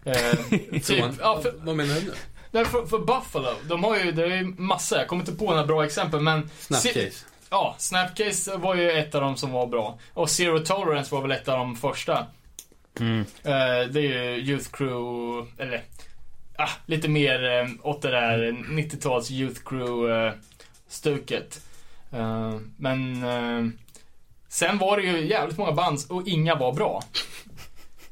[0.83, 2.13] Typ, ja, för, vad menar du nu?
[2.51, 5.45] nej, för, för Buffalo, de har ju, det är ju massa, jag kommer inte på
[5.45, 6.49] några bra exempel, men...
[6.59, 7.25] Snapcase.
[7.53, 9.99] Ja, Snapcase var ju ett av dem som var bra.
[10.13, 12.25] Och Zero Tolerance var väl ett av de första.
[12.99, 13.19] Mm.
[13.19, 15.81] Eh, det är ju Youth Crew, eller
[16.57, 21.61] ah, lite mer eh, åt det där 90-tals Youth Crew-stuket.
[22.11, 23.69] Eh, men eh,
[24.47, 27.03] sen var det ju jävligt många band och inga var bra.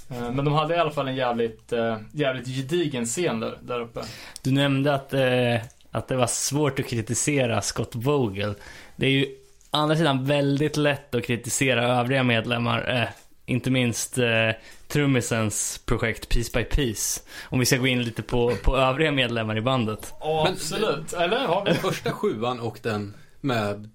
[0.09, 3.79] Eh, men de hade i alla fall en jävligt, eh, jävligt gedigen scen där, där
[3.79, 4.01] uppe.
[4.41, 5.61] Du nämnde att, eh,
[5.91, 8.55] att det var svårt att kritisera Scott Vogel.
[9.01, 9.25] Det är ju
[9.71, 13.01] å andra sidan väldigt lätt att kritisera övriga medlemmar.
[13.01, 13.09] Eh,
[13.45, 14.49] inte minst eh,
[14.87, 17.21] trummisens projekt Piece by Piece.
[17.43, 20.13] Om vi ska gå in lite på, på övriga medlemmar i bandet.
[20.19, 21.13] Ja, Men- absolut.
[21.13, 21.71] Eller har vi...
[21.71, 23.89] Den första sjuan och den med...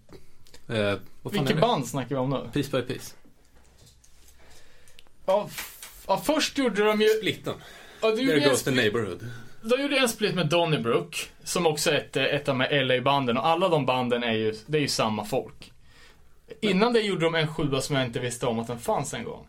[0.69, 0.95] Eh,
[1.33, 2.49] Vilket band snackar vi om nu?
[2.53, 3.15] Piece by Piece.
[5.27, 5.49] Ja,
[6.07, 7.09] ja, först gjorde de ju...
[7.09, 7.55] Splitten.
[8.01, 9.31] Ja, du There goes the neighborhood.
[9.69, 13.37] De gjorde en split med Donnybrook, som också är ett, ett av de LA-banden.
[13.39, 15.73] Och alla de banden är ju, det är ju samma folk.
[16.61, 19.25] Innan det gjorde de en sjua som jag inte visste om att den fanns en
[19.25, 19.47] gång.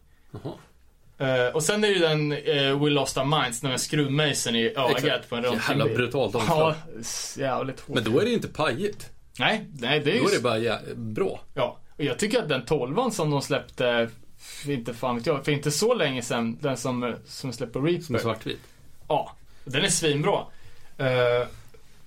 [1.18, 4.66] Eh, och sen är ju den uh, We Lost Our Minds, den med skruvmejseln i
[4.76, 5.98] ögat på en Jävla röntgenbild.
[5.98, 6.74] brutalt Ja, omslag.
[7.00, 7.96] s- jävligt hårt.
[7.96, 9.10] Men då är det inte pajigt.
[9.40, 10.22] Nej, nej, det är ju...
[10.22, 11.40] Då är det bara jä- bra.
[11.54, 14.10] Ja, och jag tycker att den tolvan som de släppte,
[14.68, 18.04] inte fan vet jag, för inte så länge sedan, den som, som släpper Reaper.
[18.04, 18.60] Som är svartvit.
[19.08, 19.37] Ja,
[19.68, 20.40] den är svinbra.
[21.00, 21.48] Uh,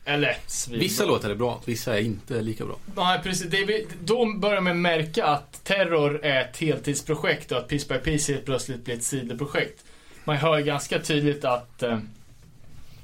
[0.05, 0.83] eller svinbra.
[0.83, 2.77] Vissa låtar är bra, vissa är inte lika bra.
[2.97, 3.51] Nej, precis.
[3.51, 7.99] Det är, då börjar man märka att Terror är ett heltidsprojekt och att Piece by
[7.99, 9.85] Piece helt plötsligt blir ett sidoprojekt.
[10.25, 11.99] Man hör ganska tydligt att eh,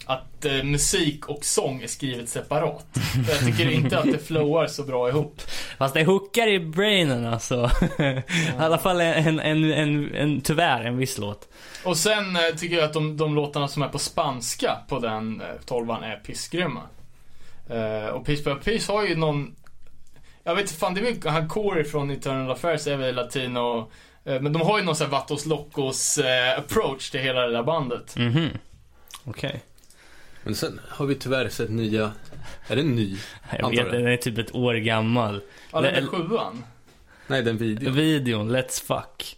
[0.06, 2.86] att eh, musik och sång är skrivet separat.
[3.28, 5.42] Jag tycker inte att det flowar så bra ihop.
[5.78, 7.70] Fast det hookar i brainen alltså.
[7.98, 8.22] I
[8.58, 11.48] alla fall en, en, en, en, tyvärr en viss låt.
[11.86, 15.40] Och sen eh, tycker jag att de, de låtarna som är på spanska på den
[15.40, 16.82] eh, tolvan är pissgrymma.
[17.70, 19.54] Eh, och Piece by Piece har ju någon...
[20.44, 23.90] Jag vet inte fan, det är väl han Corey från Eternal Affairs är väl latino.
[24.24, 27.52] Eh, men de har ju någon sån här Vatos Locos eh, approach till hela det
[27.52, 28.16] där bandet.
[28.16, 28.48] Mhm.
[29.24, 29.60] Okej.
[30.44, 32.12] Men sen har vi tyvärr sett nya...
[32.68, 33.16] Är det en ny?
[33.50, 33.98] Jag Antar vet, det.
[33.98, 35.40] den är typ ett år gammal.
[35.72, 36.64] Ja, den är Eller- sjuan.
[37.26, 37.94] Nej, den videon.
[37.94, 39.36] Videon, Let's Fuck.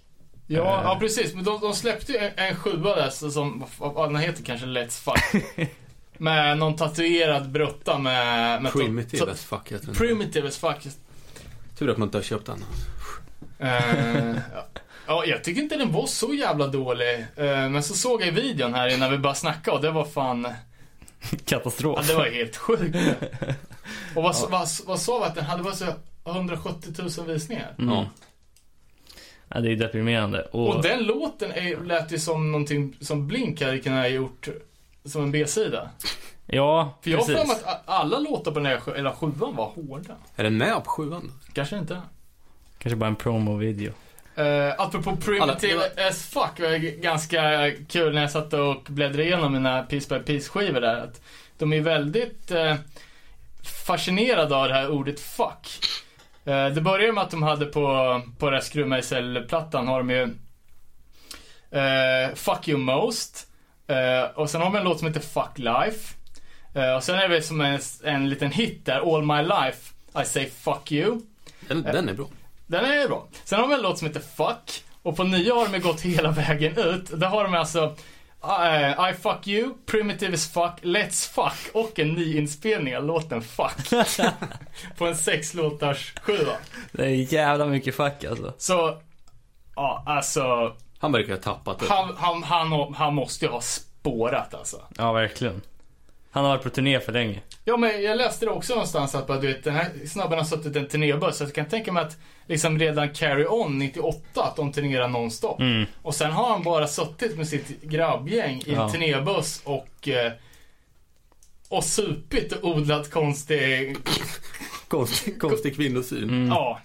[0.51, 0.85] Ja, Eh.
[0.85, 1.35] ja precis.
[1.35, 4.67] Men de, de släppte ju en, en sjua där så som, vad den heter kanske
[4.67, 5.43] Let's Fuck.
[6.19, 8.63] med någon tatuerad brutta med...
[8.63, 9.95] med Primitive as fuck heter den.
[9.95, 10.87] Primitive as fuck.
[11.79, 12.65] Tur att man inte har köpt den.
[13.59, 14.67] Eh, ja.
[15.07, 17.27] ja, jag tycker inte den var så jävla dålig.
[17.37, 20.49] Eh, men så såg jag videon här innan vi började snacka och det var fan...
[21.31, 22.09] Ja, Katastrof.
[22.09, 22.97] det var helt sjukt.
[24.15, 25.63] Och vad, vad, vad sa vi att den hade?
[25.63, 25.85] var så
[26.27, 27.75] 170 000 visningar.
[27.79, 28.05] Mm.
[29.49, 29.61] Ja.
[29.61, 30.43] Det är deprimerande.
[30.43, 34.49] Och, Och den låten är, lät ju som någonting som Blink hade kunnat ha gjort
[35.05, 35.91] som en B-sida.
[36.47, 39.67] ja, För jag har för mig att alla låtar på den här eller sjuan var
[39.67, 40.15] hårda.
[40.37, 41.33] Är den med på sjuan?
[41.53, 42.03] Kanske inte.
[42.79, 43.93] Kanske bara en promo-video.
[44.39, 49.25] Uh, apropå primitive Alla- as fuck var det ganska kul när jag satt och bläddrade
[49.25, 50.97] igenom mina Piece by Piece skivor där.
[51.05, 51.21] Att
[51.59, 52.75] de är väldigt eh,
[53.87, 55.69] fascinerade av det här ordet fuck.
[56.49, 60.23] Eh, det börjar med att de hade på, på den här skruvmejselplattan har de ju
[61.81, 63.47] eh, Fuck You Most.
[63.87, 66.15] Eh, och sen har de en låt som heter Fuck Life.
[66.97, 70.47] Och sen är det som en, en liten hit där, All My Life I Say
[70.47, 71.21] Fuck You.
[71.69, 72.27] Den, den är bra.
[72.67, 73.29] Den är bra.
[73.45, 74.85] Sen har vi en låt som heter Fuck.
[75.03, 77.21] Och på nya har de gått hela vägen ut.
[77.21, 77.97] Där har de alltså
[78.45, 83.43] uh, I fuck you, Primitive as fuck, Let's fuck och en ny inspelning av låten
[83.43, 83.91] Fuck.
[84.99, 86.53] på en sex låtars skiva.
[86.93, 88.55] Det är jävla mycket fuck alltså.
[88.59, 88.99] Så,
[89.77, 90.75] ja alltså.
[90.99, 91.87] Han verkar ha tappat det.
[91.89, 94.83] Han, han, han, han måste ju ha spårat alltså.
[94.97, 95.63] Ja, verkligen.
[96.31, 97.41] Han har varit på turné för länge.
[97.65, 100.45] Ja men jag läste det också någonstans att bara, du vet, den här snubben har
[100.45, 101.37] suttit i en turnébuss.
[101.37, 105.61] Så jag kan tänka mig att liksom redan Carry On 98 att de turnerar nonstop.
[105.61, 105.85] Mm.
[106.03, 108.91] Och sen har han bara suttit med sitt grabbgäng i en Ja.
[108.91, 110.33] turnébuss och eh,
[111.69, 113.97] och supit och odlat konstig,
[114.89, 116.23] Konstig, konstig kvinnosyn.
[116.31, 116.49] Mm.
[116.49, 116.81] ja.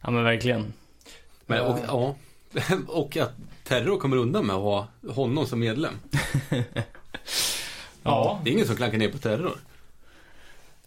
[0.00, 0.72] Ja, men verkligen.
[1.46, 2.14] Men, och, ja.
[2.86, 3.32] och att
[3.64, 5.94] Terror kommer undan med att ha honom som medlem.
[8.02, 8.40] Ja.
[8.44, 9.58] Det är ingen som klankar ner på Terror.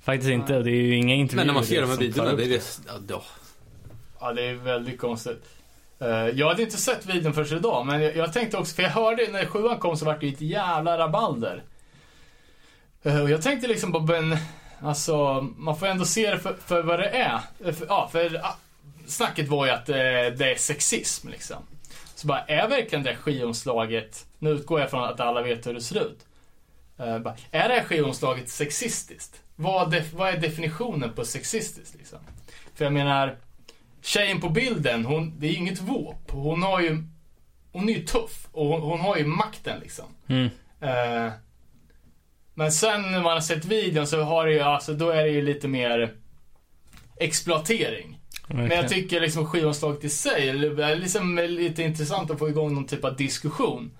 [0.01, 0.59] Faktiskt inte.
[0.59, 1.45] Det är ju inga intervjuer.
[1.45, 2.79] Men när man ser de här videorna, det är det...
[2.87, 3.23] Ja, då.
[4.19, 5.43] Ja, det är väldigt konstigt.
[5.99, 9.27] Eh, jag hade inte sett videon förrän idag, men jag, tänkte också, för jag hörde
[9.31, 11.63] när sjuan kom så var det ju ett jävla rabalder.
[13.03, 14.37] Eh, och jag tänkte liksom bara, men,
[14.81, 17.39] alltså, man får ändå se det för, för vad det är.
[17.65, 18.57] Eh, För, ja, för ah,
[19.07, 21.57] snacket var ju att det är sexism liksom.
[22.15, 25.81] Så bara, är verkligen det skivomslaget, nu utgår jag från att alla vet hur det
[25.81, 26.25] ser ut.
[27.03, 29.41] Eh, bara, är det här skivomslaget sexistiskt?
[29.55, 32.19] Vad, def, vad är definitionen på sexistiskt liksom?
[32.75, 33.37] För jag menar,
[34.01, 36.31] tjejen på bilden, hon, det är ju inget våp.
[36.31, 37.03] Hon har ju
[37.73, 40.05] hon är ju tuff och hon, hon har ju makten liksom.
[40.27, 40.49] Mm.
[40.81, 41.33] Eh,
[42.53, 45.29] men sen när man har sett videon så har det ju, alltså då är det
[45.29, 46.13] ju lite mer
[47.19, 48.19] exploatering.
[48.47, 52.85] Men jag tycker liksom skivomslaget i sig är liksom lite intressant att få igång någon
[52.85, 53.97] typ av diskussion.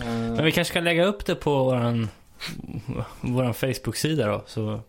[0.00, 2.08] Eh, Men vi kanske ska lägga upp det på våran,
[3.20, 4.42] våran Facebook-sida då.
[4.46, 4.80] Så,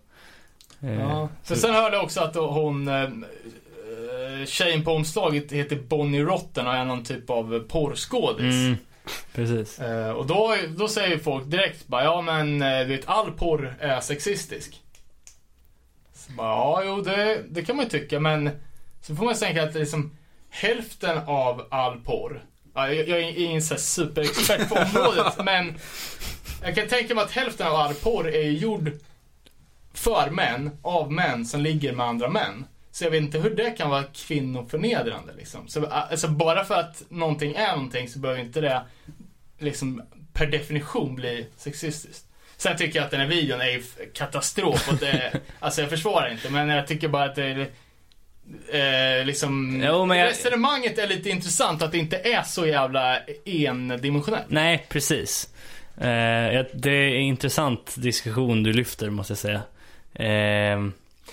[0.82, 1.30] eh, Ja.
[1.44, 6.68] Så- sen hörde jag också att hon, eh, eh, tjejen på omslaget heter Bonnie Rotten
[6.68, 8.54] och är någon typ av porrskådis.
[8.54, 8.76] Mm,
[9.34, 9.80] precis.
[9.80, 13.32] Eh, och då, då säger ju folk direkt bara, ja men eh, du vet all
[13.32, 14.82] porr är sexistisk.
[16.14, 18.50] Så bara, ja jo det, det kan man ju tycka men
[19.02, 20.12] så får man tänka att liksom
[20.50, 22.44] hälften av all porr,
[22.76, 25.74] ja, jag, jag är ingen så superexpert på området men
[26.64, 28.92] jag kan tänka mig att hälften av all porr är gjord
[29.94, 32.66] för män, av män som ligger med andra män.
[32.92, 35.68] Så jag vet inte hur det kan vara kvinnoförnedrande liksom.
[35.68, 38.82] Så, alltså bara för att någonting är någonting så behöver inte det
[39.60, 40.02] liksom
[40.34, 42.26] per definition bli sexistiskt.
[42.58, 43.84] Sen tycker jag att den här videon är ju
[44.14, 47.70] katastrof och det, alltså jag försvarar inte men jag tycker bara att det är
[48.74, 53.20] Eh, liksom, Jo, men jag- resonemanget är lite intressant att det inte är så jävla
[53.46, 54.46] endimensionellt.
[54.48, 55.50] Nej, precis.
[55.98, 59.62] Eh, det är en intressant diskussion du lyfter, måste jag säga.
[60.14, 60.88] Eh,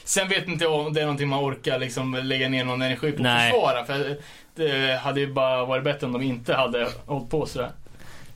[0.05, 3.11] Sen vet inte jag om det är någonting man orkar liksom lägga ner någon energi
[3.13, 3.51] på att Nej.
[3.53, 3.85] försvara.
[3.85, 4.17] För
[4.55, 7.71] det hade ju bara varit bättre om de inte hade hållit på sådär.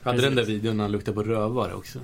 [0.03, 1.99] Hade den där videon när han luktade på rövare också.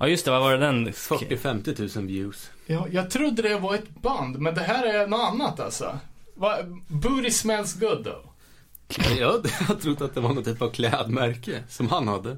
[0.00, 0.30] Ja, just det.
[0.30, 0.92] Vad var det den?
[0.92, 2.50] 40-50 000 views.
[2.66, 5.98] Ja, jag trodde det var ett band, men det här är något annat alltså.
[6.34, 6.56] Va,
[6.88, 8.30] booty smells good though.
[9.18, 9.32] Jag
[9.66, 12.36] har trott att det var något typ av klädmärke som han hade.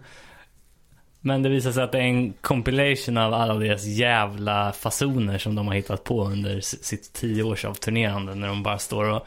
[1.21, 5.55] Men det visar sig att det är en compilation av alla deras jävla fasoner som
[5.55, 9.27] de har hittat på under sitt tio års av turnerande när de bara står och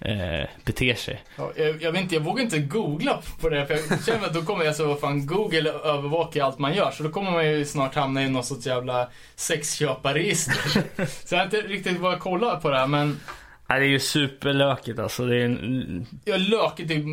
[0.00, 1.22] eh, beter sig.
[1.36, 4.34] Ja, jag, jag vet inte, jag vågar inte googla på det för jag känner att
[4.34, 7.46] då kommer jag så vad fan Google övervakar allt man gör så då kommer man
[7.50, 10.82] ju snart hamna i någon sorts jävla sexköparregister.
[11.26, 13.20] så jag har inte riktigt vågat kolla på det här men
[13.68, 15.26] Nej, det är ju superlökigt alltså.
[15.26, 17.04] Det är en, jag löket är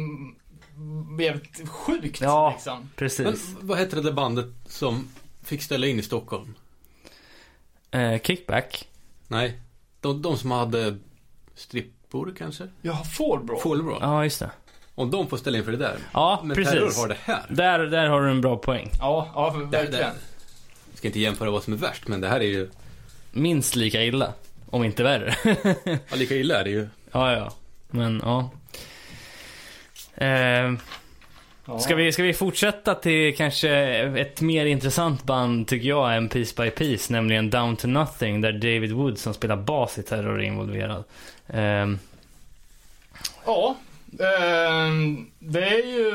[1.22, 2.52] jävligt sjukt Ja.
[2.56, 2.78] liksom.
[2.80, 3.56] Men precis.
[3.62, 5.10] vad hette det där bandet som
[5.44, 6.54] fick ställa in i Stockholm?
[7.92, 8.88] Eh, kickback.
[9.28, 9.60] Nej,
[10.02, 10.98] de, de som hade
[12.08, 12.68] strippor kanske?
[12.82, 13.60] Jag får bra.
[13.60, 13.98] Fullbra.
[14.02, 14.50] Ja, just det.
[14.96, 15.98] Om de får ställa in för det där.
[16.14, 16.98] Ja, Men Terror precis.
[17.00, 17.46] har det här.
[17.50, 18.90] Där, där har du en bra poäng.
[19.00, 19.92] Ja, ja verkligen.
[19.92, 20.00] det,
[20.92, 22.70] jag ska inte jämföra vad som är värst, men det här är ju...
[23.32, 24.34] Minst lika illa.
[24.70, 25.36] Om inte värre.
[26.10, 26.88] Ja, lika illa är det ju.
[27.12, 27.52] ja, ja.
[27.90, 28.50] Men, ja.
[30.26, 30.74] Eh,
[31.68, 31.80] Ja.
[31.80, 33.70] ska, vi, ska vi fortsätta till kanske
[34.20, 38.52] ett mer intressant band tycker jag än Piece by Piece, nämligen Down to Nothing där
[38.52, 41.04] David Wood som spelar bas i Terror är involverad.
[41.48, 41.88] Eh,
[43.46, 43.76] Ja,
[44.20, 46.12] ehm, det är ju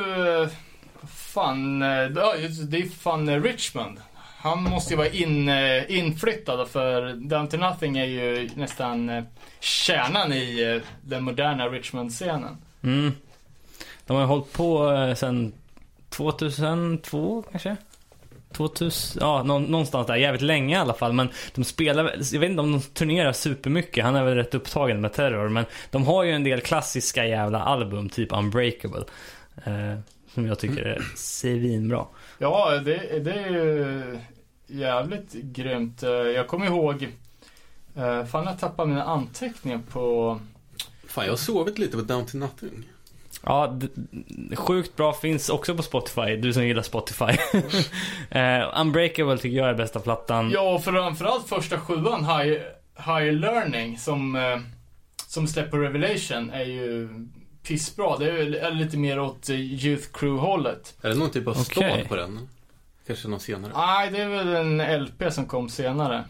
[1.07, 3.97] fan, det är fan eh, Richmond.
[4.37, 5.49] Han måste ju vara in,
[5.87, 9.23] inflyttad för Down to Nothing är ju nästan eh,
[9.59, 12.57] kärnan i eh, den moderna Richmond-scenen.
[12.83, 13.11] mm.
[14.07, 15.53] De har ju hållit på eh, sedan
[16.09, 17.75] 2002 kanske?
[18.51, 21.13] 2000, ja nå- någonstans där, jävligt länge i alla fall.
[21.13, 24.55] Men de spelar, väl- jag vet inte om de turnerar supermycket, han är väl rätt
[24.55, 25.49] upptagen med terror.
[25.49, 29.03] Men de har ju en del klassiska jävla album, typ Unbreakable.
[29.65, 29.99] Eh,
[30.33, 32.05] som jag tycker är svinbra.
[32.39, 34.19] Ja, det, det är ju
[34.67, 36.03] jävligt grymt.
[36.03, 37.07] Eh, Jag kommer ihåg,
[37.95, 40.39] eh, fan jag tappade mina anteckningar på
[41.07, 42.83] Fan, jag har sovit lite på Down to Nothing.
[43.45, 43.79] Ja,
[44.55, 47.23] sjukt bra, finns också på Spotify, du som gillar Spotify.
[48.29, 50.51] eh, Unbreakable tycker jag är bästa plattan.
[50.51, 52.61] Ja, och framförallt första sjuan, High,
[52.95, 54.59] Higher Learning, som, eh,
[55.27, 57.09] som släpper Revelation, är ju
[57.63, 58.17] pissbra.
[58.17, 60.93] Det är är lite mer åt Youth Crew-hållet.
[61.01, 61.65] Är det någon typ av Okej.
[61.65, 62.49] stad på den?
[63.07, 63.71] Kanske någon senare?
[63.75, 66.23] Nej, det är väl en LP som kom senare.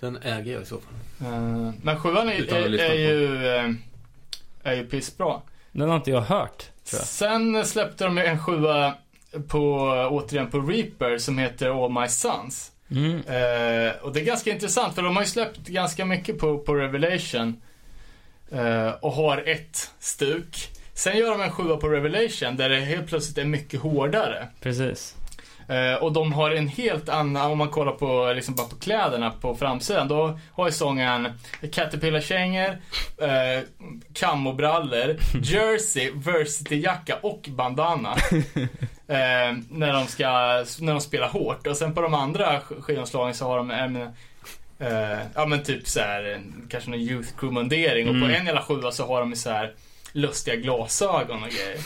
[0.00, 1.32] Den äger jag i så fall.
[1.32, 3.46] Eh, Men sjuan är, är, är ju,
[4.62, 5.40] är ju pissbra.
[5.72, 7.06] Den har inte jag hört, tror jag.
[7.06, 8.94] Sen släppte de en sjua
[9.48, 9.78] på,
[10.10, 12.72] återigen på Reaper, som heter All My Sons.
[12.90, 13.14] Mm.
[13.14, 16.74] Eh, och det är ganska intressant för de har ju släppt ganska mycket på, på
[16.74, 17.60] Revelation.
[18.50, 20.68] Eh, och har ett stuk.
[20.94, 24.48] Sen gör de en sjua på Revelation där det helt plötsligt är mycket hårdare.
[24.60, 25.16] Precis.
[25.68, 29.30] Eh, och de har en helt annan, om man kollar på, liksom bara på kläderna
[29.30, 30.08] på framsidan.
[30.08, 31.28] Då har ju sången
[31.72, 32.68] Caterpillar-kängor,
[33.22, 33.62] eh,
[34.14, 38.12] kammobrallor, jersey, varsity-jacka och bandana.
[39.08, 40.28] eh, när, de ska,
[40.84, 41.66] när de spelar hårt.
[41.66, 43.96] Och sen på de andra sk- skivomslagen så har de en,
[44.78, 48.02] eh, ja men typ så här, en- kanske någon youth crew-mundering.
[48.08, 48.30] Och på Mm.
[48.30, 49.72] en jävla sjua så har de ju så här
[50.12, 51.78] lustiga glasögon och grejer.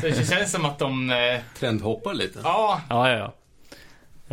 [0.00, 2.40] Så det känns som att de, eh, Trendhoppar lite.
[2.44, 3.34] ja, Ja, ja, ja.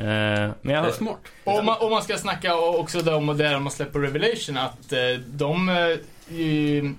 [0.03, 1.19] Eh, men Det är jag, smart.
[1.43, 4.93] Och om man, om man ska snacka också då om det man släpper Revelation, att
[4.93, 5.97] eh, de eh,
[6.37, 6.93] ju,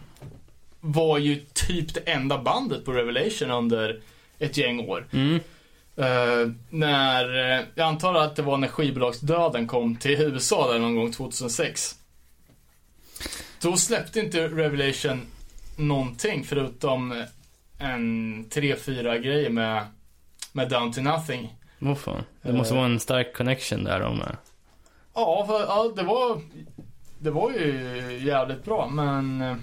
[0.80, 4.00] var ju typ det enda bandet på Revelation under
[4.38, 5.06] ett gäng år.
[5.12, 5.40] mm,
[5.96, 10.96] Eh, när, eh, jag antar att det var när skivbolagsdöden kom till USA där någon
[10.96, 11.94] gång 2006.
[13.60, 15.26] Då släppte inte Revelation
[15.80, 17.24] någonting förutom
[17.78, 19.84] en tre, fyra grejer med,
[20.52, 21.54] med Down to Nothing.
[21.78, 22.22] vad fan.
[22.42, 24.26] Det måste vara en stark connection där om eh,
[25.14, 26.40] Ja, för, ja det var
[27.18, 29.56] Det var ju jävligt bra men eh,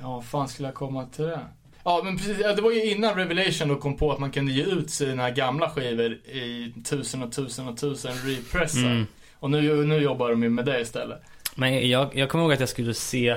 [0.00, 1.40] Ja, fan skulle jag komma till det?
[1.84, 2.36] Ja, men precis.
[2.38, 5.70] Det var ju innan Revelation då kom på att man kunde ge ut sina gamla
[5.70, 8.80] skivor i tusen och tusen och tusen repressar.
[8.80, 9.06] mm.
[9.34, 11.22] Och nu, nu jobbar de ju med det istället.
[11.54, 13.36] Men jag, jag kommer ihåg att jag skulle se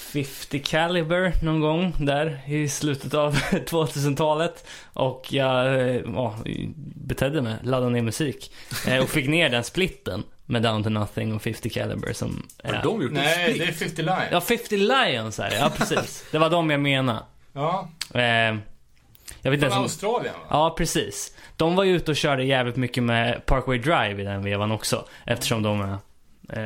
[0.00, 4.64] 50 Caliber någon gång där i slutet av 2000-talet.
[4.92, 6.38] Och jag eh, ja,
[6.94, 8.52] betedde mig, laddade ner musik.
[8.88, 12.72] Eh, Och fick ner den splitten med Down to Nothing och 50 Caliber som Har
[12.72, 12.82] är...
[12.82, 14.16] de gjort Nej, det är 50 Line.
[14.30, 15.56] Ja, 50 Lions är det.
[15.56, 16.24] Ja, precis.
[16.32, 17.20] Det var de jag menade.
[17.52, 18.56] Ja, Eh,
[19.42, 19.82] jag vet från ens om...
[19.82, 20.46] Australien va?
[20.50, 21.34] Ja, precis.
[21.56, 25.04] De var ju ute och körde jävligt mycket med Parkway Drive i den vevan också.
[25.26, 25.92] Eftersom de är...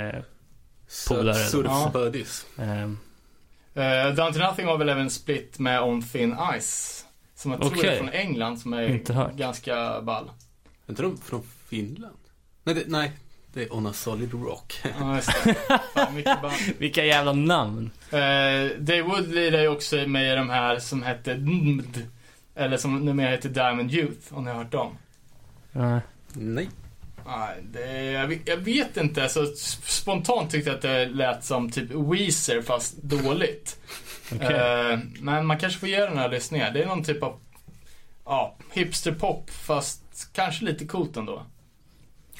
[0.08, 0.20] Eh,
[1.08, 1.34] polare.
[1.34, 1.90] Surf Ja.
[1.92, 2.46] buddies.
[2.58, 2.90] eh,
[3.76, 7.04] Uh, Down to Nothing var väl även split med On Thin Ice.
[7.34, 8.88] Som jag tror är från England som är
[9.36, 10.30] ganska ball.
[10.86, 12.16] Är inte de från Finland?
[12.64, 13.12] Nej, det, nej,
[13.52, 14.80] det är On a Solid Rock.
[15.00, 15.54] Ja, just det.
[15.94, 16.54] Fan, band.
[16.78, 17.90] vilka jävla namn.
[18.10, 21.98] Eh, Dave Wood lirar ju också med i de här som hette DMD.
[22.54, 24.96] Eller som numera heter Diamond Youth, om ni har hört dem.
[25.72, 25.98] Eh,
[26.32, 26.68] nej.
[27.26, 29.22] Nej, det, jag, vet- jag vet inte.
[29.22, 29.46] Alltså,
[29.84, 33.76] spontant tyckte jag att det lät som typ Weezer fast dåligt.
[34.34, 34.56] okej.
[34.92, 36.70] Eh, men man kanske får ge den här lyssningar.
[36.70, 37.40] Det är någon typ av
[38.24, 40.02] ja, hipsterpop fast
[40.32, 41.42] kanske lite coolt ändå.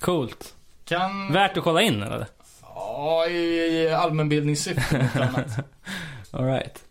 [0.00, 0.54] Coolt.
[0.84, 1.32] Kan...
[1.32, 2.26] Värt att kolla in eller?
[2.62, 3.36] Ja, i,
[3.82, 5.46] i allmänbildningssyfte annat.
[6.30, 6.84] Alright.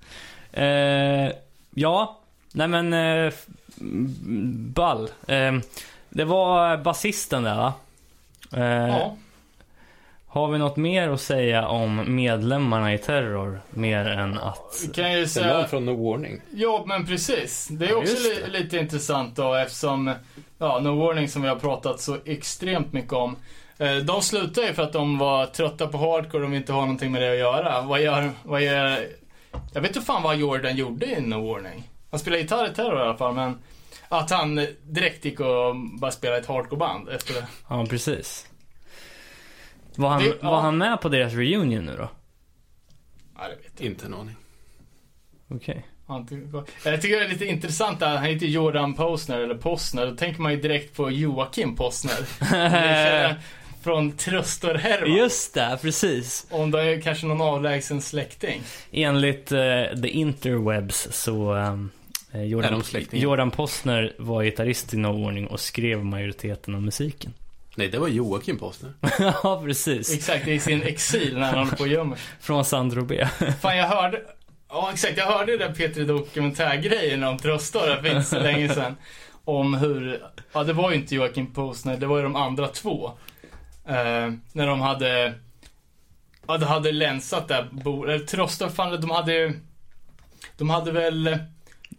[0.51, 1.31] Eh,
[1.73, 2.19] ja,
[2.51, 2.93] nej men...
[3.81, 5.09] M- ball.
[5.27, 5.53] Eh,
[6.13, 7.73] det var basisten där va?
[8.55, 9.15] Eh, Ja.
[10.27, 13.61] Har vi något mer att säga om medlemmarna i Terror?
[13.69, 14.75] Mer än att...
[14.93, 15.67] Kan ju Det är någon säga...
[15.67, 16.41] från No Warning.
[16.53, 17.67] Ja, men precis.
[17.71, 20.13] Det är Ja, också li- lite intressant då eftersom,
[20.57, 23.35] ja, No Warning som vi har pratat så extremt mycket om.
[23.77, 26.81] Eh, de slutade ju för att de var trötta på hardcore och de inte har
[26.81, 27.81] någonting med det att göra.
[27.81, 29.07] Vad gör, vad gör,
[29.73, 31.83] jag vet inte fan vad Jordan gjorde i No Warning.
[32.11, 33.57] Han spelade gitarr i Terror i alla fall, men
[34.19, 37.47] att han direkt gick och bara spelade ett hardcoreband efter det.
[37.69, 38.47] Ja, precis.
[39.95, 40.51] Var han, Det- ja.
[40.51, 42.09] var han med på deras reunion nu då?
[43.37, 44.35] Ja, det vet jag Inte en aning.
[45.49, 45.85] Okej.
[46.29, 50.05] Tycker- Jag tycker det är lite intressant att han heter Jordan Posner eller Posner.
[50.05, 52.19] Då tänker man ju direkt på Joakim Posner.
[53.83, 55.17] Från Tröstor Herman.
[55.17, 56.47] Just det, precis.
[56.51, 58.61] Om det är kanske någon avlägsen släkting.
[58.91, 59.57] Enligt eh,
[60.01, 61.91] the interwebs så um,
[62.33, 63.23] Jordan, de släktingar?
[63.23, 67.33] Jordan Postner var gitarrist i No Warning och skrev majoriteten av musiken.
[67.75, 68.93] Nej, det var Joakim Postner.
[69.19, 70.13] ja, precis.
[70.13, 72.17] Exakt, i sin exil när han håller på och gömmer.
[72.39, 73.27] Från Sandro B.
[73.61, 74.21] Fan, jag hörde...
[74.69, 75.17] Ja, exakt.
[75.17, 78.95] Jag hörde den Petri dokumentärgrejen om Tröstor för inte så länge sedan.
[79.45, 80.21] Om hur...
[80.53, 83.11] Ja, det var ju inte Joakim Posner, det var ju de andra två.
[83.87, 85.33] Eh, när de hade...
[86.47, 89.53] Ja, de hade länsat bo- Eller Tröstor, fan, de hade.
[90.57, 91.37] De hade väl...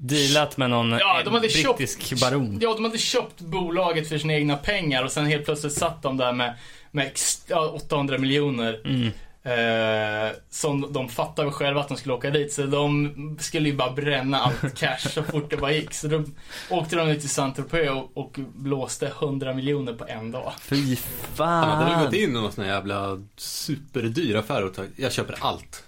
[0.06, 2.58] Dealat med någon Ja, de hade brittisk baron.
[2.62, 6.16] Ja, de hade köpt bolaget för sina egna pengar och sen helt plötsligt satt de
[6.16, 6.54] där med,
[6.90, 8.80] med ex- ja, 800 miljoner.
[8.84, 9.10] Mm.
[9.46, 12.52] Eh, som de fattade själva att de skulle åka dit.
[12.52, 15.94] Så de skulle ju bara bränna allt cash så fort det bara gick.
[15.94, 16.24] Så då
[16.70, 20.52] åkte de ut till Saint-Tropez och, och blåste 100 miljoner på en dag.
[20.60, 20.96] Fy
[21.38, 22.04] Han hade väl fan.
[22.04, 25.84] gått in i någon sån här jävla superdyr affär och tagit, jag köper allt.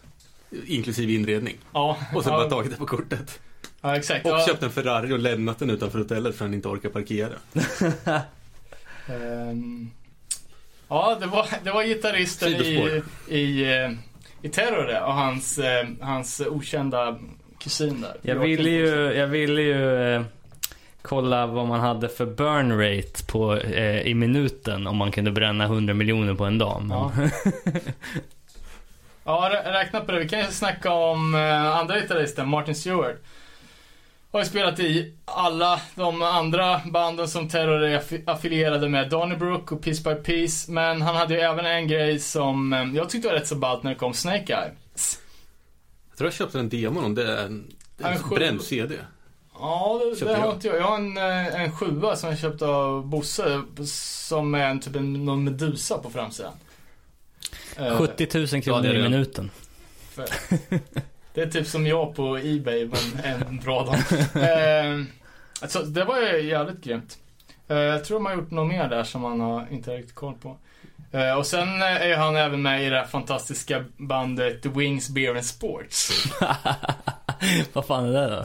[0.67, 1.57] Inklusive inredning.
[1.73, 3.41] Ja, Och sen ja, bara tagit det på kortet.
[3.87, 4.27] Ja exakt.
[4.27, 6.89] Och ja, köpt en Ferrari och lämnat den utanför hotellet för att han inte orkar
[6.89, 7.33] parkera.
[9.09, 9.91] ehm,
[10.89, 13.03] ja, det var, det var gitarristen i, Sidospår.
[13.35, 13.91] i, eh,
[14.43, 17.19] i Terror och hans, eh, hans okända
[17.59, 18.17] kusin där.
[18.23, 20.23] Jag ville ju, jag ville ju eh,
[21.03, 25.65] kolla vad man hade för burn rate på, eh, i minuten om man kunde bränna
[25.65, 26.83] 100 miljoner på en dag.
[26.83, 26.99] Men...
[26.99, 27.13] Ja.
[29.29, 30.19] Ja, rä- räkna på det.
[30.19, 33.17] Vi kan ju snacka om eh, andra gitarristen, Martin Stewart.
[34.37, 39.11] Har ju spelat i alla de andra banden som Terror är affi- affilierade med.
[39.11, 40.71] Donnybrook och Piece by Piece.
[40.73, 43.83] Men han hade ju även en grej som eh, jag tyckte var rätt så ballt
[43.83, 44.71] när det kom Snake Eye.
[46.09, 48.95] Jag tror jag köpte en demo om det är en, En bränd CD.
[49.59, 50.55] Ja, det, det har jag.
[50.55, 50.77] inte jag.
[50.77, 53.63] Jag har en, eh, en sjua som jag köpte av Bosse.
[53.85, 56.53] Som är en, typ en, någon medusa på framsidan.
[57.77, 59.51] Eh, 70 000 Ja, kronor det är i minuten.
[60.15, 60.27] för-
[61.37, 63.97] Det är typ som jag på Ebay, men en bra dag.
[64.43, 65.03] Eh,
[65.61, 67.19] alltså, det var ju jävligt grymt.
[67.69, 70.35] Eh, jag tror de har gjort något mer där som man har inte riktigt koll
[70.35, 70.57] på.
[71.13, 74.69] Eh, och sen eh, är ju han även med i det här fantastiska bandet The
[74.69, 76.11] Wings Beer and Sports.
[77.73, 78.45] Vad fan är det då?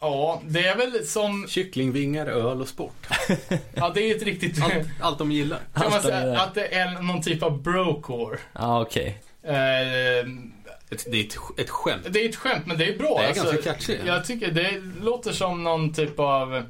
[0.00, 3.06] Ja, det är väl som, Kycklingvingar, öl och sport.
[3.74, 5.58] ja det är ett riktigt, Allt, allt de gillar.
[5.74, 8.38] kan man säga att det är någon typ av brocore.
[8.52, 9.22] Ja, okej.
[9.42, 10.26] Eh,
[10.90, 12.06] Ett, det är ett, ett skämt.
[12.10, 13.18] det är ett skämt, men det är bra.
[13.18, 13.98] Det är alltså, ganska catchy.
[14.06, 16.62] Jag tycker det låter som någon typ av...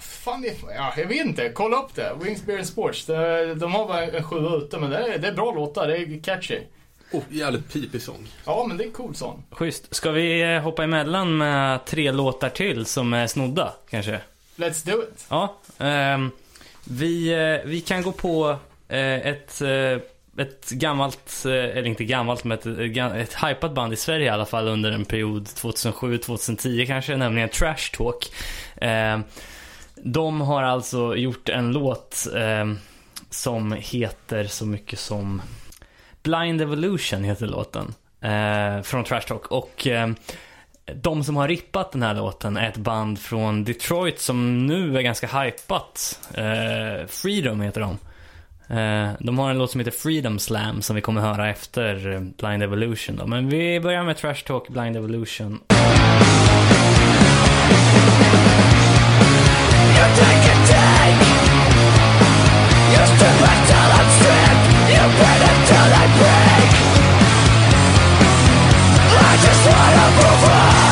[0.00, 1.48] Fan, det, ja, jag vet inte.
[1.48, 2.12] Kolla upp det.
[2.22, 3.06] Wings Beer and Sports.
[3.06, 5.88] Det, de har bara en sjua ute, men det är, det är bra låtar.
[5.88, 6.58] Det är catchy.
[7.12, 8.28] Oh, jävligt pipig sång.
[8.44, 9.44] Ja, men det är en cool sång.
[9.50, 9.94] Schysst.
[9.94, 14.20] Ska vi eh, hoppa emellan med tre låtar till som är snodda, kanske?
[14.56, 15.26] Let's do it.
[15.28, 15.56] Ja.
[15.78, 16.30] ehm,
[16.84, 18.56] vi, eh, vi kan gå på
[18.88, 19.62] eh, ett,
[20.38, 24.26] ett gammalt, eh, eller inte gammalt, men ett, eh, ett, ett hypat band i Sverige
[24.26, 28.32] i alla fall under en period 2007-2010 kanske, nämligen Trash Talk.
[28.76, 29.18] Eh,
[29.94, 32.64] de har alltså gjort en låt eh,
[33.30, 35.42] som heter så mycket som
[36.22, 37.94] Blind Evolution heter låten.
[38.20, 39.46] Eh, från Trash Talk.
[39.46, 40.08] Och eh,
[40.94, 45.02] de som har rippat den här låten är ett band från Detroit som nu är
[45.02, 46.20] ganska hypat.
[46.34, 47.98] Eh, Freedom heter de.
[48.68, 52.20] Eh, de har en låt som heter Freedom Slam som vi kommer höra efter eh,
[52.20, 53.26] Blind Evolution då.
[53.26, 55.60] Men vi börjar med Trash Talk, Blind Evolution.
[69.18, 70.85] I just wanna move on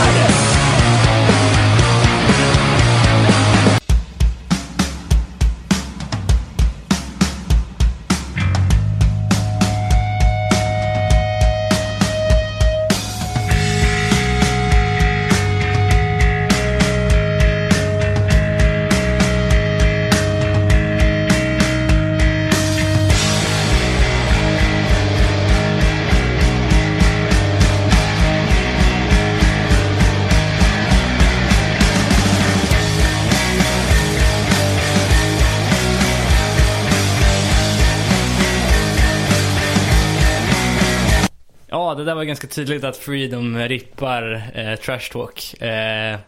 [42.24, 45.62] var ganska tydligt att Freedom rippar eh, Trash Talk.
[45.62, 46.18] Eh,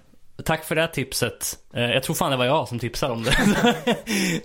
[0.45, 1.59] tack för det här tipset.
[1.75, 3.33] Eh, jag tror fan det var jag som tipsade om det.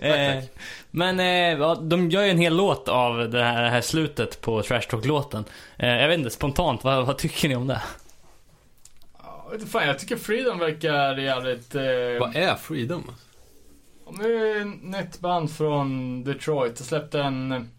[0.00, 0.44] eh,
[0.90, 4.40] men eh, ja, de gör ju en hel låt av det här, det här slutet
[4.40, 5.44] på Trash Talk-låten.
[5.76, 7.82] Eh, jag vet inte, spontant, vad, vad tycker ni om det?
[9.66, 11.74] Fan, jag tycker Freedom verkar jävligt...
[11.74, 11.82] Eh,
[12.20, 13.10] Vad är Freedom?
[14.04, 16.74] Om det är ett nytt band från Detroit.
[16.76, 17.70] Jag släppte en,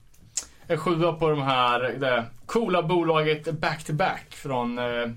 [0.67, 5.09] en sjua på de här, det coola bolaget Back to Back från, eh,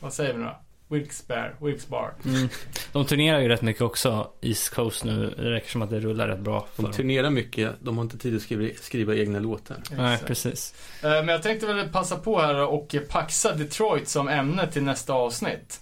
[0.00, 0.56] vad, säger vi nu då?
[0.88, 1.54] Wilkes-Bar.
[1.60, 2.10] Wilkes-Bar.
[2.24, 2.48] Mm.
[2.92, 5.34] De turnerar ju rätt mycket också, East Coast nu.
[5.36, 6.92] Det räcker som att det rullar rätt bra för De dem.
[6.92, 9.76] turnerar mycket, de har inte tid att skriva, skriva egna låtar.
[9.96, 10.26] Nej, Exakt.
[10.28, 10.74] precis.
[11.02, 15.12] Eh, Men jag tänkte väl passa på här och paxa Detroit som ämne till nästa
[15.12, 15.80] avsnitt.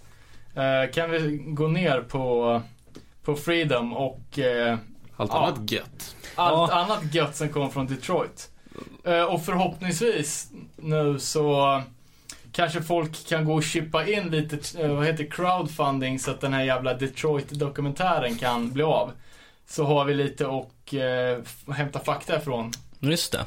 [0.54, 2.62] Eh, Kan vi gå ner på,
[3.24, 4.38] på Freedom och
[5.16, 5.46] Allt Ja.
[5.46, 6.16] annat gött.
[6.34, 6.84] allt Ja.
[6.84, 8.48] annat gött som kommer från Detroit.
[9.04, 11.82] Eh, Och förhoppningsvis nu så
[12.52, 16.52] kanske folk kan gå och chippa in lite, eh, vad heter crowdfunding så att den
[16.52, 19.12] här jävla Detroit-dokumentären kan bli av.
[19.68, 21.38] Så har vi lite och eh,
[21.74, 22.70] hämta fakta ifrån.
[23.00, 23.46] Just det.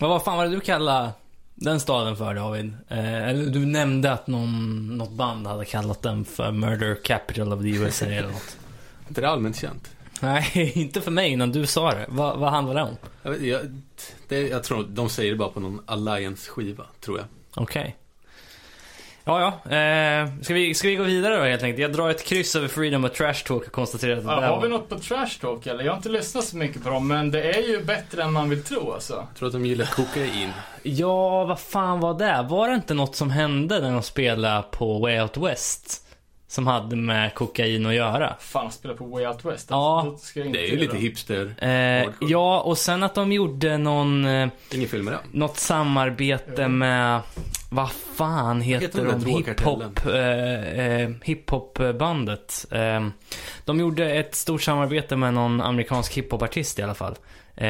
[0.00, 1.10] Vad vad fan var det du kallade
[1.54, 2.74] den staden för David?
[2.88, 7.60] Eh, eller du nämnde att någon, något band hade kallat den för Murder Capital of
[7.62, 8.56] the USA eller något.
[9.08, 9.90] inte det allmänt känt?
[10.20, 12.06] Nej, inte för mig innan du sa det.
[12.08, 12.96] Vad, vad handlar det om?
[13.22, 13.60] Jag, jag,
[14.32, 17.26] det, jag tror de säger det bara på någon Alliance-skiva, tror jag.
[17.54, 17.96] Okej.
[19.24, 19.76] Ja, ja.
[19.76, 21.80] Eh, ska, vi, ska vi gå vidare då helt enkelt?
[21.80, 24.48] Jag drar ett kryss över Freedom och Trash Talk och konstaterar att det Ja, där
[24.48, 25.84] har vi något på Trash Talk eller?
[25.84, 28.50] Jag har inte lyssnat så mycket på dem men det är ju bättre än man
[28.50, 29.14] vill tro alltså.
[29.14, 30.52] Jag tror att de gillar kokain.
[30.82, 32.46] Ja, vad fan var det?
[32.50, 36.06] Var det inte något som hände när de spelade på Way Out West?
[36.52, 38.36] Som hade med kokain att göra?
[38.40, 39.66] Fan, spela på Way Out West.
[39.70, 40.00] Ja.
[40.00, 41.54] Alltså, inte Det är ju lite hipster.
[41.58, 45.38] Eh, ja, och sen att de gjorde någon, eh, Ingen film med det.
[45.38, 47.20] något samarbete med,
[47.70, 49.26] vad fan heter, heter de?
[49.26, 52.66] Hiphop, eh, eh, hiphopbandet.
[52.70, 53.06] Eh,
[53.64, 57.14] de gjorde ett stort samarbete med någon amerikansk hiphopartist i alla fall.
[57.56, 57.68] Eh,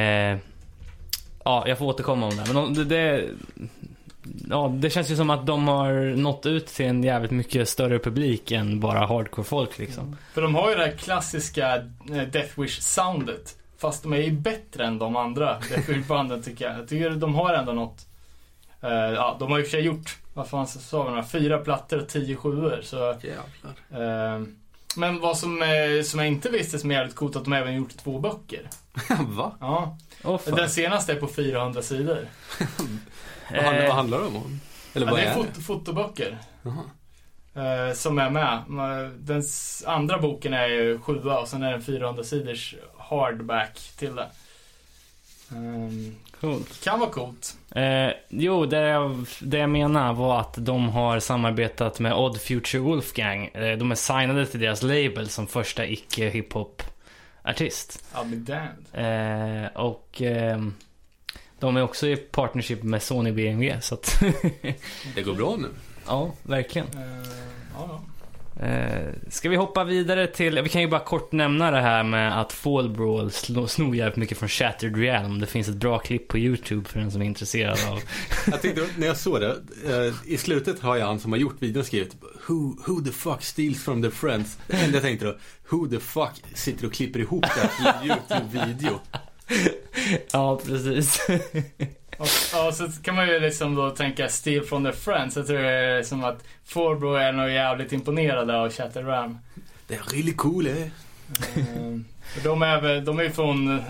[1.44, 2.44] ja, jag får återkomma om det.
[2.46, 3.28] Men de, det, det
[4.50, 7.98] ja, det känns ju som att de har nått ut till en jävligt mycket större
[7.98, 10.16] publik än bara hardcore-folk liksom.
[10.34, 13.56] För de har ju det här klassiska eh, Death Wish-soundet.
[13.78, 16.78] Fast de är ju bättre än de andra Death Wish-banden tycker jag.
[16.78, 18.06] Jag tycker de har ändå något.
[18.82, 21.98] eh, ja, de har ju för sig gjort, vad fan sa vi, några, fyra plattor
[22.00, 22.80] och tio sjuor.
[22.82, 24.34] Så, Jävlar.
[24.34, 24.42] eh,
[24.96, 27.74] men vad som, eh, som jag inte visste som är jävligt coolt, att de även
[27.74, 28.68] gjort två böcker.
[29.26, 29.52] Va?
[29.60, 29.98] Ja,
[30.38, 30.54] fan.
[30.54, 32.18] den senaste är på 400 sidor.
[33.54, 34.60] Vad handlar, Eh, vad handlar de om?
[34.94, 36.38] Eller Ja, vad det är är fot- fotoböcker.
[36.62, 36.82] Jaha.
[37.88, 38.62] eh, som är med.
[38.68, 39.42] Ma- Den
[39.86, 44.26] andra boken är ju sjua och sen är det en 400 sidors hardback till det.
[45.50, 46.84] Ehm, Coolt.
[46.84, 47.56] kan vara coolt.
[47.74, 52.82] Eh, jo, det jag, det jag menar var att de har samarbetat med Odd Future
[52.82, 53.44] Wolfgang.
[53.46, 58.04] Eh, de är signade till deras label som första icke-hiphop-artist.
[58.14, 59.64] I'll be damned.
[59.64, 60.74] Eh, och ehm,
[61.62, 63.80] de är också i partnership med Sony BMW.
[63.80, 64.20] Så att
[65.14, 65.68] Det går bra nu.
[66.06, 66.86] ja, verkligen.
[66.88, 67.28] Eh,
[67.74, 68.02] ja, ja.
[68.66, 72.40] Eh, ska vi hoppa vidare till, vi kan ju bara kort nämna det här med
[72.40, 73.30] att Fall Brawl
[73.68, 75.40] snor jävligt mycket från Shattered Realm.
[75.40, 78.00] Det finns ett bra klipp på YouTube för den som är intresserad av.
[78.50, 79.56] Jag tänkte, när jag såg det,
[79.86, 82.16] eh, i slutet har jag han som har gjort videon skrivit
[82.48, 84.58] Who, who the fuck steals from their friends?
[84.66, 85.36] Det enda jag tänkte då,
[85.70, 87.68] who the fuck sitter och klipper ihop det här
[88.02, 88.98] till en YouTube-video?
[90.32, 91.28] ja, precis.
[92.18, 95.36] Och, ja, så kan man ju liksom då tänka Steal from the Friends.
[95.36, 99.38] Jag tror det är som att Forbro är nog jävligt imponerade av Chatterram.
[99.86, 100.86] Det är really cool eh?
[102.34, 103.82] För de är väl, de är från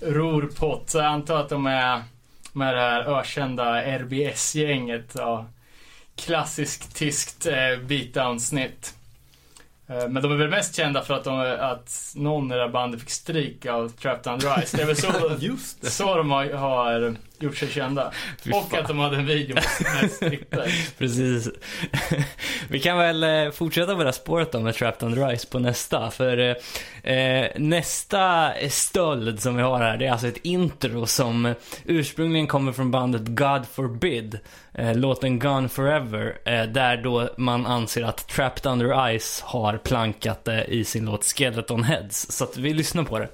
[0.00, 2.02] Rorpott, så jag antar att de är
[2.52, 5.12] med det här ökända RBS-gänget.
[5.14, 5.46] Ja.
[6.16, 8.94] Klassiskt tyskt eh, beatdown-snitt.
[9.92, 12.68] Eh, Men de är väl mest kända för att, de, att någon i det här
[12.68, 14.72] bandet fick stryk av Trapped Under Ice.
[14.72, 15.90] Det är väl så, Just det.
[15.90, 18.12] så de har, har gjort sig kända.
[18.52, 19.54] Och att de hade en video
[20.00, 20.74] med stripper.
[20.98, 21.48] Precis.
[22.68, 25.58] Vi kan väl eh, fortsätta på det här spåret då med Trapped Under Ice på
[25.58, 26.10] nästa.
[26.10, 31.54] För eh, eh, nästa stöld som vi har här, det är alltså ett intro som
[31.84, 34.38] ursprungligen kommer från bandet God Forbid.
[34.74, 36.38] Eh, låten Gone Forever.
[36.44, 41.24] Eh, där då man anser att Trapped Under Ice har plankat det i sin låt
[41.24, 42.32] Skeleton Heads.
[42.32, 43.28] Så att vi lyssnar på det.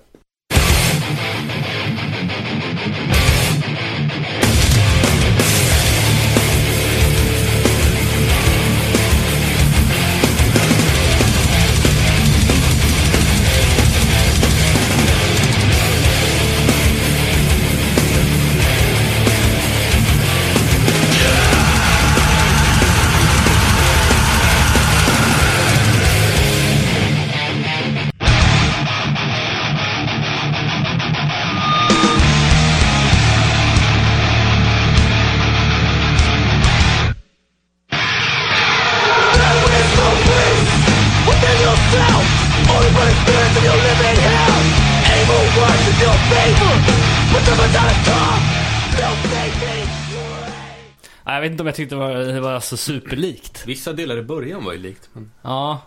[51.48, 53.62] Vet inte om jag tyckte det var, det var så superlikt.
[53.66, 55.08] Vissa delar i början var ju likt.
[55.12, 55.30] Men...
[55.42, 55.80] Ja,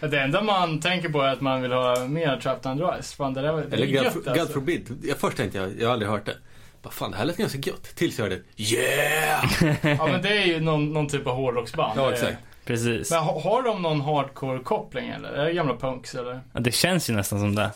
[0.00, 3.12] Det enda man tänker på är att man vill ha mer Trapped Under Ice.
[3.14, 4.32] Fan, det där var, det Eller God, gött alltså.
[4.32, 4.98] God forbid.
[5.02, 6.36] Jag, först tänkte jag, jag har aldrig hört det.
[6.82, 7.84] Vad fan, det här lät ganska gött.
[7.96, 9.44] Tills jag hörde Yeah!
[9.98, 12.00] Ja men det är ju någon, någon typ av hårdrocksband.
[12.00, 12.36] Ja, exakt.
[12.64, 13.10] precis.
[13.10, 15.28] Men har, har de någon hardcore-koppling eller?
[15.28, 16.40] Är det gamla punks eller?
[16.52, 17.70] Ja, det känns ju nästan som det.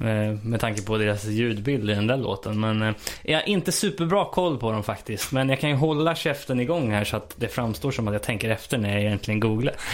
[0.00, 2.60] Eh, Med tanke på deras ljudbild i den där låten.
[2.60, 5.32] Men eh, jag har inte superbra koll på dem faktiskt.
[5.32, 8.22] Men jag kan ju hålla käften igång här så att det framstår som att jag
[8.22, 9.74] tänker efter när jag egentligen googlar.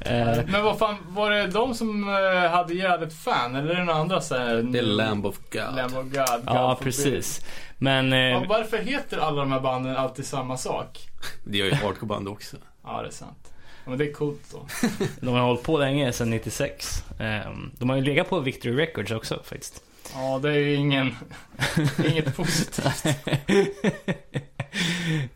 [0.00, 2.04] Eh, Men vad fan, var det de som
[2.50, 3.56] hade jävligt fan?
[3.56, 5.76] Eller är det några andra så här, Det är Lamb of God.
[5.76, 6.12] Lamb of God.
[6.12, 7.44] God ja, precis.
[7.78, 10.98] Men Ja, varför heter alla de här banden alltid samma sak?
[11.44, 12.56] Det gör ju hardcore-band också.
[12.84, 13.52] Ja, det är sant.
[13.86, 14.66] Ja, men det är coolt då.
[15.20, 17.04] de har hållit på länge, sedan 96.
[17.20, 19.82] Eh, De har ju legat på Victory Records också faktiskt.
[20.14, 21.14] Ja, det är ju ingen...
[22.10, 23.04] inget positivt.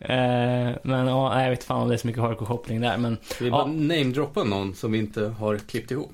[0.00, 2.96] Eh, Men ja, jag vet fan om det är så mycket hardcore-koppling där.
[2.96, 3.50] Men vi Ja.
[3.52, 6.12] bara namedroppa någon som vi inte har klippt ihop?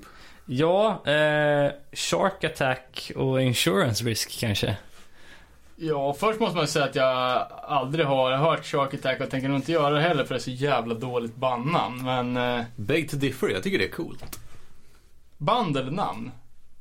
[0.49, 4.77] ja, eh, Shark Attack och Insurance Risk kanske.
[5.79, 9.59] Ja, först måste man säga att jag aldrig har hört Shark Attack och tänker nog
[9.59, 12.05] inte göra det heller för det är så jävla dåligt bandnamn.
[12.05, 14.39] Men eh, Beg to differ, jag tycker det är coolt.
[15.39, 16.31] band eller namn?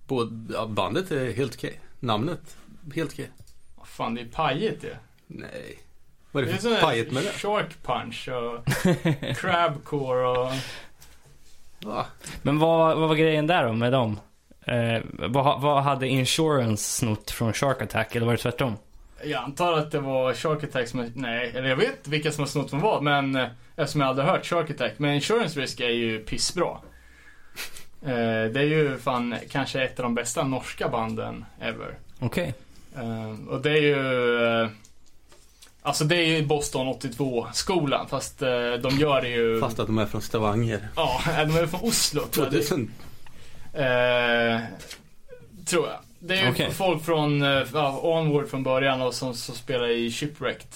[0.07, 1.79] Både, ja, bandet är helt okej.
[1.99, 2.57] Namnet,
[2.95, 3.29] helt okej.
[3.75, 4.97] Vad fan, det är pajigt det.
[5.27, 5.79] Nej.
[6.31, 7.29] Vad är Det det är för pajet med det?
[7.31, 8.65] Shark Punch och
[9.37, 10.51] Crabcore och...
[11.85, 12.05] Va?
[12.41, 14.19] Men vad, vad var grejen där då med dem?
[14.65, 18.75] Eh, vad, vad hade Insurance snott från Shark Attack eller var det tvärtom?
[19.23, 22.47] Jag antar att det var Shark Attack som, nej, eller jag vet vilka som har
[22.47, 24.93] snott från vad, men eh, eftersom jag aldrig hört Shark Attack.
[24.97, 26.77] Men Insurance Risk är ju pissbra.
[28.05, 31.95] Eh, det är ju fan kanske ett av de bästa norska banden ever.
[32.19, 32.53] Okej.
[32.97, 34.69] Eh, och det är ju, eh,
[35.81, 38.49] alltså det är ju Boston 82-skolan, fast eh,
[38.81, 40.87] de gör det ju, Fast att de är från Stavanger.
[40.95, 42.53] ja, de är från Oslo tror jag.
[42.53, 42.91] Det- 2000.
[43.75, 44.59] Eh,
[45.65, 45.99] tror jag.
[46.19, 46.71] Det är ju Okej.
[46.71, 50.67] folk från eh, ja, Onward från början och som, som spelar i Shipwrecked.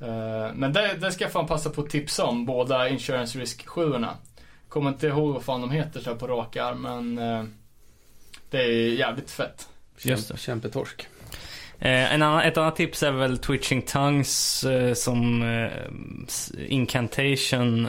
[0.00, 3.66] Eh, men det, det ska jag fan passa på att tipsa om, båda Insurance Risk
[3.66, 3.94] 7
[4.68, 7.44] Kommer inte ihåg vad fan de heter så här på rak arm, men eh,
[8.50, 9.68] det är jävligt fett.
[9.98, 10.38] Just det.
[10.38, 11.08] Kämpetorsk.
[11.78, 15.70] Eh, en annan, ett annat tips är väl Twitching Tongues eh, som eh,
[16.68, 17.88] Incantation.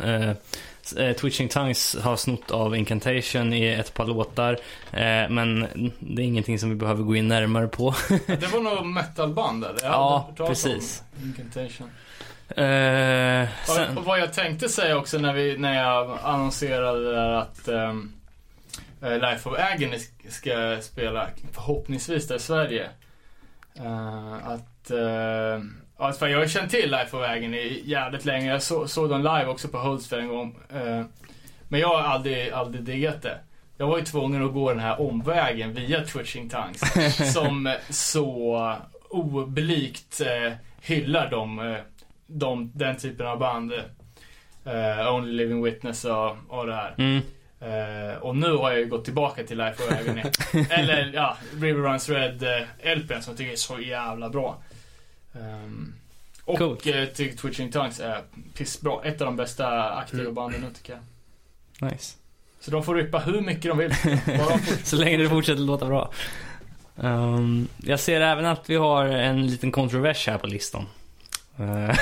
[0.98, 4.54] Eh, eh, Twitching Tongues har snott av Incantation i ett par låtar.
[4.92, 5.68] Eh, men
[6.00, 7.96] det är ingenting som vi behöver gå in närmare på.
[8.28, 9.84] Det var nog metalband eller?
[9.84, 11.04] Ja, precis.
[11.24, 11.90] Incantation.
[12.50, 18.14] Eh, sen, och vad jag tänkte säga också när, vi, när jag annonserade att um,
[19.02, 22.90] Life of Agony sk- ska spela förhoppningsvis där i Sverige.
[23.76, 24.92] Eh, att,
[26.02, 28.52] uh, för jag har känt till Life of Agony jävligt länge.
[28.52, 30.56] Jag så, såg dem live också på Hultsfred en gång.
[30.70, 31.06] Eh,
[31.68, 33.40] men jag har aldrig, aldrig diggat det.
[33.78, 37.34] Jag var ju tvungen att gå den här omvägen via Twitching Tongues.
[37.34, 38.76] som så
[39.10, 41.78] oblygt eh, hyllar de, eh,
[42.28, 43.74] de, den typen av band.
[45.12, 46.96] Only Living Witness och, och det här.
[46.98, 47.22] mm,
[47.64, 50.24] Eh, och nu har jag ju gått tillbaka till Life of Agony.
[50.70, 54.58] Eller ja, River Runs Red eh, LPn som jag tycker är så jävla bra.
[55.36, 55.94] Ehm,
[56.46, 56.86] och Coolt.
[56.88, 58.22] eh, Twitching Tongues är
[58.54, 59.04] pissbra.
[59.04, 60.34] Ett av de bästa aktiva Mm.
[60.34, 61.00] banden nu tycker
[61.80, 61.92] jag.
[61.92, 62.16] nice.
[62.60, 63.96] Så de får rippa hur mycket de vill.
[64.84, 66.12] Så länge det fortsätter låta bra.
[67.04, 70.86] Ehm, jag ser även att vi har en liten kontrovers här på listan.
[71.60, 71.98] Eh,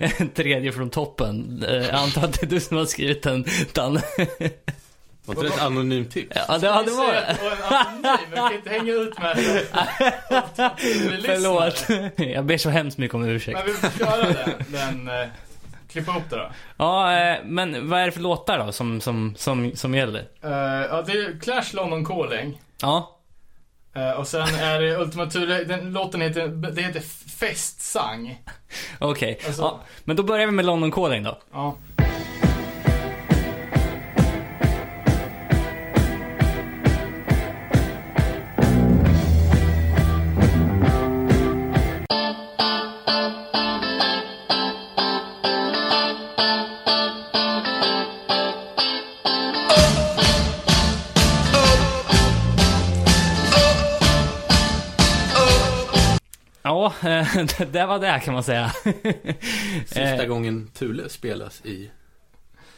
[0.20, 1.64] en tredje från toppen.
[1.68, 4.02] Eh, jag antar att det är du som har skrivit den, Danne.
[5.24, 6.36] Var inte det ett anonymt tips?
[6.48, 7.20] Ja, det, ja, det var det.
[7.20, 9.36] en anonym, jag kan inte hänga ut med
[11.24, 11.86] Förlåt.
[12.16, 13.58] Jag ber så hemskt mycket om ursäkt.
[13.58, 14.64] Men vi får köra den.
[15.06, 15.28] den eh,
[15.88, 16.50] klippa ihop det då.
[16.76, 20.20] Ja, eh, men vad är det för låtar då som, som, som, som gäller?
[20.42, 20.50] Eh,
[20.90, 22.60] ja, det är Clash London Calling.
[22.80, 23.10] Ja,
[23.96, 27.02] Eh, och sen är det Ultima Thule, den låten heter, det heter
[27.38, 28.42] Festsang.
[28.98, 29.40] okej.
[29.46, 31.38] Alltså- Ja, men då börjar vi med London Calling då.
[31.52, 31.74] Ja.
[57.72, 58.68] det, var det kan man säga.
[59.86, 61.90] Sista Eh, gången Thule spelas i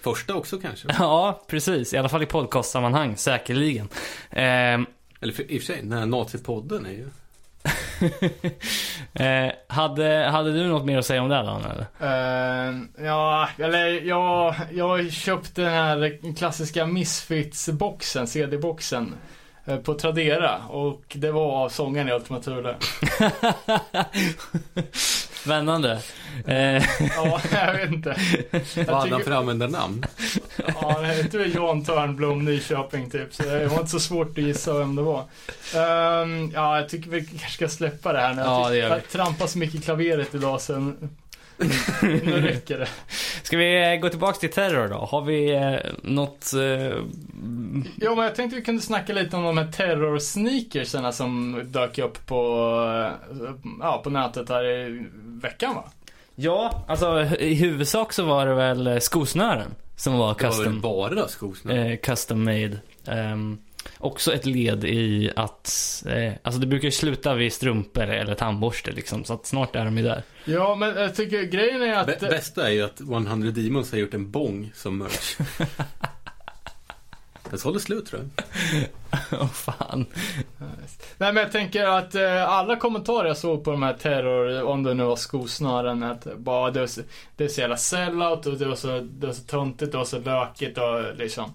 [0.00, 0.88] första också kanske?
[0.98, 1.94] Ja, precis.
[1.94, 3.88] I alla fall i podcastsammanhang, säkerligen.
[4.30, 4.44] Eh,
[5.20, 7.08] Eller för, i och för sig, den här nazipodden är ju...
[9.24, 11.86] eh, hade, hade du något mer att säga om det Dan, eller?
[12.00, 12.74] Eh,
[13.06, 19.14] ja, eller jag, jag köpte den här klassiska Misfits-boxen, CD-boxen.
[19.66, 22.74] Eh, På Tradera och det var av sångaren i Ultima Thule.
[25.42, 25.92] Spännande.
[26.46, 26.84] Eh,
[27.16, 28.16] Ja, jag vet inte.
[28.86, 30.04] Vad hade han för användarnamn?
[30.80, 33.34] Ja, det hette väl Jan Törnblom, Nyköping typ.
[33.34, 35.24] Så det var inte så svårt att gissa vem det var.
[35.74, 38.42] Ehm, ja, jag tycker vi kanske ska släppa det här nu.
[38.42, 38.94] Ja, det gör vi.
[38.94, 40.92] Jag trampar så mycket i klaveret idag så
[42.02, 42.88] nu räcker det.
[43.42, 44.96] ska vi eh, gå tillbaka till Terror då?
[44.96, 46.52] Har vi eh, något...
[46.54, 46.96] Eh,
[48.00, 52.26] Jo, men jag tänkte vi kunde snacka lite om de här terror-sneakersarna som dök upp
[52.26, 52.38] på,
[53.30, 53.50] eh,
[53.80, 55.06] ja, på nätet här i
[55.42, 55.84] veckan va?
[56.34, 60.80] ja, alltså i huvudsak så var det väl skosnören som var Det var väl custom,
[60.80, 61.86] bara skosnören?
[61.92, 62.78] eh, custom made.
[63.06, 63.58] Ehm,
[64.06, 68.92] också ett led i att, eh, alltså det brukar ju sluta vid strumpor eller tandborste
[68.92, 70.22] liksom, så att snart är de ju där.
[70.44, 72.08] Ja, men jag tycker grejen är att...
[72.08, 75.36] Bä- Bästa är ju att 100 Demons har gjort en bong som merch.
[77.50, 78.44] Den sålde slut tror jag.
[79.40, 80.06] Åh fan.
[81.18, 84.82] Nej men jag tänker att eh, alla kommentarer jag såg på de här terror, om
[84.82, 87.00] det nu var skosnören, att bara det, var så,
[87.36, 90.18] det är så jävla sellout och det var så, det var så töntigt, var så
[90.18, 91.52] lökigt och liksom.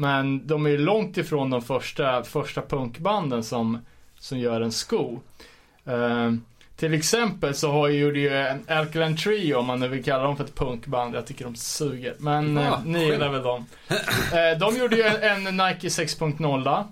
[0.00, 3.78] Men de är ju långt ifrån de första, första punkbanden som,
[4.18, 5.20] som gör en sko.
[5.84, 6.32] Eh,
[6.76, 10.22] till exempel så har ju det ju en Alkaline Trio, om man nu vill kalla
[10.22, 11.14] dem för ett punkband.
[11.14, 12.14] Jag tycker de suger.
[12.18, 12.62] Men Va?
[12.62, 13.66] eh, ni gillar väl dem.
[14.32, 16.84] Eh, de gjorde ju en, en Nike 6.0.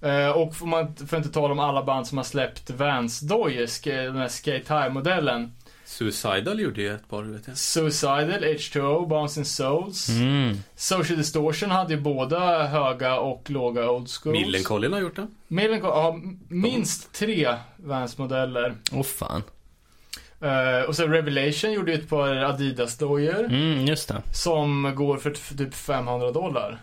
[0.00, 4.04] Eh, och får man för inte tala om alla band som har släppt Vans-dojor, sk-
[4.04, 5.52] den här Skate High-modellen.
[5.98, 7.58] Suicidal gjorde ju ett par, vet jag.
[7.58, 10.08] Suicidal, H2O, Bouncing Souls.
[10.08, 10.56] Mm.
[10.76, 14.40] Social Distortion hade ju båda höga och låga old schools.
[14.40, 15.26] Millencolin har gjort det.
[15.48, 18.74] Millencolin har minst tre Vans-modeller.
[18.92, 19.42] Åh fan.
[20.40, 23.44] Eh, och så Revelation gjorde ju ett par Adidas-dojor.
[23.44, 24.22] Mm, just det.
[24.32, 26.80] Som går för typ 500 dollar.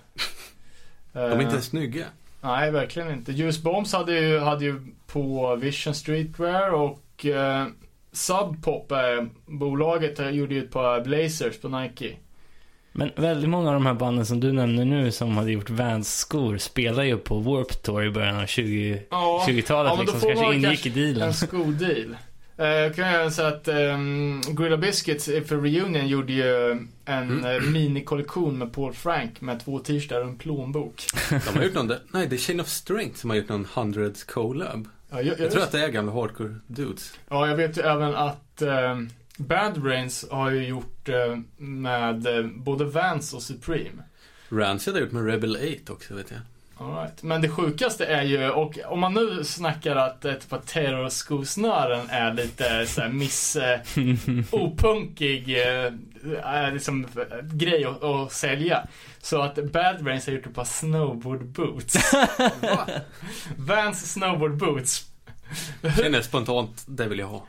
[1.13, 2.05] De är inte snygga.
[2.41, 3.31] Nej, verkligen inte.
[3.31, 7.67] Just Bombs hade ju, hade ju på Vision Streetwear och eh,
[8.13, 8.97] Sub Pop, eh,
[9.45, 12.15] bolaget, eh, gjorde ju ett par Blazers på Nike.
[12.93, 16.57] Men väldigt många av de här banden som du nämner nu som hade gjort Vans-skor
[16.57, 20.19] spelar ju på Warp Tour i början av 20, Ja, 20-talet ja, men då liksom.
[20.29, 21.27] får Så kanske ingick kanske i dealen.
[21.27, 22.15] en skodeal.
[22.57, 26.71] Eh, Jag kan jag säga att um, Gorilla Biscuits för Reunion gjorde ju
[27.05, 31.03] en eh, minikollektion med Paul Frank med två t-shirtar och en plånbok.
[31.29, 34.23] De har gjort någon, nej det är Chain of Strength som har gjort någon Hundreds
[34.23, 34.88] collab.
[35.11, 37.13] Ja, jag, Jag tror att det är gamla hardcore dudes.
[37.29, 42.45] ja, jag vet ju även att um, Bad Brains har ju gjort eh, med eh,
[42.45, 44.03] både Vans och Supreme.
[44.49, 46.39] Rancid har gjort med Rebel 8 också vet jag.
[46.81, 47.23] All right.
[47.23, 52.33] Men det sjukaste är ju, och om man nu snackar att ett par terrorskosnören är
[52.33, 53.55] lite såhär miss...
[53.55, 53.79] Eh,
[54.51, 55.93] opunkig eh,
[56.43, 58.87] är liksom, eh, grej att, att sälja.
[59.21, 62.13] Så att Bad Brains har gjort ett par snowboard boots.
[63.57, 65.05] Vans snowboard boots.
[65.97, 67.45] Känner spontant, det vill jag ha.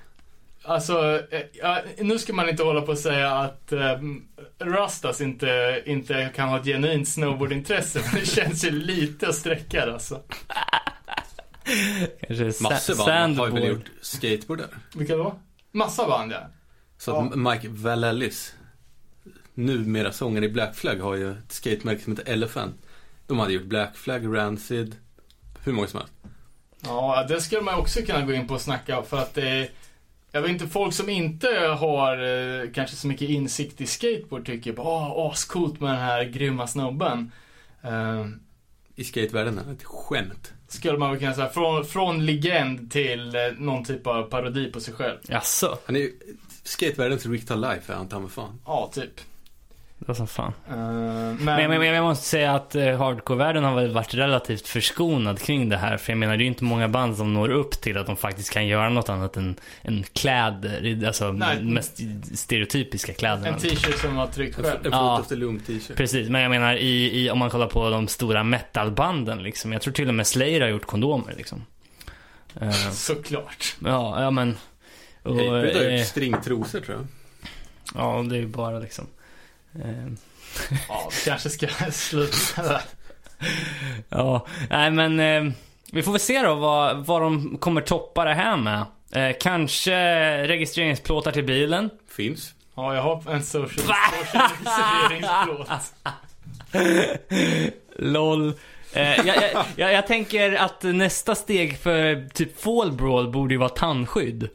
[0.64, 3.98] Alltså, eh, ja, nu ska man inte hålla på och säga att eh,
[4.58, 9.86] Rastas inte, inte kan ha ett genuint snowboardintresse, men det känns ju lite att sträcka
[9.86, 10.20] det, alltså.
[12.20, 14.68] Kanske Massor band har ju väl gjort skateboardar.
[14.94, 15.38] Vilka då?
[15.70, 16.46] Massa band, ja.
[16.98, 18.54] Så att Mike Valellis,
[19.54, 22.74] numera sångare i Black Flag, har ju ett skatemärke som heter Elephant.
[23.26, 24.96] De hade gjort Black Flag, Rancid,
[25.64, 26.14] hur många som helst.
[26.84, 29.68] Ja, det skulle man också kunna gå in på och snacka för att det är,
[30.32, 31.48] jag vet inte, folk som inte
[31.78, 32.22] har
[32.62, 36.66] eh, kanske så mycket insikt i skateboard tycker bara åh, ascoolt med den här grymma
[36.66, 37.32] snubben.
[37.82, 38.26] Eh,
[38.96, 40.52] I skatevärlden är det ett skämt.
[40.68, 44.80] skulle man väl kunna säga, från, från legend till eh, någon typ av parodi på
[44.80, 45.18] sig själv.
[45.28, 45.78] Jaså?
[45.86, 46.12] Han är ju
[46.62, 48.60] skatevärldens Rick Life är han ta fan.
[48.66, 49.20] Ja, typ.
[50.02, 50.52] Det var som fan.
[50.68, 54.68] Eh, men, Men, men, men jag måste säga att eh, hardcore-världen har väl varit relativt
[54.68, 55.96] förskonad kring det här.
[55.96, 58.16] För jag menar, det är ju inte många band som når upp till att de
[58.16, 61.06] faktiskt kan göra något annat än, än kläder.
[61.06, 61.62] Alltså Nej.
[61.62, 62.00] mest
[62.34, 63.48] stereotypiska kläderna.
[63.48, 64.86] en t-shirt som var tryckt En, själv.
[64.86, 65.20] en Ja.
[65.20, 65.96] Of the Loom t-shirt.
[65.96, 69.72] Precis, men jag menar i, i, om man kollar på de stora metalbanden liksom.
[69.72, 71.64] Jag tror till och med Slayer har gjort kondomer liksom.
[72.60, 73.76] Eh, Såklart.
[73.84, 74.56] ja, ja men.
[75.22, 77.06] Och, Hatebreed har gjort stringtrosor tror jag.
[77.94, 79.06] ja, det är ju bara liksom.
[79.74, 80.12] Eh,
[80.88, 82.80] Ja, vi kanske ska sluta där.
[84.08, 85.52] Ja, nej men eh,
[85.92, 88.84] vi får väl se då vad, vad de kommer toppa det här med.
[89.12, 89.92] Eh, kanske
[90.48, 91.90] registreringsplåtar till bilen.
[92.08, 92.54] Finns.
[92.74, 94.48] Ja, jag har en social, social
[95.10, 95.94] registreringsplåt.
[97.96, 98.52] LOL.
[98.92, 103.58] Eh, jag, jag, jag, jag tänker att nästa steg för typ Fall Brawl borde ju
[103.58, 104.48] vara tandskydd.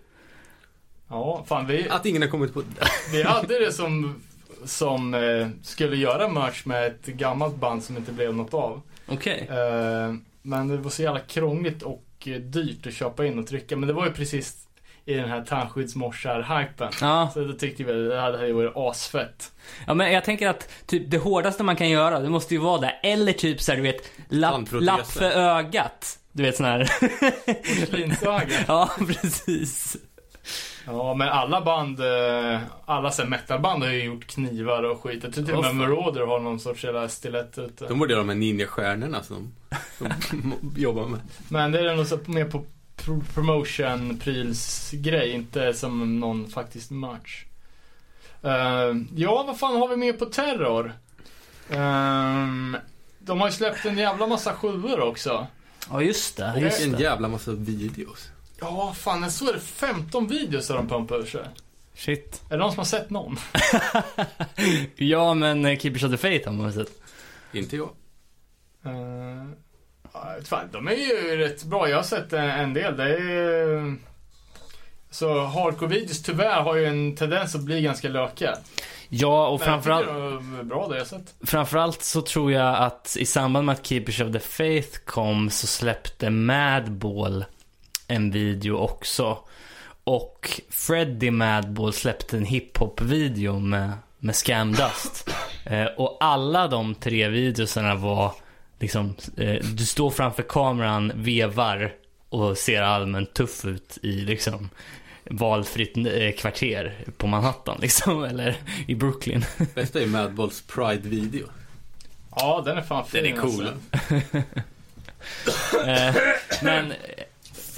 [1.10, 2.64] Ja, fan vi, Att ingen har kommit på
[3.12, 4.22] vi hade det som,
[4.66, 8.82] som eh, skulle göra merch med ett gammalt band som inte blev något av.
[9.08, 9.48] Okej.
[9.50, 13.78] Eh, men det var så jävla krångligt och eh, dyrt att köpa in och trycka.
[13.78, 14.56] Men det var ju precis
[15.06, 16.92] i den här tandskyddsmorsar-hypen.
[17.02, 19.52] Ja, Så då tyckte vi att det hade varit asfett.
[19.88, 22.82] ja, men jag tänker att typ det hårdaste man kan göra, det måste ju vara
[22.82, 22.90] det.
[22.90, 26.20] Eller typ så här, du vet, lapp, lapp för ögat.
[26.32, 26.92] Du vet sån här.
[27.80, 28.48] Porslinsöga.
[28.68, 29.98] ja, precis.
[30.88, 35.24] Ja, men alla band, eh, alla så här metalband har ju gjort knivar och skit.
[35.24, 35.76] Jag tror till och med.
[35.76, 37.88] Marauder har någon sorts jävla stilett ute.
[37.88, 39.54] De borde göra de här ninjastjärnorna som
[40.00, 41.20] de, jobbar med.
[41.50, 42.64] Men det är nog mer på
[42.96, 47.44] pro- promotion-pryls-grej, inte som någon faktisk match.
[48.44, 50.94] Eh, ja, vad fan har vi mer på Terror?
[51.70, 52.78] Ehm,
[53.20, 55.48] de har ju släppt en jävla massa sjuor också.
[55.92, 56.52] Ja, just det.
[56.56, 57.04] Och Just en det.
[57.04, 58.30] jävla massa videos.
[58.60, 61.42] Ja, fan, jag såg det 15 videos där de pumpar ur sig.
[61.96, 62.42] Shit.
[62.46, 63.38] Är det någon som har sett någon?
[64.96, 66.92] Ja, men eh, Keepers of the Faith har man sett.
[67.52, 67.90] Inte jag.
[68.86, 71.90] Uh, fan, de är ju rätt bra.
[71.90, 72.98] Jag har sett en, en del.
[72.98, 73.96] Det är...
[75.10, 78.58] Så hardcore-videos tyvärr har ju en tendens att bli ganska lökiga.
[79.10, 80.08] Ja, och framförallt,
[80.64, 81.36] bra det jag sett.
[81.42, 85.68] framförallt så tror jag att i samband med att Keepers of the Faith kom så
[85.68, 87.46] släppte Madball
[88.08, 89.38] en video också.
[90.04, 95.30] Och Freddie Madball släppte en hiphop-video med, med Scam Dust.
[95.66, 98.34] eh, och alla de tre videosarna var
[98.80, 101.94] liksom, eh, du står framför kameran, vevar
[102.30, 104.70] och ser allmänt tuff ut i liksom
[105.30, 108.56] valfritt eh, kvarter på Manhattan liksom, eller
[108.88, 109.46] i Brooklyn.
[109.76, 111.48] Bästa är Madballs Pride-video.
[112.36, 113.24] Ja, den är fan fin.
[113.24, 113.68] Den är cool.
[113.68, 114.42] Alltså.
[115.88, 116.16] Eh,
[116.62, 116.94] men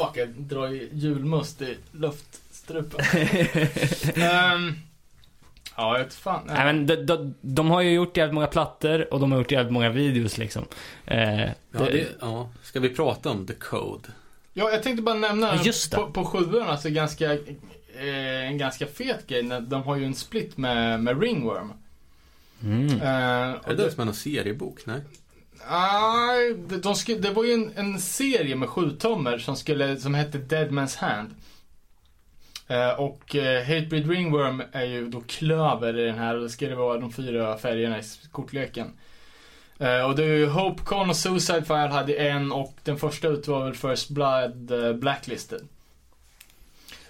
[0.05, 2.99] Fuck, jag drar ju julmust i luftstrupen.
[4.15, 4.73] Ehm,
[5.77, 6.41] ja, jag vet fan.
[6.47, 9.51] Nej, men de, de, de har ju gjort jävligt många plattor och de har gjort
[9.51, 10.65] jävligt många videos liksom.
[11.05, 12.49] Eh, Ja, det, ja.
[12.63, 14.09] Ska vi prata om The Code?
[14.53, 15.97] Ja, jag tänkte bara nämna Ja, just det.
[15.97, 19.43] på, på sjuan, alltså ganska, eh, en ganska fet grej.
[19.43, 21.73] när De har ju en split med, med Ringworm.
[22.63, 22.87] mm.
[23.01, 24.85] Eh, Är det, det som är någon seriebok?
[24.85, 25.01] Nej?
[25.69, 29.97] Nej, de, de skulle, det var ju en, en serie med sju tummer som, skulle,
[29.97, 31.35] som hette Dead Man's Hand.
[32.67, 36.69] Eh, och eh, Hatebreed Ringworm är ju då klöver i den här och det ska
[36.69, 38.87] det vara de fyra färgerna i kortleken.
[39.79, 43.27] Eh, och det är ju Hope Con och Suicide File hade en och den första
[43.27, 45.67] ut var väl First Blood eh, Blacklisted.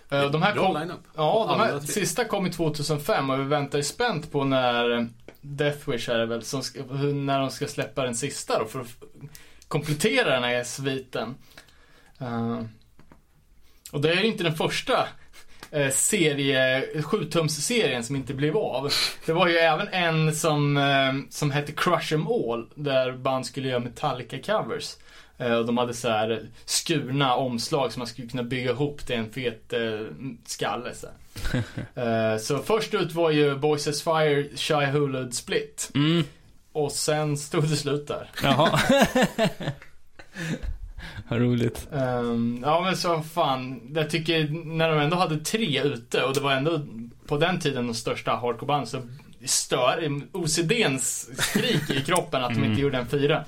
[0.09, 0.99] Eh, de här kom, line-up.
[1.15, 5.05] Ja, de här sista kom i 2005 och vi väntar ju spänt på när eh,
[5.41, 6.83] Death Wish är det väl, som ska,
[7.13, 8.87] när de ska släppa den sista då för att
[9.67, 11.35] komplettera den här sviten.
[12.19, 12.61] Eh,
[13.91, 15.07] och det är ju inte den första
[15.71, 18.91] eh, serie, 7-tums-serien som inte blev av.
[19.25, 23.67] Det var ju även en som, eh, som hette Crush 'em All, där band skulle
[23.69, 24.97] göra Metallica-covers.
[25.39, 29.15] Eh, och de hade så här skurna omslag som man skulle kunna bygga ihop till
[29.15, 29.99] en fet eh,
[30.45, 30.91] skalle.
[30.93, 31.07] Så,
[32.01, 35.91] eh, så först ut var ju Boys as Fire, Shy Hulud Split.
[35.95, 36.23] Mm.
[36.71, 38.29] Och sen stod det slut där.
[38.43, 38.79] Jaha.
[41.29, 41.87] Vad roligt.
[41.93, 46.39] Ehm, ja men så fan, jag tycker när de ändå hade tre ute och det
[46.39, 46.79] var ändå
[47.27, 49.01] på den tiden de största hardcoreband så
[49.45, 52.69] stör OCDns skrik i kroppen att de Mm.
[52.69, 53.45] inte gjorde en fyra.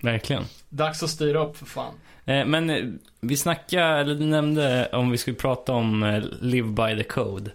[0.00, 0.44] Verkligen.
[0.68, 1.94] Dags att styra upp för fan.
[2.24, 2.84] Eh, men eh,
[3.20, 7.50] vi snackade, eller du nämnde om vi skulle prata om eh, Live by the Code,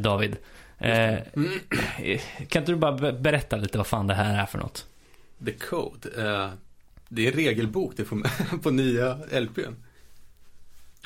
[0.00, 0.36] David.
[2.48, 4.86] Kan inte du bara be- berätta lite vad fan det här är för något?
[5.44, 6.08] The Code.
[7.08, 9.74] Det är en regelbok du får på nya LPn.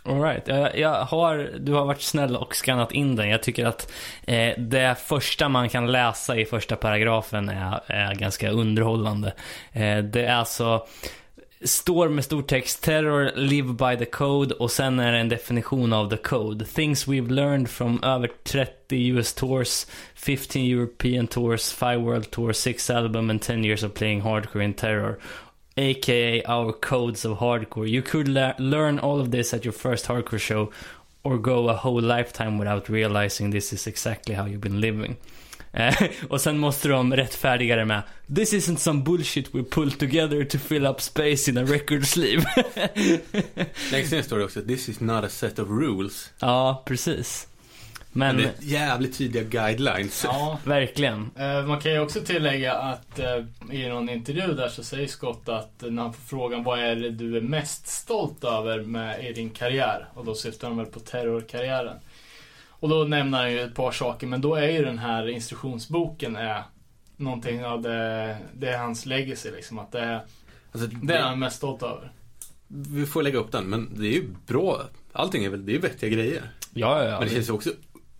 [0.07, 3.29] Alright, jag, jag har, du har varit snäll och skannat in den.
[3.29, 3.93] Jag tycker att
[4.27, 9.35] eh, det första man kan läsa i första paragrafen är, är ganska underhållande.
[9.73, 10.87] Eh, det är alltså,
[11.65, 15.93] står med stor text, terror, live by the code och sen är det en definition
[15.93, 16.65] av the code.
[16.65, 22.91] Things we've learned from över 30 US tours, 15 European tours, 5 world tours, 6
[22.91, 25.19] album and 10 years of playing hardcore in terror
[25.77, 27.89] aka our codes of hardcore.
[27.89, 30.71] You could le- learn all of this at your first hardcore show
[31.25, 35.17] or go a whole lifetime without realizing this is exactly how you've been living.
[35.73, 35.95] Eh,
[36.29, 38.03] och sen måste de rättfärdiga det med
[38.35, 42.45] This isn't some bullshit we pulled together to fill up space in a record sleeve.
[43.93, 46.31] Längst ner står det också This is not a set of rules.
[46.41, 47.47] ja, precis.
[48.17, 50.25] Men, Men, det är jävligt tydliga guidelines.
[50.25, 50.59] Ja.
[50.65, 51.31] verkligen.
[51.37, 55.49] Eh, Man kan ju också tillägga att eh, i någon intervju där så säger Scott
[55.49, 59.33] att när han får frågan vad är det du är mest stolt över med i
[59.33, 60.09] din karriär?
[60.15, 61.97] Och då syftar han väl på terrorkarriären.
[62.69, 66.37] Och då nämner han ju ett par saker men då är ju den här instruktionsboken
[66.37, 66.63] är
[67.17, 69.79] någonting av det, det är hans legacy liksom.
[69.79, 70.21] Att det är,
[70.73, 72.13] Alltså, det är det, han mest stolt över.
[72.69, 74.81] vi får lägga upp den, men det är ju bra.
[75.13, 76.43] Allting är väl, det är vettiga grejer.
[76.75, 77.71] Ja, ja, men det känns ju också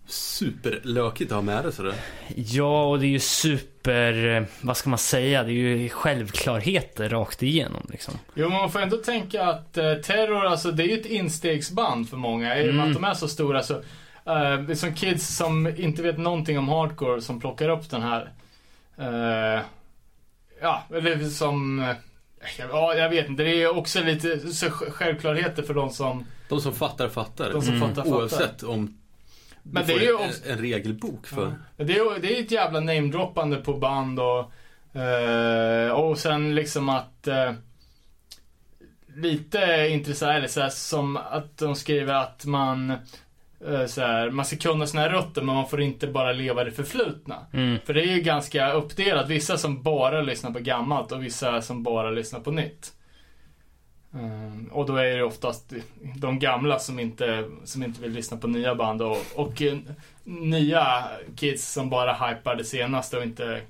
[0.07, 1.93] superlökigt att ha med det sådär.
[2.35, 7.09] Ja, och det är ju super, eh, vad ska man säga, det är ju självklarheter
[7.09, 8.13] rakt igenom liksom.
[8.35, 12.09] Jo, men man får ändå tänka att eh, Terror, alltså det är ju ett instegsband
[12.09, 12.57] för många.
[12.59, 12.87] I och med Mm.
[12.87, 13.81] att de är så stora så, eh,
[14.67, 18.31] det är som kids som inte vet någonting om hardcore som plockar upp den här.
[18.97, 19.61] Eh,
[20.61, 21.95] ja, eller som, eh,
[22.71, 23.43] ja jag vet inte.
[23.43, 27.51] Det är också lite självklarheter för de som, De som fattar, fattar.
[27.53, 27.87] de som Mm.
[27.89, 28.17] fattar, fattar.
[28.17, 28.97] Oavsett om
[29.71, 31.53] Men det är ju en, också- en regelbok för.
[31.77, 31.83] Ja.
[31.83, 34.51] Det är ju det är ett jävla namedroppande på band och,
[35.01, 37.51] eh, och sen liksom att eh,
[39.15, 42.91] lite intressant, eller så här, som att de skriver att man
[43.67, 46.71] eh, så här, man ska kunna sina rötter men man får inte bara leva det
[46.71, 47.35] förflutna.
[47.53, 47.77] Mm.
[47.85, 49.29] För det är ju ganska uppdelat.
[49.29, 52.93] Vissa som bara lyssnar på gammalt och vissa som bara lyssnar på nytt.
[54.15, 55.73] Ehm, och då är det oftast
[56.15, 59.77] de gamla som inte, som inte vill lyssna på nya band och, och eh,
[60.23, 61.03] nya
[61.35, 63.61] kids som bara hypar det senaste och inte,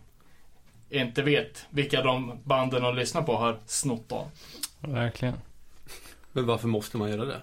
[0.90, 4.30] inte vet vilka de banden de lyssnar på har snott av.
[4.80, 5.36] Verkligen.
[6.32, 7.42] Men varför måste man göra det?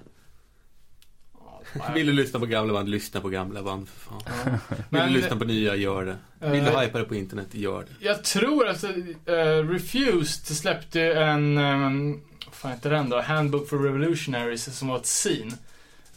[1.95, 4.23] Vill du lyssna på gamla band, lyssna på gamla band för fan.
[4.27, 4.53] Ja.
[4.69, 6.17] Vill Men- du lyssna på nya, gör det.
[6.51, 8.07] Vill du Eh, hypa det på internet, gör det.
[8.07, 12.32] Jag tror alltså, uh, Refused släppte en, um, vad
[12.63, 13.21] fan heter den då?
[13.21, 15.55] Handbook for Revolutionaries som var ett sin.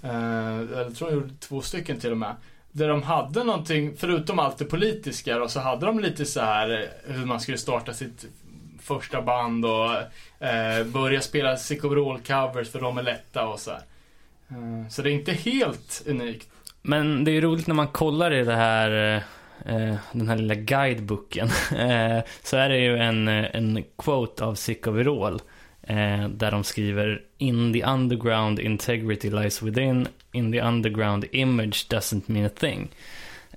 [0.03, 2.35] Uh, eh, jag tror de gjorde två stycken till och med.
[2.72, 6.89] Där de hade någonting, förutom allt det politiska då, så hade de lite så här
[7.07, 8.26] eh, hur man skulle starta sitt
[8.81, 9.91] första band och
[10.45, 13.81] eh, börja spela sick covers för de är lätta och så här.
[14.49, 16.49] Eh, så det är inte helt unikt.
[16.81, 19.15] Men det är ju roligt när man kollar i det här,
[19.65, 21.49] eh, den här lilla guidebooken.
[22.43, 25.41] Så är det ju en, en quote av Sick of Overall.
[25.88, 30.07] Eh, där de skriver In the underground integrity lies within.
[30.32, 32.90] In the underground image doesn't mean a thing.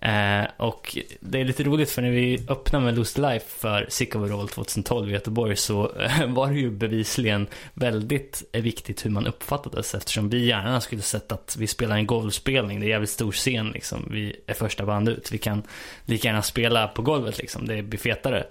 [0.01, 4.17] Eh, och det är lite roligt för när vi öppnade med Lost Life för Sick
[4.17, 9.95] Overall 2012 i Göteborg så eh, var det ju bevisligen väldigt viktigt hur man uppfattades
[9.95, 12.81] eftersom vi gärna skulle sett att vi spelar en golfspelning.
[12.81, 14.09] Det är en jävligt stor scen liksom.
[14.11, 15.33] Vi är första band ut.
[15.33, 15.63] Vi kan
[16.05, 17.67] lika gärna spela på golvet liksom.
[17.67, 18.45] Det blir fetare.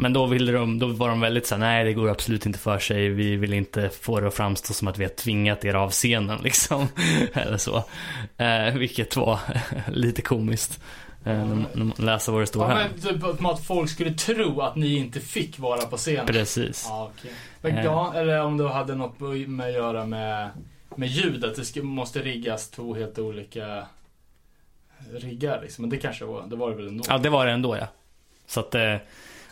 [0.00, 2.78] Men då, ville de, då var de väldigt såhär, nej det går absolut inte för
[2.78, 3.08] sig.
[3.08, 6.38] Vi vill inte få det att framstå som att vi har tvingat er av scenen
[6.44, 6.88] liksom.
[7.32, 7.84] Eller så.
[8.36, 9.38] Eh, vilket var
[9.92, 10.80] lite komiskt.
[11.24, 12.88] Eh, när man- läser vad det står Ja, här.
[12.88, 16.26] men typ att folk skulle tro att ni inte fick vara på scenen.
[16.26, 16.86] Precis.
[16.88, 17.32] Ja, okej.
[17.60, 17.84] Men Eh.
[17.84, 20.50] ja, eller om det hade något med att göra med,
[20.96, 21.56] med ljudet.
[21.56, 23.86] Det ska, måste riggas två helt olika
[25.12, 25.82] riggar liksom.
[25.82, 27.04] Men det kanske var, det var det väl ändå.
[27.08, 27.86] Ja, det var det ändå ja.
[28.46, 28.94] Så att, eh,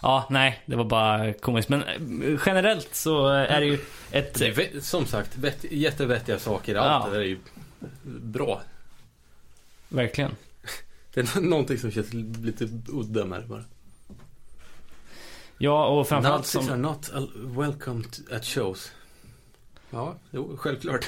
[0.03, 1.69] ja, nej, det var bara komiskt.
[1.69, 3.79] Men eh, generellt så är det ju
[4.11, 4.35] ett...
[4.35, 6.75] Det är, som sagt, vett, jättevettiga saker.
[6.75, 6.81] Ja.
[6.81, 7.39] Allt det där är ju
[8.05, 8.61] bra.
[9.89, 10.31] Verkligen.
[11.15, 13.65] Det är någonting som känns lite udda med det bara.
[15.59, 16.71] Ja, och framförallt Nazis som...
[16.71, 17.11] are not
[17.57, 18.93] welcome at shows.
[19.91, 21.07] Ja, jo, självklart.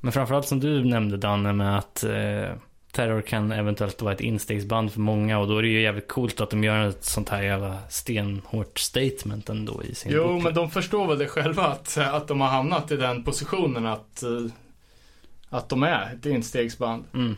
[0.00, 2.54] Men framförallt som du nämnde Danne med att eh,
[2.94, 6.40] Terror kan eventuellt vara ett instegsband för många och då är det ju jävligt coolt
[6.40, 10.42] att de gör ett sånt här jävla stenhårt statement ändå i sin Jo, bok.
[10.42, 14.22] men de förstår väl det själva att, att de har hamnat i den positionen att,
[14.22, 14.28] eh,
[15.48, 17.04] att de är ett instegsband.
[17.14, 17.36] Mm.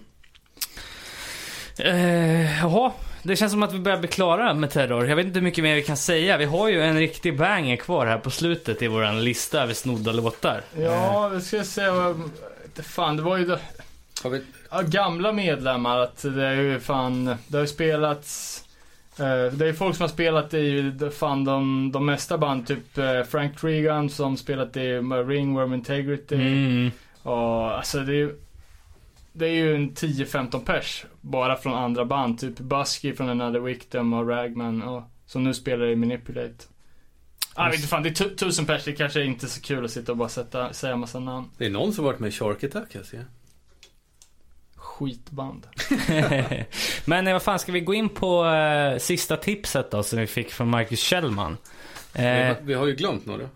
[1.79, 2.93] Eh, jaha,
[3.23, 5.07] det känns som att vi börjar bli klara med Terror.
[5.07, 6.37] Jag vet inte hur mycket mer vi kan säga.
[6.37, 10.13] Vi har ju en riktig banger kvar här på slutet i våran lista över snodda
[10.13, 10.63] låtar.
[10.79, 11.83] Ja, vi ska se
[12.83, 13.59] Fan, det var ju det,
[14.23, 14.43] Har vi,
[14.83, 15.99] gamla medlemmar.
[15.99, 18.63] Att det är ju fan, det har ju spelats...
[19.19, 22.67] eh, det är folk som har spelat i fan de, de mesta band.
[22.67, 24.93] Typ eh, Frank Tregan som spelat i
[25.27, 26.35] Ringworm Integrity.
[26.35, 26.91] Mm.
[27.23, 28.37] Och alltså det är ju
[29.33, 32.39] Det är ju en 10-15 pers bara från andra band.
[32.41, 36.65] Typ Busky från Another Victim och Ragman och som nu spelar i Manipulate.
[37.55, 38.85] Ah, jag vet inte fan, det är tu- tusen pers.
[38.85, 41.51] Det kanske inte är så kul att sitta och bara sätta, säga massa namn.
[41.59, 43.25] det är någon som varit med i Shark Attack, jag ser.
[44.99, 45.67] Skitband.
[47.05, 50.27] Men eh, vad fan, ska vi gå in på eh, sista tipset då som vi
[50.27, 51.57] fick från Marcus Kjellman?
[52.13, 53.49] Vi, Eh, har, vi har ju glömt några.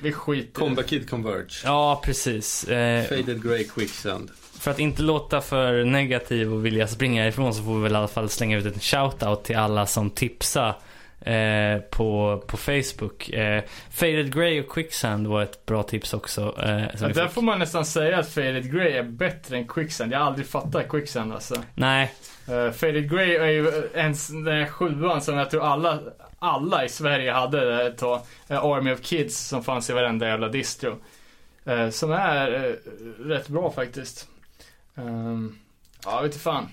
[0.00, 0.60] Vi skiter.
[0.60, 1.60] Comba Kid Converge.
[1.64, 2.64] ja, precis.
[2.64, 4.30] Eh, Faded Grey Quicksand.
[4.58, 7.96] För att inte låta för negativ och vilja springa ifrån så får vi väl i
[7.96, 10.74] alla fall slänga ut en shoutout till alla som tipsar
[11.20, 13.28] eh, på, på Facebook.
[13.30, 16.54] Eh, Faded Grey och Quicksand var ett bra tips också.
[16.62, 16.70] Eh,
[17.00, 17.32] Ja, där fick.
[17.34, 20.12] får man nästan säga att Faded Grey är bättre än Quicksand.
[20.12, 21.54] Jag har aldrig fattat Quicksand alltså.
[21.74, 22.12] Nej,
[22.50, 25.98] Uh, Faded Grey är ju en sån där sjuan som jag tror alla,
[26.38, 28.20] alla i Sverige hade ett tag.
[28.48, 30.96] Eh, Army of Kids som fanns i varenda jävla distro.
[31.64, 32.72] Eh, som är eh,
[33.24, 34.28] rätt bra faktiskt.
[34.94, 35.58] Um,
[36.04, 36.68] ja, vet inte fan.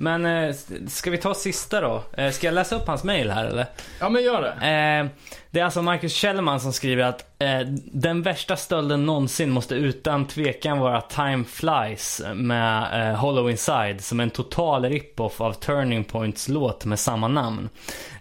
[0.00, 0.54] Men eh,
[0.86, 2.02] ska vi ta sista då?
[2.12, 3.66] Eh, ska jag läsa upp hans mail här eller?
[4.00, 4.48] Ja, men gör det.
[4.48, 5.06] Eh,
[5.50, 7.60] det är alltså Marcus Kjellman som skriver att eh,
[7.92, 14.20] den värsta stölden någonsin måste utan tvekan vara Time Flies med eh, Hollow Inside som
[14.20, 17.68] en total rip-off av Turning Points låt med samma namn.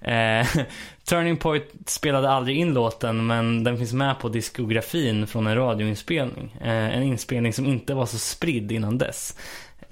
[0.01, 0.47] Eh,
[1.09, 6.57] Turning Point spelade aldrig in låten men den finns med på diskografin från en radioinspelning.
[6.61, 9.37] En inspelning som inte var så spridd innan dess.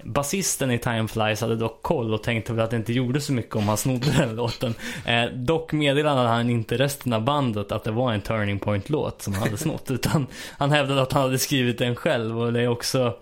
[0.06, 3.32] Basisten i Time Flies hade dock koll och tänkte väl att det inte gjorde så
[3.32, 4.74] mycket om han snodde den låten.
[5.06, 9.32] Eh, dock meddelade han inte resten av bandet att det var en Turning Point-låt som
[9.32, 9.90] han hade snott.
[9.90, 10.26] Utan
[10.58, 13.18] han hävdade att han hade skrivit den själv och det är också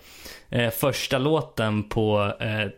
[0.48, 2.69] eh, första låten på eh,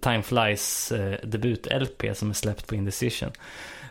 [0.00, 3.30] Time Flies eh, debut-LP som är släppt på Indecision.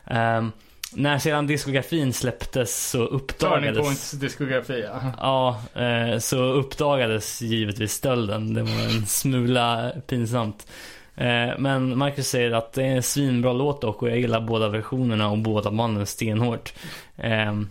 [0.05, 0.51] Ehm,
[0.95, 3.85] när sedan diskografin släpptes så Turning uppdagades...
[3.85, 5.01] Points diskografi, ja.
[5.17, 8.53] Ja, eh, så uppdagades givetvis stölden.
[8.53, 10.67] Det var en smula pinsamt.
[11.15, 14.69] Eh, men Marcus säger att det är en svinbra låt dock och jag gillar båda
[14.69, 16.73] versionerna och båda banden stenhårt.
[17.17, 17.61] Eh,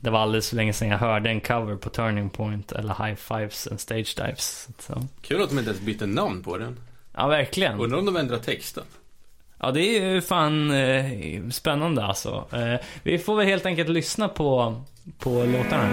[0.00, 3.16] det var alldeles för länge sedan jag hörde en cover på Turning Point eller High
[3.16, 4.68] Fives and Stage Dives.
[4.78, 5.02] Så.
[5.22, 6.76] Kul att de inte ens bytte namn på den.
[7.14, 7.80] Ja, verkligen.
[7.80, 8.84] Undrar om de ändrar texten.
[9.58, 11.04] Ja, det är ju fan eh,
[11.50, 12.44] spännande alltså.
[12.52, 14.74] Eh, vi får väl helt enkelt lyssna på,
[15.18, 15.88] på låtarna.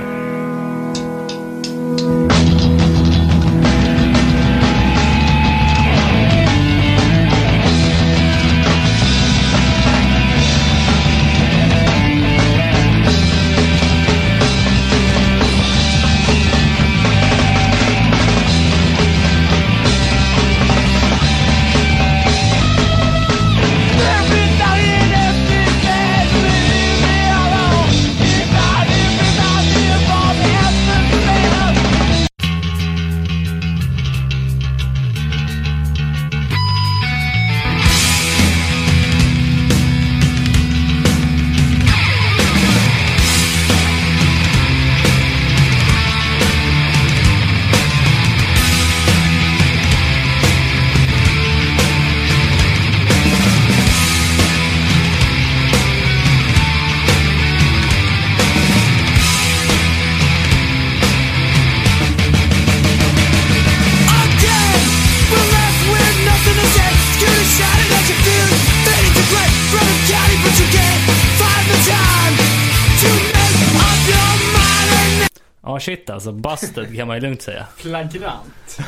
[76.03, 76.31] Shit alltså.
[76.31, 77.67] Busted kan man ju lugnt säga.
[77.77, 78.77] Flagrant.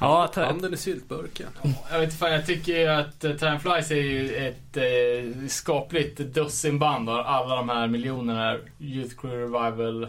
[0.00, 1.46] Ja, ta, Handen i syltburken.
[1.90, 6.18] Jag vet fan, jag tycker ju att uh, Time Flies är ju ett uh, skapligt
[6.18, 10.02] dussinband av alla de här miljonerna Youth Crew Revival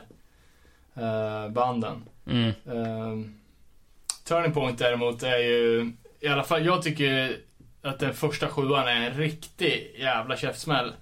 [0.95, 2.03] eh, banden.
[2.27, 2.51] mm.
[2.71, 3.35] Ehm,
[4.27, 7.37] Turning Point däremot är ju, i alla fall jag tycker
[7.81, 10.93] att den första sjuan är en riktig jävla käftsmäll.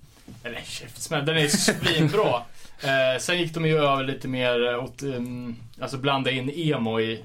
[0.44, 2.41] Eller käftsmäll, den är svinbra.
[2.84, 7.24] uh, sen gick de ju över lite mer åt, um, alltså blanda in emo i,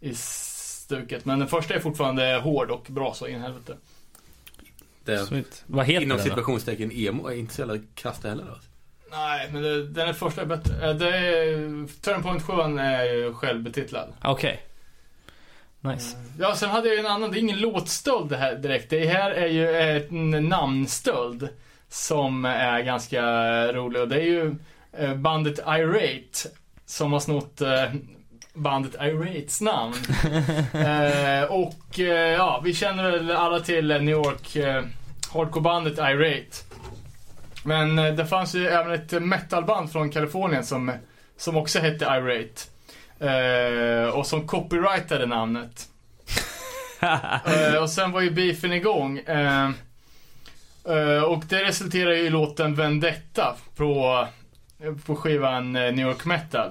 [0.00, 1.24] i stuket.
[1.24, 3.76] Men den första är fortfarande hård och bra så in i helvete.
[5.04, 5.64] Det, Sweet.
[5.66, 6.30] Vad heter inom den då?
[6.30, 8.44] situationstecken emo är inte så jävla kast heller.
[8.44, 8.68] Alltså.
[9.10, 10.88] Nej, men det, den är första är bättre.
[10.90, 14.12] Eh, Det är, Turning Point 7 är ju självbetitlad.
[14.24, 14.62] Okej.
[15.80, 16.16] Nice.
[16.38, 17.30] Ja, sen hade jag ju en annan.
[17.30, 18.90] Det är ingen låtstöld det här direkt.
[18.90, 21.48] Det här är ju en namnstöld
[21.88, 23.22] som är ganska
[23.72, 24.02] rolig.
[24.02, 24.52] Och det är ju eh,
[25.16, 26.48] bandet Irate
[26.90, 27.84] som har snott eh,
[28.54, 29.94] bandet Irates namn.
[30.72, 34.84] eh, och eh, ja, vi känner väl alla till New York eh,
[35.32, 36.56] hardcorebandet Irate.
[37.64, 40.92] Men eh, det fanns ju även ett metalband från Kalifornien som,
[41.36, 42.62] som också hette Irate.
[43.20, 45.86] Eh, och som copyrightade namnet.
[47.44, 49.18] Eh, och sen var ju beefen igång.
[49.18, 49.70] Eh,
[50.84, 54.26] eh, och det resulterade ju i låten Vendetta på,
[55.04, 56.70] på skivan eh, New York Metal.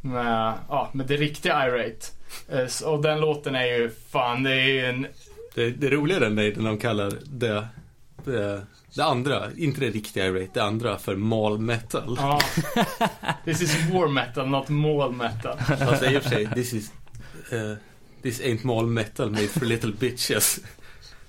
[0.00, 2.06] Med, ja, med det riktiga Irate.
[2.48, 5.06] Eh, och den låten är ju fan, det är ju en...
[5.54, 7.68] Det, det roliga är när de kallar det,
[8.24, 8.62] det,
[8.94, 12.16] det andra, inte det riktiga irate, det andra för mal metal.
[12.18, 12.40] Ja.
[13.44, 15.58] This is war metal, not mall metal.
[15.58, 16.92] Fast i och för sig, this is,
[17.52, 17.74] uh,
[18.22, 20.60] this ain't mal metal made for little bitches.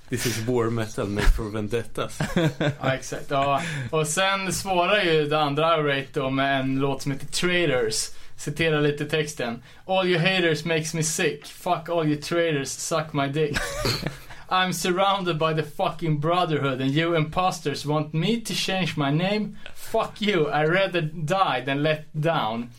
[0.10, 2.20] This is war metal made for vendettas.
[2.82, 3.26] Ja, exakt.
[3.30, 3.62] Ja.
[3.92, 8.10] Och sen svarar ju det andra Irate då med en låt som heter Traders.
[8.36, 9.64] Citerar lite texten.
[9.86, 11.46] All you haters makes me sick.
[11.46, 13.58] Fuck all you traders, suck my dick.
[14.50, 19.58] I'm surrounded by the fucking brotherhood and you imposters want me to change my name?
[19.76, 22.70] Fuck you, I rather die than let down.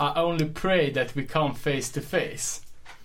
[0.00, 2.62] I only pray that we come face to face.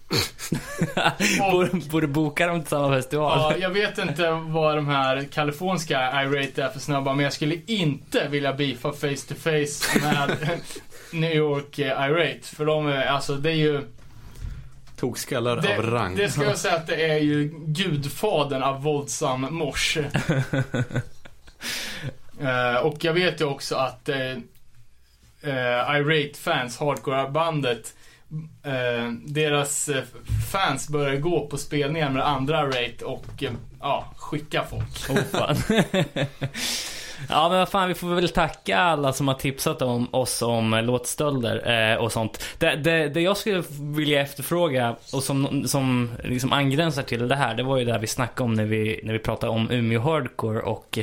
[1.52, 3.40] borde, borde boka dem till samma festival.
[3.40, 7.58] Ja, jag vet inte vad de här kaliforniska irate är för snabba, men jag skulle
[7.66, 10.38] inte vilja beefa face to face med
[11.14, 12.56] New York eh, irate.
[12.56, 13.82] För de är, alltså det är ju...
[14.96, 16.16] Tokskallar Det, av rang.
[16.16, 20.04] det ska jag säga att det är ju gudfadern av våldsam morse.
[22.42, 24.38] Eh, och jag vet ju också att uh,
[26.00, 27.94] Irate-fans, hardcore-bandet,
[28.64, 30.04] eh, deras eh,
[30.52, 35.10] fans börjar gå på spelningar med andra Irate och eh, ja, skicka folk.
[35.10, 35.56] Oh, fan.
[37.30, 40.74] Ja men vad fan, vi får väl tacka alla som har tipsat om oss om
[40.74, 42.44] eh, låtstölder eh, och sånt.
[42.58, 47.56] Det, det, det jag skulle vilja efterfråga och som, som liksom angränsar till det här,
[47.56, 50.02] det var ju det här vi snackade om när vi, när vi pratade om Umeå
[50.02, 51.00] Hardcore och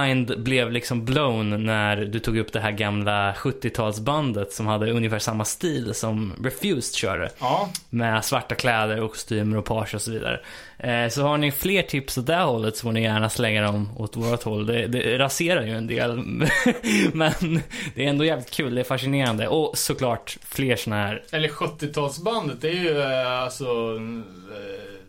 [0.00, 5.18] Mind blev liksom blown när du tog upp det här gamla 70-talsbandet som hade ungefär
[5.18, 7.30] samma stil som Refused körde.
[7.38, 10.40] Ja, Med svarta kläder och kostymer och page och så vidare.
[10.82, 13.88] Eh, så har ni fler tips åt det hållet så får ni gärna slänga dem
[13.96, 14.66] åt vårt håll.
[14.66, 16.16] Det, det, raserar ju en del.
[17.12, 17.32] Men
[17.94, 19.48] det är ändå jävligt kul, det är fascinerande.
[19.48, 21.24] Och såklart fler såna här.
[21.32, 25.00] Eller 70-talsbandet, det är ju eh, alltså eh,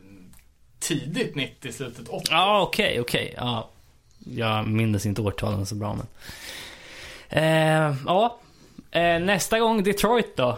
[0.79, 2.27] tidigt 90, slutet 80.
[2.31, 3.33] Ja, okej, okej.
[3.37, 3.69] Ja,
[4.19, 6.07] jag minns inte årtalen så bra men.
[7.29, 8.39] Eh, ja,
[8.91, 10.57] eh, nästa gång Detroit då,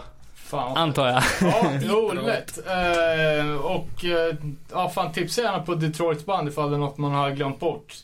[0.54, 0.76] Fan.
[0.76, 1.22] antar jag.
[1.40, 2.58] Ja, jo, lätt.
[2.66, 4.34] Eh, och eh,
[4.72, 7.94] ja, fan tipsa gärna på Detroits band ifall det är något man har glömt bort.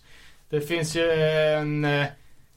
[0.49, 1.85] Det finns ju en...
[1.85, 2.07] Eh,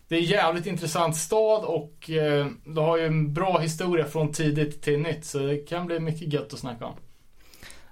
[0.08, 4.32] det är en jävligt intressant stad och eh, det har ju en bra historia från
[4.32, 6.94] tidigt till nytt så det kan bli mycket gött att snacka om.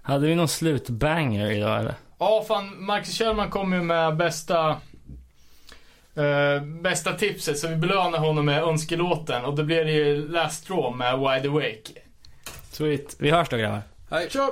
[0.02, 1.96] Hade vi någon slutbanger idag eller?
[2.20, 4.78] Ja, fan, Marcus Kjellman kom ju med bästa
[6.22, 10.64] eh, bästa tipset så vi belönar honom med önskelåten och då blir det ju Last
[10.64, 12.02] Straw med Wide Awake.
[12.72, 13.16] Sweet.
[13.20, 13.82] Vi hörs då grabbar.
[14.10, 14.30] Hej.
[14.30, 14.50] Kör!